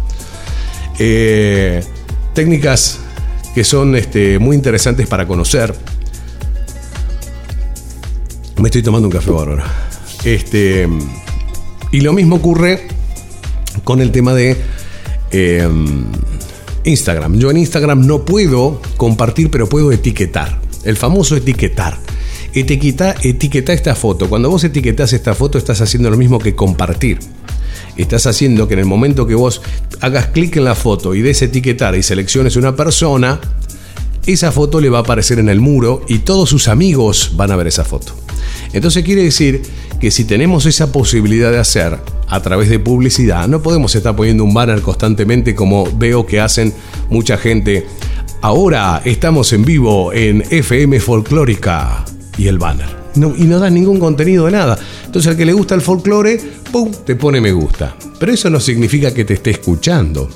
Eh, 0.99 1.83
técnicas 2.35 2.99
que 3.55 3.65
son 3.65 3.97
este, 3.97 4.39
muy 4.39 4.55
interesantes 4.55 5.07
para 5.07 5.27
conocer. 5.27 5.75
Me 8.59 8.69
estoy 8.69 8.83
tomando 8.83 9.09
un 9.09 9.13
café 9.13 9.31
bárbaro. 9.31 9.63
Este, 10.25 10.87
y 11.91 12.01
lo 12.03 12.13
mismo 12.13 12.37
ocurre 12.37 12.87
con 13.83 14.03
el 14.03 14.13
tema 14.13 14.35
de 14.35 14.59
eh, 15.31 15.69
Instagram. 16.85 17.39
Yo 17.39 17.51
en 17.51 17.57
Instagram 17.57 18.07
no 18.07 18.27
puedo 18.27 18.83
compartir, 18.99 19.51
pero 19.51 19.71
puedo 19.71 19.91
etiquetar. 19.91 20.68
El 20.89 20.97
famoso 20.97 21.37
etiquetar. 21.37 21.99
Etiqueta, 22.55 23.15
etiqueta 23.23 23.75
esta 23.75 23.95
foto. 23.95 24.27
Cuando 24.27 24.49
vos 24.49 24.65
etiquetas 24.65 25.13
esta 25.13 25.35
foto, 25.35 25.59
estás 25.59 25.83
haciendo 25.83 26.09
lo 26.09 26.17
mismo 26.17 26.39
que 26.39 26.55
compartir. 26.55 27.19
Estás 27.99 28.27
haciendo 28.27 28.67
que 28.67 28.73
en 28.73 28.81
el 28.81 28.87
momento 28.87 29.27
que 29.27 29.35
vos 29.35 29.61
hagas 30.01 30.29
clic 30.29 30.57
en 30.57 30.65
la 30.65 30.75
foto 30.75 31.15
y 31.15 31.21
des 31.21 31.43
etiquetar 31.43 31.95
y 31.95 32.03
selecciones 32.03 32.57
una 32.57 32.75
persona, 32.75 33.39
esa 34.25 34.51
foto 34.51 34.81
le 34.81 34.89
va 34.89 34.99
a 34.99 35.01
aparecer 35.03 35.39
en 35.39 35.51
el 35.51 35.61
muro 35.61 36.07
y 36.09 36.21
todos 36.21 36.49
sus 36.49 36.69
amigos 36.69 37.33
van 37.35 37.51
a 37.51 37.57
ver 37.57 37.67
esa 37.67 37.85
foto. 37.85 38.15
Entonces 38.73 39.05
quiere 39.05 39.25
decir 39.25 39.61
que 40.01 40.11
si 40.11 40.25
tenemos 40.25 40.65
esa 40.65 40.91
posibilidad 40.91 41.51
de 41.51 41.59
hacer 41.59 41.99
a 42.29 42.41
través 42.41 42.71
de 42.71 42.79
publicidad, 42.79 43.47
no 43.47 43.63
podemos 43.63 43.95
estar 43.95 44.17
poniendo 44.17 44.43
un 44.43 44.55
banner 44.55 44.81
constantemente 44.81 45.55
como 45.55 45.87
veo 45.99 46.25
que 46.25 46.41
hacen 46.41 46.73
mucha 47.11 47.37
gente. 47.37 47.87
Ahora 48.41 49.03
estamos 49.05 49.53
en 49.53 49.65
vivo 49.65 50.13
en 50.13 50.45
FM 50.49 51.01
Folclórica 51.01 52.05
y 52.37 52.47
el 52.47 52.57
banner. 52.57 52.87
y 53.17 53.45
no 53.45 53.59
da 53.59 53.69
ningún 53.69 53.99
contenido 53.99 54.47
de 54.47 54.53
nada. 54.53 54.79
Entonces 55.05 55.31
al 55.31 55.37
que 55.37 55.45
le 55.45 55.53
gusta 55.53 55.75
el 55.75 55.81
folclore, 55.81 56.41
¡pum!, 56.71 56.93
te 57.05 57.17
pone 57.17 57.41
me 57.41 57.51
gusta. 57.51 57.97
Pero 58.21 58.31
eso 58.31 58.49
no 58.49 58.61
significa 58.61 59.13
que 59.13 59.25
te 59.25 59.35
esté 59.35 59.51
escuchando. 59.51 60.31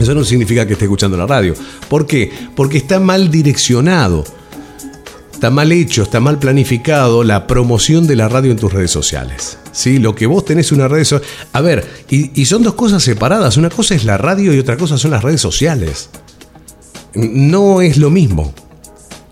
Eso 0.00 0.14
no 0.14 0.24
significa 0.24 0.66
que 0.66 0.72
esté 0.72 0.86
escuchando 0.86 1.16
la 1.16 1.26
radio. 1.26 1.54
¿Por 1.88 2.06
qué? 2.06 2.28
Porque 2.56 2.78
está 2.78 2.98
mal 2.98 3.30
direccionado. 3.30 4.24
Está 5.32 5.50
mal 5.50 5.70
hecho, 5.70 6.02
está 6.02 6.18
mal 6.18 6.40
planificado 6.40 7.22
la 7.22 7.46
promoción 7.46 8.08
de 8.08 8.16
la 8.16 8.28
radio 8.28 8.50
en 8.50 8.56
tus 8.56 8.72
redes 8.72 8.90
sociales. 8.90 9.58
¿Sí? 9.70 9.98
Lo 9.98 10.16
que 10.16 10.26
vos 10.26 10.44
tenés 10.44 10.72
una 10.72 10.88
red 10.88 11.04
social. 11.04 11.28
A 11.52 11.60
ver, 11.60 11.86
y, 12.10 12.44
son 12.46 12.64
dos 12.64 12.74
cosas 12.74 13.04
separadas. 13.04 13.56
Una 13.58 13.70
cosa 13.70 13.94
es 13.94 14.04
la 14.04 14.18
radio 14.18 14.52
y 14.52 14.58
otra 14.58 14.76
cosa 14.76 14.98
son 14.98 15.12
las 15.12 15.22
redes 15.22 15.40
sociales. 15.40 16.08
No 17.16 17.80
es 17.80 17.96
lo 17.96 18.10
mismo. 18.10 18.52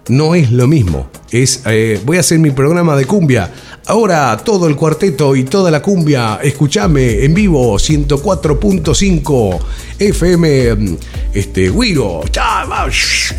No 0.08 0.34
es 0.34 0.50
lo 0.50 0.66
mismo. 0.66 1.08
Es, 1.30 1.62
eh, 1.66 2.00
voy 2.04 2.16
a 2.16 2.20
hacer 2.20 2.38
mi 2.38 2.50
programa 2.50 2.96
de 2.96 3.04
cumbia. 3.04 3.52
Ahora 3.86 4.40
todo 4.42 4.66
el 4.66 4.76
cuarteto 4.76 5.36
y 5.36 5.44
toda 5.44 5.70
la 5.70 5.82
cumbia, 5.82 6.38
escúchame 6.42 7.22
en 7.24 7.34
vivo 7.34 7.74
104.5 7.74 9.58
FM 9.98 10.96
este 11.34 11.70
Wiro. 11.70 12.22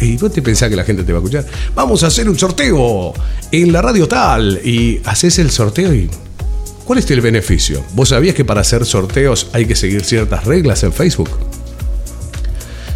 Y 0.01 0.17
vos 0.17 0.31
te 0.31 0.43
pensás 0.43 0.69
que 0.69 0.75
la 0.75 0.83
gente 0.83 1.03
te 1.03 1.11
va 1.11 1.17
a 1.17 1.21
escuchar. 1.21 1.45
Vamos 1.73 2.03
a 2.03 2.07
hacer 2.07 2.29
un 2.29 2.37
sorteo 2.37 3.13
en 3.51 3.71
la 3.71 3.81
radio 3.81 4.07
tal 4.07 4.59
y 4.63 5.01
haces 5.05 5.39
el 5.39 5.49
sorteo 5.49 5.93
y 5.93 6.09
¿Cuál 6.85 6.99
es 6.99 7.09
el 7.09 7.21
beneficio? 7.21 7.83
¿Vos 7.93 8.09
sabías 8.09 8.35
que 8.35 8.45
para 8.45 8.61
hacer 8.61 8.85
sorteos 8.85 9.49
hay 9.53 9.65
que 9.65 9.75
seguir 9.75 10.03
ciertas 10.03 10.45
reglas 10.45 10.83
en 10.83 10.93
Facebook? 10.93 11.31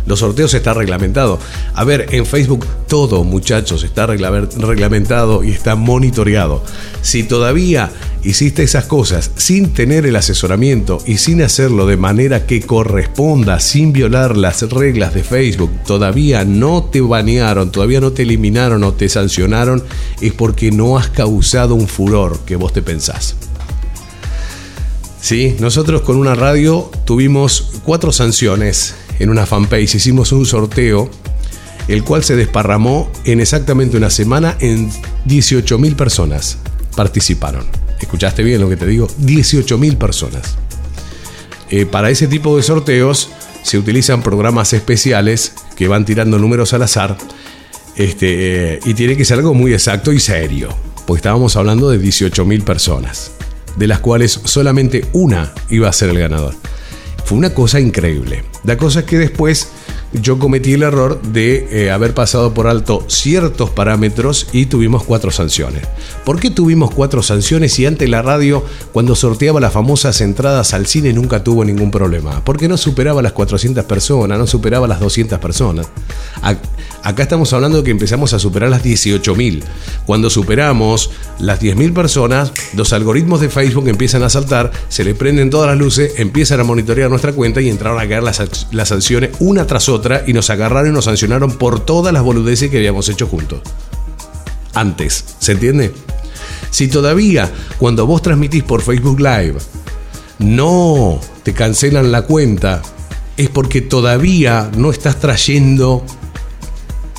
Los 0.10 0.20
sorteos 0.22 0.56
está 0.56 0.74
reglamentado. 0.74 1.38
A 1.76 1.84
ver, 1.84 2.08
en 2.10 2.26
Facebook 2.26 2.66
todo, 2.88 3.24
muchachos, 3.24 3.84
está 3.84 4.08
reglamentado 4.08 5.44
y 5.44 5.52
está 5.52 5.76
monitoreado. 5.76 6.64
Si 7.04 7.22
todavía 7.22 7.92
hiciste 8.24 8.64
esas 8.64 8.86
cosas 8.86 9.30
sin 9.36 9.72
tener 9.72 10.08
el 10.08 10.16
asesoramiento 10.16 10.98
y 11.06 11.20
sin 11.20 11.44
hacerlo 11.44 11.86
de 11.86 11.98
manera 11.98 12.48
que 12.48 12.60
corresponda, 12.60 13.60
sin 13.60 13.94
violar 13.94 14.36
las 14.36 14.64
reglas 14.72 15.14
de 15.14 15.24
Facebook, 15.24 15.70
todavía 15.86 16.44
no 16.44 16.86
te 16.86 17.02
banearon, 17.02 17.72
todavía 17.72 18.02
no 18.02 18.12
te 18.12 18.24
eliminaron 18.24 18.84
o 18.84 18.94
te 18.94 19.10
sancionaron, 19.10 19.84
es 20.22 20.34
porque 20.34 20.72
no 20.72 20.98
has 20.98 21.10
causado 21.10 21.76
un 21.76 21.88
furor 21.88 22.40
que 22.48 22.56
vos 22.56 22.74
te 22.74 22.82
pensás. 22.82 23.36
Sí, 25.22 25.56
nosotros 25.60 26.02
con 26.02 26.16
una 26.16 26.34
radio 26.34 26.90
tuvimos 27.06 27.74
cuatro 27.84 28.12
sanciones 28.12 28.96
en 29.20 29.30
una 29.30 29.46
fanpage, 29.46 29.96
hicimos 29.96 30.32
un 30.32 30.46
sorteo, 30.46 31.10
el 31.88 32.04
cual 32.04 32.24
se 32.24 32.36
desparramó 32.36 33.12
en 33.26 33.40
exactamente 33.40 33.98
una 33.98 34.10
semana 34.10 34.56
en 34.60 34.90
18.000 35.28 35.96
personas 35.96 36.58
participaron. 36.96 37.66
¿Escuchaste 38.00 38.44
bien 38.44 38.62
lo 38.62 38.70
que 38.70 38.78
te 38.78 38.86
digo? 38.86 39.08
18.000 39.08 39.98
personas. 39.98 40.56
Eh, 41.70 41.86
para 41.86 42.10
ese 42.10 42.28
tipo 42.28 42.56
de 42.58 42.64
sorteos 42.64 43.30
se 43.64 43.78
utilizan 43.78 44.24
programas 44.24 44.74
especiales 44.74 45.54
que 45.76 45.88
van 45.88 46.06
tirando 46.06 46.40
números 46.40 46.74
al 46.74 46.84
azar 46.84 47.18
este, 47.96 48.76
eh, 48.76 48.80
y 48.86 48.94
tiene 48.94 49.18
que 49.18 49.26
ser 49.26 49.40
algo 49.40 49.54
muy 49.54 49.74
exacto 49.74 50.14
y 50.14 50.20
serio, 50.20 50.70
porque 51.06 51.20
estábamos 51.20 51.58
hablando 51.58 51.90
de 51.90 52.00
18.000 52.00 52.64
personas, 52.64 53.32
de 53.76 53.88
las 53.88 54.00
cuales 54.00 54.40
solamente 54.46 55.06
una 55.12 55.54
iba 55.70 55.90
a 55.90 55.94
ser 55.94 56.10
el 56.10 56.20
ganador. 56.20 56.56
Fue 57.30 57.38
una 57.38 57.54
cosa 57.54 57.80
increíble. 57.80 58.44
La 58.64 58.76
cosa 58.76 59.02
es 59.02 59.06
que 59.06 59.20
después 59.20 59.70
yo 60.14 60.40
cometí 60.40 60.74
el 60.74 60.84
error 60.84 61.22
de 61.22 61.68
eh, 61.72 61.92
haber 61.92 62.14
pasado 62.14 62.54
por 62.54 62.68
alto 62.68 63.04
ciertos 63.08 63.70
parámetros 63.70 64.48
y 64.52 64.66
tuvimos 64.66 65.04
cuatro 65.04 65.32
sanciones. 65.32 65.84
¿Por 66.26 66.40
qué 66.40 66.50
tuvimos 66.50 66.92
cuatro 66.92 67.22
sanciones 67.22 67.78
y 67.80 67.86
ante 67.86 68.08
la 68.08 68.22
radio, 68.22 68.64
cuando 68.92 69.16
sorteaba 69.16 69.60
las 69.60 69.74
famosas 69.74 70.22
entradas 70.22 70.74
al 70.74 70.88
cine, 70.88 71.14
nunca 71.14 71.44
tuvo 71.44 71.64
ningún 71.64 71.92
problema? 71.92 72.44
Porque 72.44 72.68
no 72.68 72.78
superaba 72.78 73.22
las 73.22 73.34
400 73.34 73.86
personas, 73.86 74.40
no 74.40 74.48
superaba 74.48 74.88
las 74.88 75.00
200 75.00 75.38
personas. 75.40 75.88
Acá 77.04 77.24
estamos 77.24 77.54
hablando 77.54 77.78
de 77.78 77.84
que 77.84 77.92
empezamos 77.92 78.34
a 78.34 78.40
superar 78.40 78.70
las 78.70 78.84
18.000. 78.84 79.64
Cuando 80.06 80.30
superamos 80.30 81.12
las 81.40 81.62
10.000 81.62 81.94
personas, 81.94 82.52
los 82.76 82.94
algoritmos 82.94 83.42
de 83.42 83.50
Facebook 83.50 83.88
empiezan 83.88 84.24
a 84.24 84.30
saltar, 84.30 84.72
se 84.90 85.04
le 85.04 85.16
prenden 85.16 85.50
todas 85.50 85.70
las 85.70 85.78
luces, 85.78 86.14
empiezan 86.18 86.60
a 86.60 86.64
monitorear 86.64 87.10
nuestra 87.10 87.32
cuenta 87.32 87.62
y 87.62 87.70
entraron 87.70 88.00
a 88.00 88.08
caer 88.08 88.24
las, 88.24 88.68
las 88.72 88.90
sanciones 88.90 89.32
una 89.40 89.66
tras 89.66 89.88
otra 89.88 89.99
y 90.28 90.34
nos 90.34 90.50
agarraron 90.50 90.90
y 90.90 90.94
nos 90.94 91.06
sancionaron 91.06 91.54
por 91.54 91.80
todas 91.80 92.14
las 92.14 92.24
boludeces 92.24 92.70
que 92.70 92.78
habíamos 92.78 93.10
hecho 93.10 93.28
juntos. 93.28 93.62
Antes, 94.74 95.24
¿se 95.40 95.54
entiende? 95.54 95.94
Si 96.70 96.88
todavía 96.88 97.52
cuando 97.78 98.06
vos 98.06 98.22
transmitís 98.22 98.64
por 98.64 98.82
Facebook 98.82 99.20
Live 99.20 99.58
no 100.40 101.20
te 101.44 101.54
cancelan 101.54 102.12
la 102.12 102.22
cuenta, 102.24 102.82
es 103.38 103.50
porque 103.50 103.82
todavía 103.82 104.70
no 104.76 104.92
estás 104.92 105.20
trayendo 105.20 106.04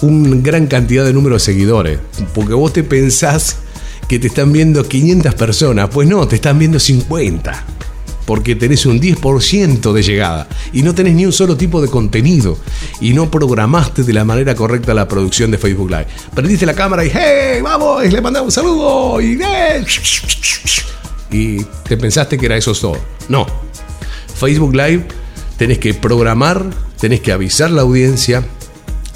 una 0.03 0.37
gran 0.37 0.66
cantidad 0.66 1.05
de 1.05 1.12
número 1.12 1.37
de 1.37 1.41
seguidores. 1.41 1.99
Porque 2.35 2.55
vos 2.55 2.72
te 2.72 2.83
pensás 2.83 3.57
que 4.09 4.18
te 4.18 4.28
están 4.28 4.53
viendo 4.53 4.87
500 4.87 5.35
personas. 5.35 5.89
Pues 5.91 6.09
no, 6.09 6.26
te 6.26 6.37
están 6.37 6.59
viendo 6.59 6.78
50. 6.78 7.64
Porque 8.31 8.55
tenés 8.55 8.87
un 8.87 9.01
10% 9.01 9.93
de 9.93 10.03
llegada 10.05 10.47
y 10.72 10.85
no 10.85 10.95
tenés 10.95 11.16
ni 11.16 11.26
un 11.26 11.33
solo 11.33 11.57
tipo 11.57 11.83
de 11.83 11.89
contenido 11.89 12.57
y 13.01 13.12
no 13.12 13.28
programaste 13.28 14.05
de 14.05 14.12
la 14.12 14.24
manera 14.24 14.55
correcta 14.55 14.95
la 14.95 15.09
producción 15.09 15.51
de 15.51 15.59
Facebook 15.59 15.91
Live. 15.91 16.07
Prendiste 16.33 16.64
la 16.64 16.74
cámara 16.74 17.05
y 17.05 17.11
¡hey! 17.12 17.61
¡Vamos! 17.61 18.05
le 18.07 18.20
mandamos 18.20 18.47
un 18.47 18.53
saludo 18.53 19.20
y 19.20 19.37
Y 21.33 21.64
te 21.89 21.97
pensaste 21.97 22.39
que 22.39 22.47
era 22.47 22.57
eso 22.57 22.72
todo. 22.72 22.99
No. 23.28 23.49
Facebook 24.37 24.76
Live 24.76 25.09
tenés 25.57 25.81
que 25.81 25.93
programar, 25.93 26.70
tenés 27.01 27.22
que 27.22 27.33
avisar 27.33 27.72
la 27.72 27.83
audiencia, 27.83 28.45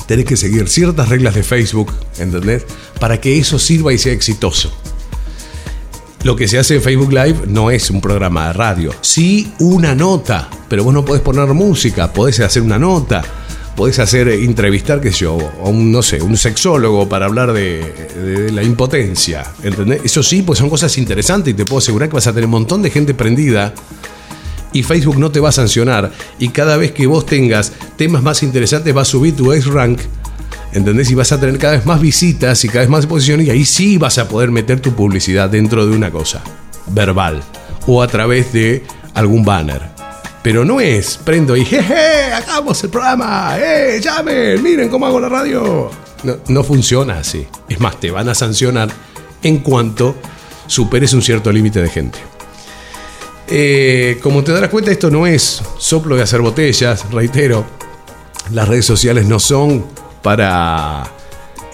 tenés 0.09 0.25
que 0.25 0.37
seguir 0.37 0.69
ciertas 0.69 1.09
reglas 1.09 1.37
de 1.37 1.45
Facebook, 1.45 1.93
¿entendés? 2.19 2.65
Para 2.99 3.21
que 3.21 3.39
eso 3.39 3.61
sirva 3.61 3.93
y 3.93 3.99
sea 3.99 4.13
exitoso. 4.13 4.73
Lo 6.25 6.35
que 6.37 6.49
se 6.49 6.59
hace 6.59 6.77
en 6.77 6.83
Facebook 6.83 7.13
Live 7.13 7.43
no 7.49 7.71
es 7.71 7.91
un 7.91 8.01
programa 8.01 8.47
de 8.47 8.55
radio, 8.55 8.95
sí 9.03 9.53
una 9.59 9.95
nota, 9.95 10.49
pero 10.71 10.83
vos 10.83 10.95
no 10.95 11.05
podés 11.05 11.21
poner 11.21 11.47
música, 11.49 12.11
podés 12.15 12.41
hacer 12.41 12.63
una 12.63 12.79
nota, 12.79 13.23
podés 13.77 13.99
hacer 13.99 14.29
eh, 14.29 14.43
entrevistar, 14.43 15.03
qué 15.03 15.13
sé 15.13 15.19
yo, 15.19 15.37
a 15.63 15.69
un, 15.69 15.93
no 15.93 16.01
sé, 16.01 16.23
un 16.23 16.39
sexólogo 16.39 17.07
para 17.11 17.27
hablar 17.27 17.53
de, 17.53 18.09
de, 18.17 18.53
la 18.53 18.63
impotencia, 18.63 19.45
¿entendés? 19.63 20.01
Eso 20.03 20.23
sí, 20.23 20.41
pues 20.41 20.59
son 20.59 20.71
cosas 20.71 20.97
interesantes 20.97 21.53
y 21.53 21.55
te 21.59 21.67
puedo 21.67 21.81
asegurar 21.81 22.09
que 22.09 22.15
vas 22.15 22.27
a 22.27 22.33
tener 22.33 22.47
un 22.47 22.53
montón 22.53 22.81
de 22.81 22.89
gente 22.89 23.13
prendida 23.13 23.75
y 24.73 24.83
Facebook 24.83 25.19
no 25.19 25.31
te 25.31 25.41
va 25.41 25.51
a 25.51 25.53
sancionar. 25.53 26.11
Y 26.39 26.49
cada 26.49 26.79
vez 26.79 26.93
que 26.93 27.07
vos 27.07 27.27
tengas 27.27 27.71
temas 27.99 28.23
más 28.23 28.43
interesantes, 28.43 28.97
va 28.97 29.03
a 29.03 29.05
subir 29.05 29.37
tu 29.37 29.53
X 29.53 29.67
rank. 29.67 30.01
¿Entendés? 30.75 31.09
Y 31.11 31.15
vas 31.15 31.31
a 31.31 31.39
tener 31.39 31.57
cada 31.57 31.75
vez 31.75 31.87
más 31.87 32.01
visitas 32.01 32.65
y 32.65 32.69
cada 32.69 32.81
vez 32.81 32.89
más 32.89 33.07
posiciones 33.07 33.47
y 33.47 33.51
ahí 33.51 33.65
sí 33.65 33.97
vas 33.97 34.19
a 34.19 34.29
poder 34.29 34.51
meter 34.51 34.81
tu 34.81 34.93
publicidad 34.93 35.49
dentro 35.49 35.87
de 35.87 35.97
una 35.97 36.11
cosa 36.11 36.43
verbal 36.89 37.43
o 37.87 38.03
a 38.03 38.09
través 38.09 38.53
de 38.53 38.83
algún 39.15 39.45
banner. 39.45 39.83
Pero 40.43 40.65
no 40.65 40.81
es 40.81 41.17
prendo 41.17 41.57
y 41.57 41.65
jeje, 41.65 42.33
hagamos 42.35 42.83
el 42.83 42.91
programa, 42.91 43.57
eh, 43.59 44.01
llamen, 44.03 44.63
miren 44.63 44.89
cómo 44.89 45.07
hago 45.07 45.21
la 45.21 45.29
radio. 45.29 45.91
No, 46.25 46.37
no 46.49 46.65
funciona 46.65 47.19
así. 47.19 47.47
Es 47.69 47.79
más, 47.79 48.01
te 48.01 48.11
van 48.11 48.29
a 48.29 48.35
sancionar 48.35 48.89
en 49.45 49.59
cuanto 49.59 50.17
superes 50.67 51.13
un 51.13 51.23
cierto 51.23 51.53
límite 51.53 51.81
de 51.81 51.89
gente. 51.89 52.19
Eh, 53.47 54.19
como 54.23 54.43
te 54.43 54.53
darás 54.53 54.71
cuenta, 54.71 54.91
esto 54.91 55.09
no 55.09 55.27
es 55.27 55.63
soplo 55.79 56.17
de 56.17 56.23
hacer 56.23 56.41
botellas, 56.41 57.09
reitero. 57.13 57.65
Las 58.51 58.69
redes 58.69 58.87
sociales 58.87 59.27
no 59.27 59.39
son 59.39 59.85
para, 60.25 61.05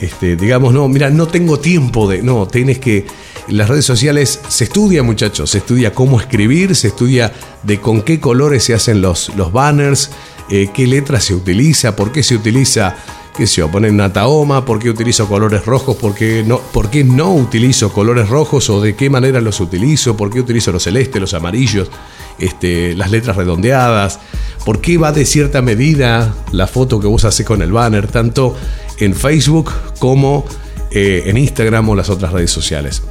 este, 0.01 0.35
digamos, 0.35 0.75
no, 0.75 0.89
mira, 0.89 1.09
no 1.09 1.29
tengo 1.29 1.61
tiempo 1.61 2.09
de, 2.11 2.21
no, 2.21 2.49
tienes 2.49 2.81
que 2.81 3.07
las 3.47 3.69
redes 3.69 3.85
sociales 3.85 4.41
se 4.49 4.65
estudia, 4.65 5.05
muchachos, 5.05 5.51
se 5.51 5.59
estudia 5.59 5.95
cómo 5.95 6.21
escribir, 6.21 6.75
se 6.75 6.89
estudia 6.89 7.33
de 7.63 7.81
con 7.81 8.03
qué 8.03 8.19
colores 8.19 8.65
se 8.65 8.75
hacen 8.75 9.01
los, 9.01 9.31
los 9.37 9.53
banners, 9.53 10.11
eh, 10.51 10.69
qué 10.75 10.89
letra 10.89 11.21
se 11.21 11.33
utiliza, 11.33 11.95
por 11.95 12.11
qué 12.11 12.25
se 12.25 12.35
utiliza, 12.35 12.97
qué 13.41 13.47
sé 13.47 13.63
yo, 13.63 13.71
poner 13.71 13.91
una 13.91 14.13
taoma, 14.13 14.67
por 14.67 14.79
qué 14.79 14.91
utilizo 14.91 15.27
colores 15.27 15.65
rojos, 15.65 15.97
por 15.97 16.15
qué, 16.15 16.45
no, 16.47 16.59
por 16.59 16.91
qué 16.91 17.05
no 17.05 17.33
utilizo 17.33 17.91
colores 17.91 18.29
rojos 18.29 18.69
o 18.69 18.83
de 18.83 18.95
qué 18.95 19.09
manera 19.09 19.41
los 19.41 19.61
utilizo, 19.61 20.15
por 20.15 20.31
qué 20.31 20.41
utilizo 20.41 20.73
los 20.73 20.83
celestes, 20.83 21.19
los 21.19 21.33
amarillos, 21.33 21.91
este, 22.39 22.95
las 22.95 23.11
letras 23.11 23.37
redondeadas, 23.37 24.21
por 24.67 24.83
qué 24.83 24.99
va 24.99 25.13
de 25.13 25.25
cierta 25.25 25.63
medida 25.63 26.35
la 26.53 26.67
foto 26.67 27.01
que 27.01 27.07
vos 27.07 27.25
haces 27.25 27.47
con 27.47 27.63
el 27.63 27.73
banner, 27.73 28.09
tanto 28.09 28.55
en 28.99 29.15
Facebook 29.15 29.73
como 29.99 30.45
eh, 30.91 31.23
en 31.25 31.39
Instagram 31.39 31.89
o 31.89 31.95
las 31.95 32.11
otras 32.11 32.33
redes 32.33 32.51
sociales. 32.51 33.03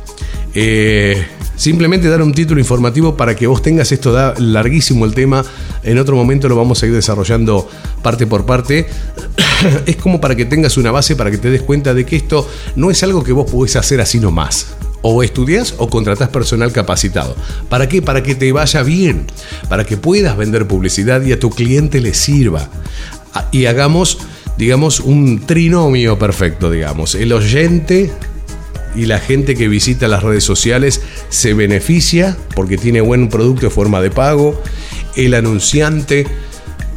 Eh, 0.53 1.25
simplemente 1.59 2.07
dar 2.07 2.21
un 2.21 2.33
título 2.33 2.59
informativo 2.61 3.17
para 3.17 3.35
que 3.35 3.45
vos 3.45 3.61
tengas 3.61 3.91
esto, 3.91 4.13
da 4.13 4.33
larguísimo 4.37 5.03
el 5.03 5.13
tema, 5.13 5.43
en 5.83 5.97
otro 5.99 6.15
momento 6.15 6.47
lo 6.47 6.55
vamos 6.55 6.81
a 6.81 6.87
ir 6.87 6.93
desarrollando 6.93 7.69
parte 8.01 8.25
por 8.25 8.45
parte. 8.45 8.87
es 9.85 9.97
como 9.97 10.21
para 10.21 10.35
que 10.35 10.45
tengas 10.45 10.77
una 10.77 10.91
base, 10.91 11.17
para 11.17 11.29
que 11.29 11.37
te 11.37 11.49
des 11.49 11.61
cuenta 11.61 11.93
de 11.93 12.05
que 12.05 12.15
esto 12.15 12.49
no 12.77 12.89
es 12.89 13.03
algo 13.03 13.25
que 13.25 13.33
vos 13.33 13.51
podés 13.51 13.75
hacer 13.75 13.99
así 13.99 14.21
nomás. 14.21 14.67
O 15.01 15.21
estudias 15.21 15.75
o 15.77 15.89
contratás 15.89 16.29
personal 16.29 16.71
capacitado. 16.71 17.35
¿Para 17.67 17.89
qué? 17.89 18.01
Para 18.01 18.23
que 18.23 18.35
te 18.35 18.51
vaya 18.53 18.81
bien, 18.81 19.27
para 19.67 19.85
que 19.85 19.97
puedas 19.97 20.37
vender 20.37 20.65
publicidad 20.65 21.21
y 21.23 21.33
a 21.33 21.39
tu 21.39 21.49
cliente 21.49 21.99
le 21.99 22.13
sirva. 22.13 22.69
Ah, 23.33 23.49
y 23.51 23.65
hagamos, 23.65 24.17
digamos, 24.57 25.01
un 25.01 25.45
trinomio 25.45 26.17
perfecto, 26.17 26.71
digamos. 26.71 27.15
El 27.15 27.33
oyente 27.33 28.11
y 28.95 29.05
la 29.05 29.19
gente 29.19 29.55
que 29.55 29.67
visita 29.67 30.07
las 30.07 30.23
redes 30.23 30.43
sociales 30.43 31.01
se 31.29 31.53
beneficia 31.53 32.37
porque 32.55 32.77
tiene 32.77 33.01
buen 33.01 33.29
producto 33.29 33.67
de 33.67 33.69
forma 33.69 34.01
de 34.01 34.11
pago, 34.11 34.61
el 35.15 35.33
anunciante 35.33 36.27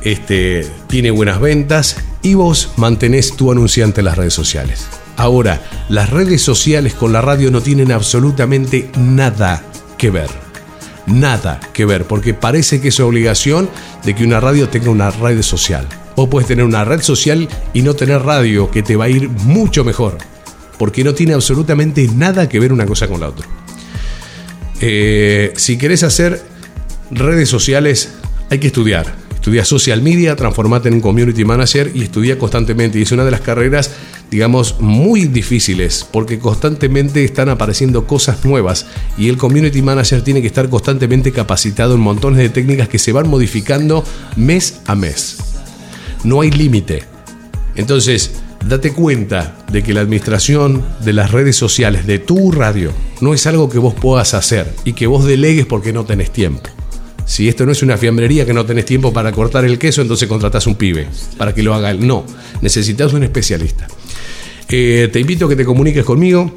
este, 0.02 0.66
tiene 0.88 1.10
buenas 1.10 1.40
ventas 1.40 1.96
y 2.22 2.34
vos 2.34 2.70
mantenés 2.76 3.36
tu 3.36 3.50
anunciante 3.50 4.00
en 4.00 4.06
las 4.06 4.16
redes 4.16 4.34
sociales. 4.34 4.86
Ahora, 5.16 5.60
las 5.88 6.10
redes 6.10 6.42
sociales 6.42 6.94
con 6.94 7.12
la 7.12 7.20
radio 7.20 7.50
no 7.50 7.60
tienen 7.60 7.92
absolutamente 7.92 8.90
nada 8.98 9.62
que 9.98 10.10
ver. 10.10 10.30
Nada 11.06 11.60
que 11.72 11.84
ver, 11.84 12.04
porque 12.04 12.32
parece 12.32 12.80
que 12.80 12.88
es 12.88 13.00
obligación 13.00 13.68
de 14.04 14.14
que 14.14 14.24
una 14.24 14.40
radio 14.40 14.68
tenga 14.68 14.90
una 14.90 15.10
red 15.10 15.42
social. 15.42 15.86
O 16.14 16.30
puedes 16.30 16.48
tener 16.48 16.64
una 16.64 16.84
red 16.84 17.02
social 17.02 17.48
y 17.74 17.82
no 17.82 17.94
tener 17.94 18.22
radio, 18.22 18.70
que 18.70 18.82
te 18.82 18.96
va 18.96 19.06
a 19.06 19.08
ir 19.08 19.28
mucho 19.28 19.84
mejor 19.84 20.18
porque 20.82 21.04
no 21.04 21.14
tiene 21.14 21.32
absolutamente 21.32 22.08
nada 22.08 22.48
que 22.48 22.58
ver 22.58 22.72
una 22.72 22.86
cosa 22.86 23.06
con 23.06 23.20
la 23.20 23.28
otra. 23.28 23.46
Eh, 24.80 25.52
si 25.54 25.78
querés 25.78 26.02
hacer 26.02 26.42
redes 27.12 27.48
sociales, 27.48 28.14
hay 28.50 28.58
que 28.58 28.66
estudiar. 28.66 29.14
Estudia 29.32 29.64
social 29.64 30.02
media, 30.02 30.34
transformate 30.34 30.88
en 30.88 30.94
un 30.94 31.00
community 31.00 31.44
manager 31.44 31.92
y 31.94 32.02
estudia 32.02 32.36
constantemente. 32.36 32.98
Y 32.98 33.02
es 33.02 33.12
una 33.12 33.24
de 33.24 33.30
las 33.30 33.42
carreras, 33.42 33.92
digamos, 34.28 34.80
muy 34.80 35.26
difíciles 35.26 36.04
porque 36.10 36.40
constantemente 36.40 37.24
están 37.24 37.48
apareciendo 37.48 38.08
cosas 38.08 38.44
nuevas 38.44 38.86
y 39.16 39.28
el 39.28 39.36
community 39.36 39.82
manager 39.82 40.22
tiene 40.22 40.40
que 40.40 40.48
estar 40.48 40.68
constantemente 40.68 41.30
capacitado 41.30 41.94
en 41.94 42.00
montones 42.00 42.40
de 42.40 42.48
técnicas 42.48 42.88
que 42.88 42.98
se 42.98 43.12
van 43.12 43.28
modificando 43.28 44.02
mes 44.34 44.80
a 44.86 44.96
mes. 44.96 45.36
No 46.24 46.40
hay 46.40 46.50
límite. 46.50 47.04
Entonces, 47.76 48.32
date 48.68 48.92
cuenta 48.92 49.56
de 49.70 49.82
que 49.82 49.94
la 49.94 50.00
administración 50.00 50.84
de 51.04 51.12
las 51.12 51.30
redes 51.30 51.56
sociales 51.56 52.06
de 52.06 52.18
tu 52.18 52.52
radio 52.52 52.92
no 53.20 53.34
es 53.34 53.46
algo 53.46 53.68
que 53.68 53.78
vos 53.78 53.94
puedas 53.94 54.34
hacer 54.34 54.72
y 54.84 54.92
que 54.92 55.06
vos 55.06 55.24
delegues 55.24 55.66
porque 55.66 55.92
no 55.92 56.04
tenés 56.04 56.30
tiempo. 56.30 56.70
Si 57.24 57.48
esto 57.48 57.64
no 57.64 57.72
es 57.72 57.82
una 57.82 57.96
fiambrería 57.96 58.44
que 58.44 58.52
no 58.52 58.66
tenés 58.66 58.84
tiempo 58.84 59.12
para 59.12 59.32
cortar 59.32 59.64
el 59.64 59.78
queso, 59.78 60.02
entonces 60.02 60.28
contratás 60.28 60.66
un 60.66 60.74
pibe 60.74 61.06
para 61.38 61.54
que 61.54 61.62
lo 61.62 61.74
haga 61.74 61.90
él. 61.90 62.06
No, 62.06 62.24
necesitas 62.60 63.12
un 63.12 63.22
especialista. 63.22 63.86
Eh, 64.68 65.08
te 65.12 65.20
invito 65.20 65.46
a 65.46 65.48
que 65.48 65.56
te 65.56 65.64
comuniques 65.64 66.04
conmigo. 66.04 66.52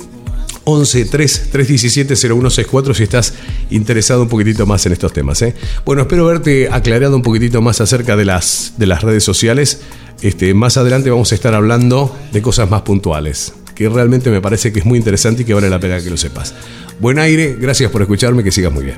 11 0.68 1.06
3 1.06 1.50
317 1.52 2.16
0164 2.16 2.96
si 2.96 3.04
estás 3.04 3.36
interesado 3.70 4.24
un 4.24 4.30
poquitito 4.30 4.66
más 4.66 4.86
en 4.88 4.94
estos 4.94 5.14
temas. 5.14 5.42
¿eh? 5.44 5.54
Bueno, 5.86 6.02
espero 6.02 6.26
verte 6.26 6.70
aclarado 6.72 7.16
un 7.16 7.22
poquitito 7.22 7.62
más 7.62 7.82
acerca 7.82 8.16
de 8.16 8.26
las, 8.26 8.74
de 8.78 8.88
las 8.88 9.04
redes 9.04 9.24
sociales. 9.24 9.82
Este, 10.26 10.56
más 10.56 10.76
adelante 10.78 11.12
vamos 11.12 11.32
a 11.32 11.36
estar 11.36 11.54
hablando 11.54 12.12
de 12.32 12.42
cosas 12.42 12.68
más 12.68 12.82
puntuales, 12.82 13.54
que 13.76 13.88
realmente 13.88 14.32
me 14.32 14.42
parece 14.42 14.74
que 14.74 14.80
es 14.80 14.86
muy 14.86 14.98
interesante 14.98 15.44
y 15.44 15.46
que 15.46 15.54
vale 15.54 15.70
la 15.70 15.80
pena 15.80 16.02
que 16.02 16.10
lo 16.10 16.18
sepas. 16.18 16.56
Buen 17.00 17.20
aire, 17.20 17.56
gracias 17.60 17.92
por 17.92 18.02
escucharme, 18.02 18.44
que 18.44 18.52
sigas 18.52 18.74
muy 18.74 18.86
bien. 18.86 18.98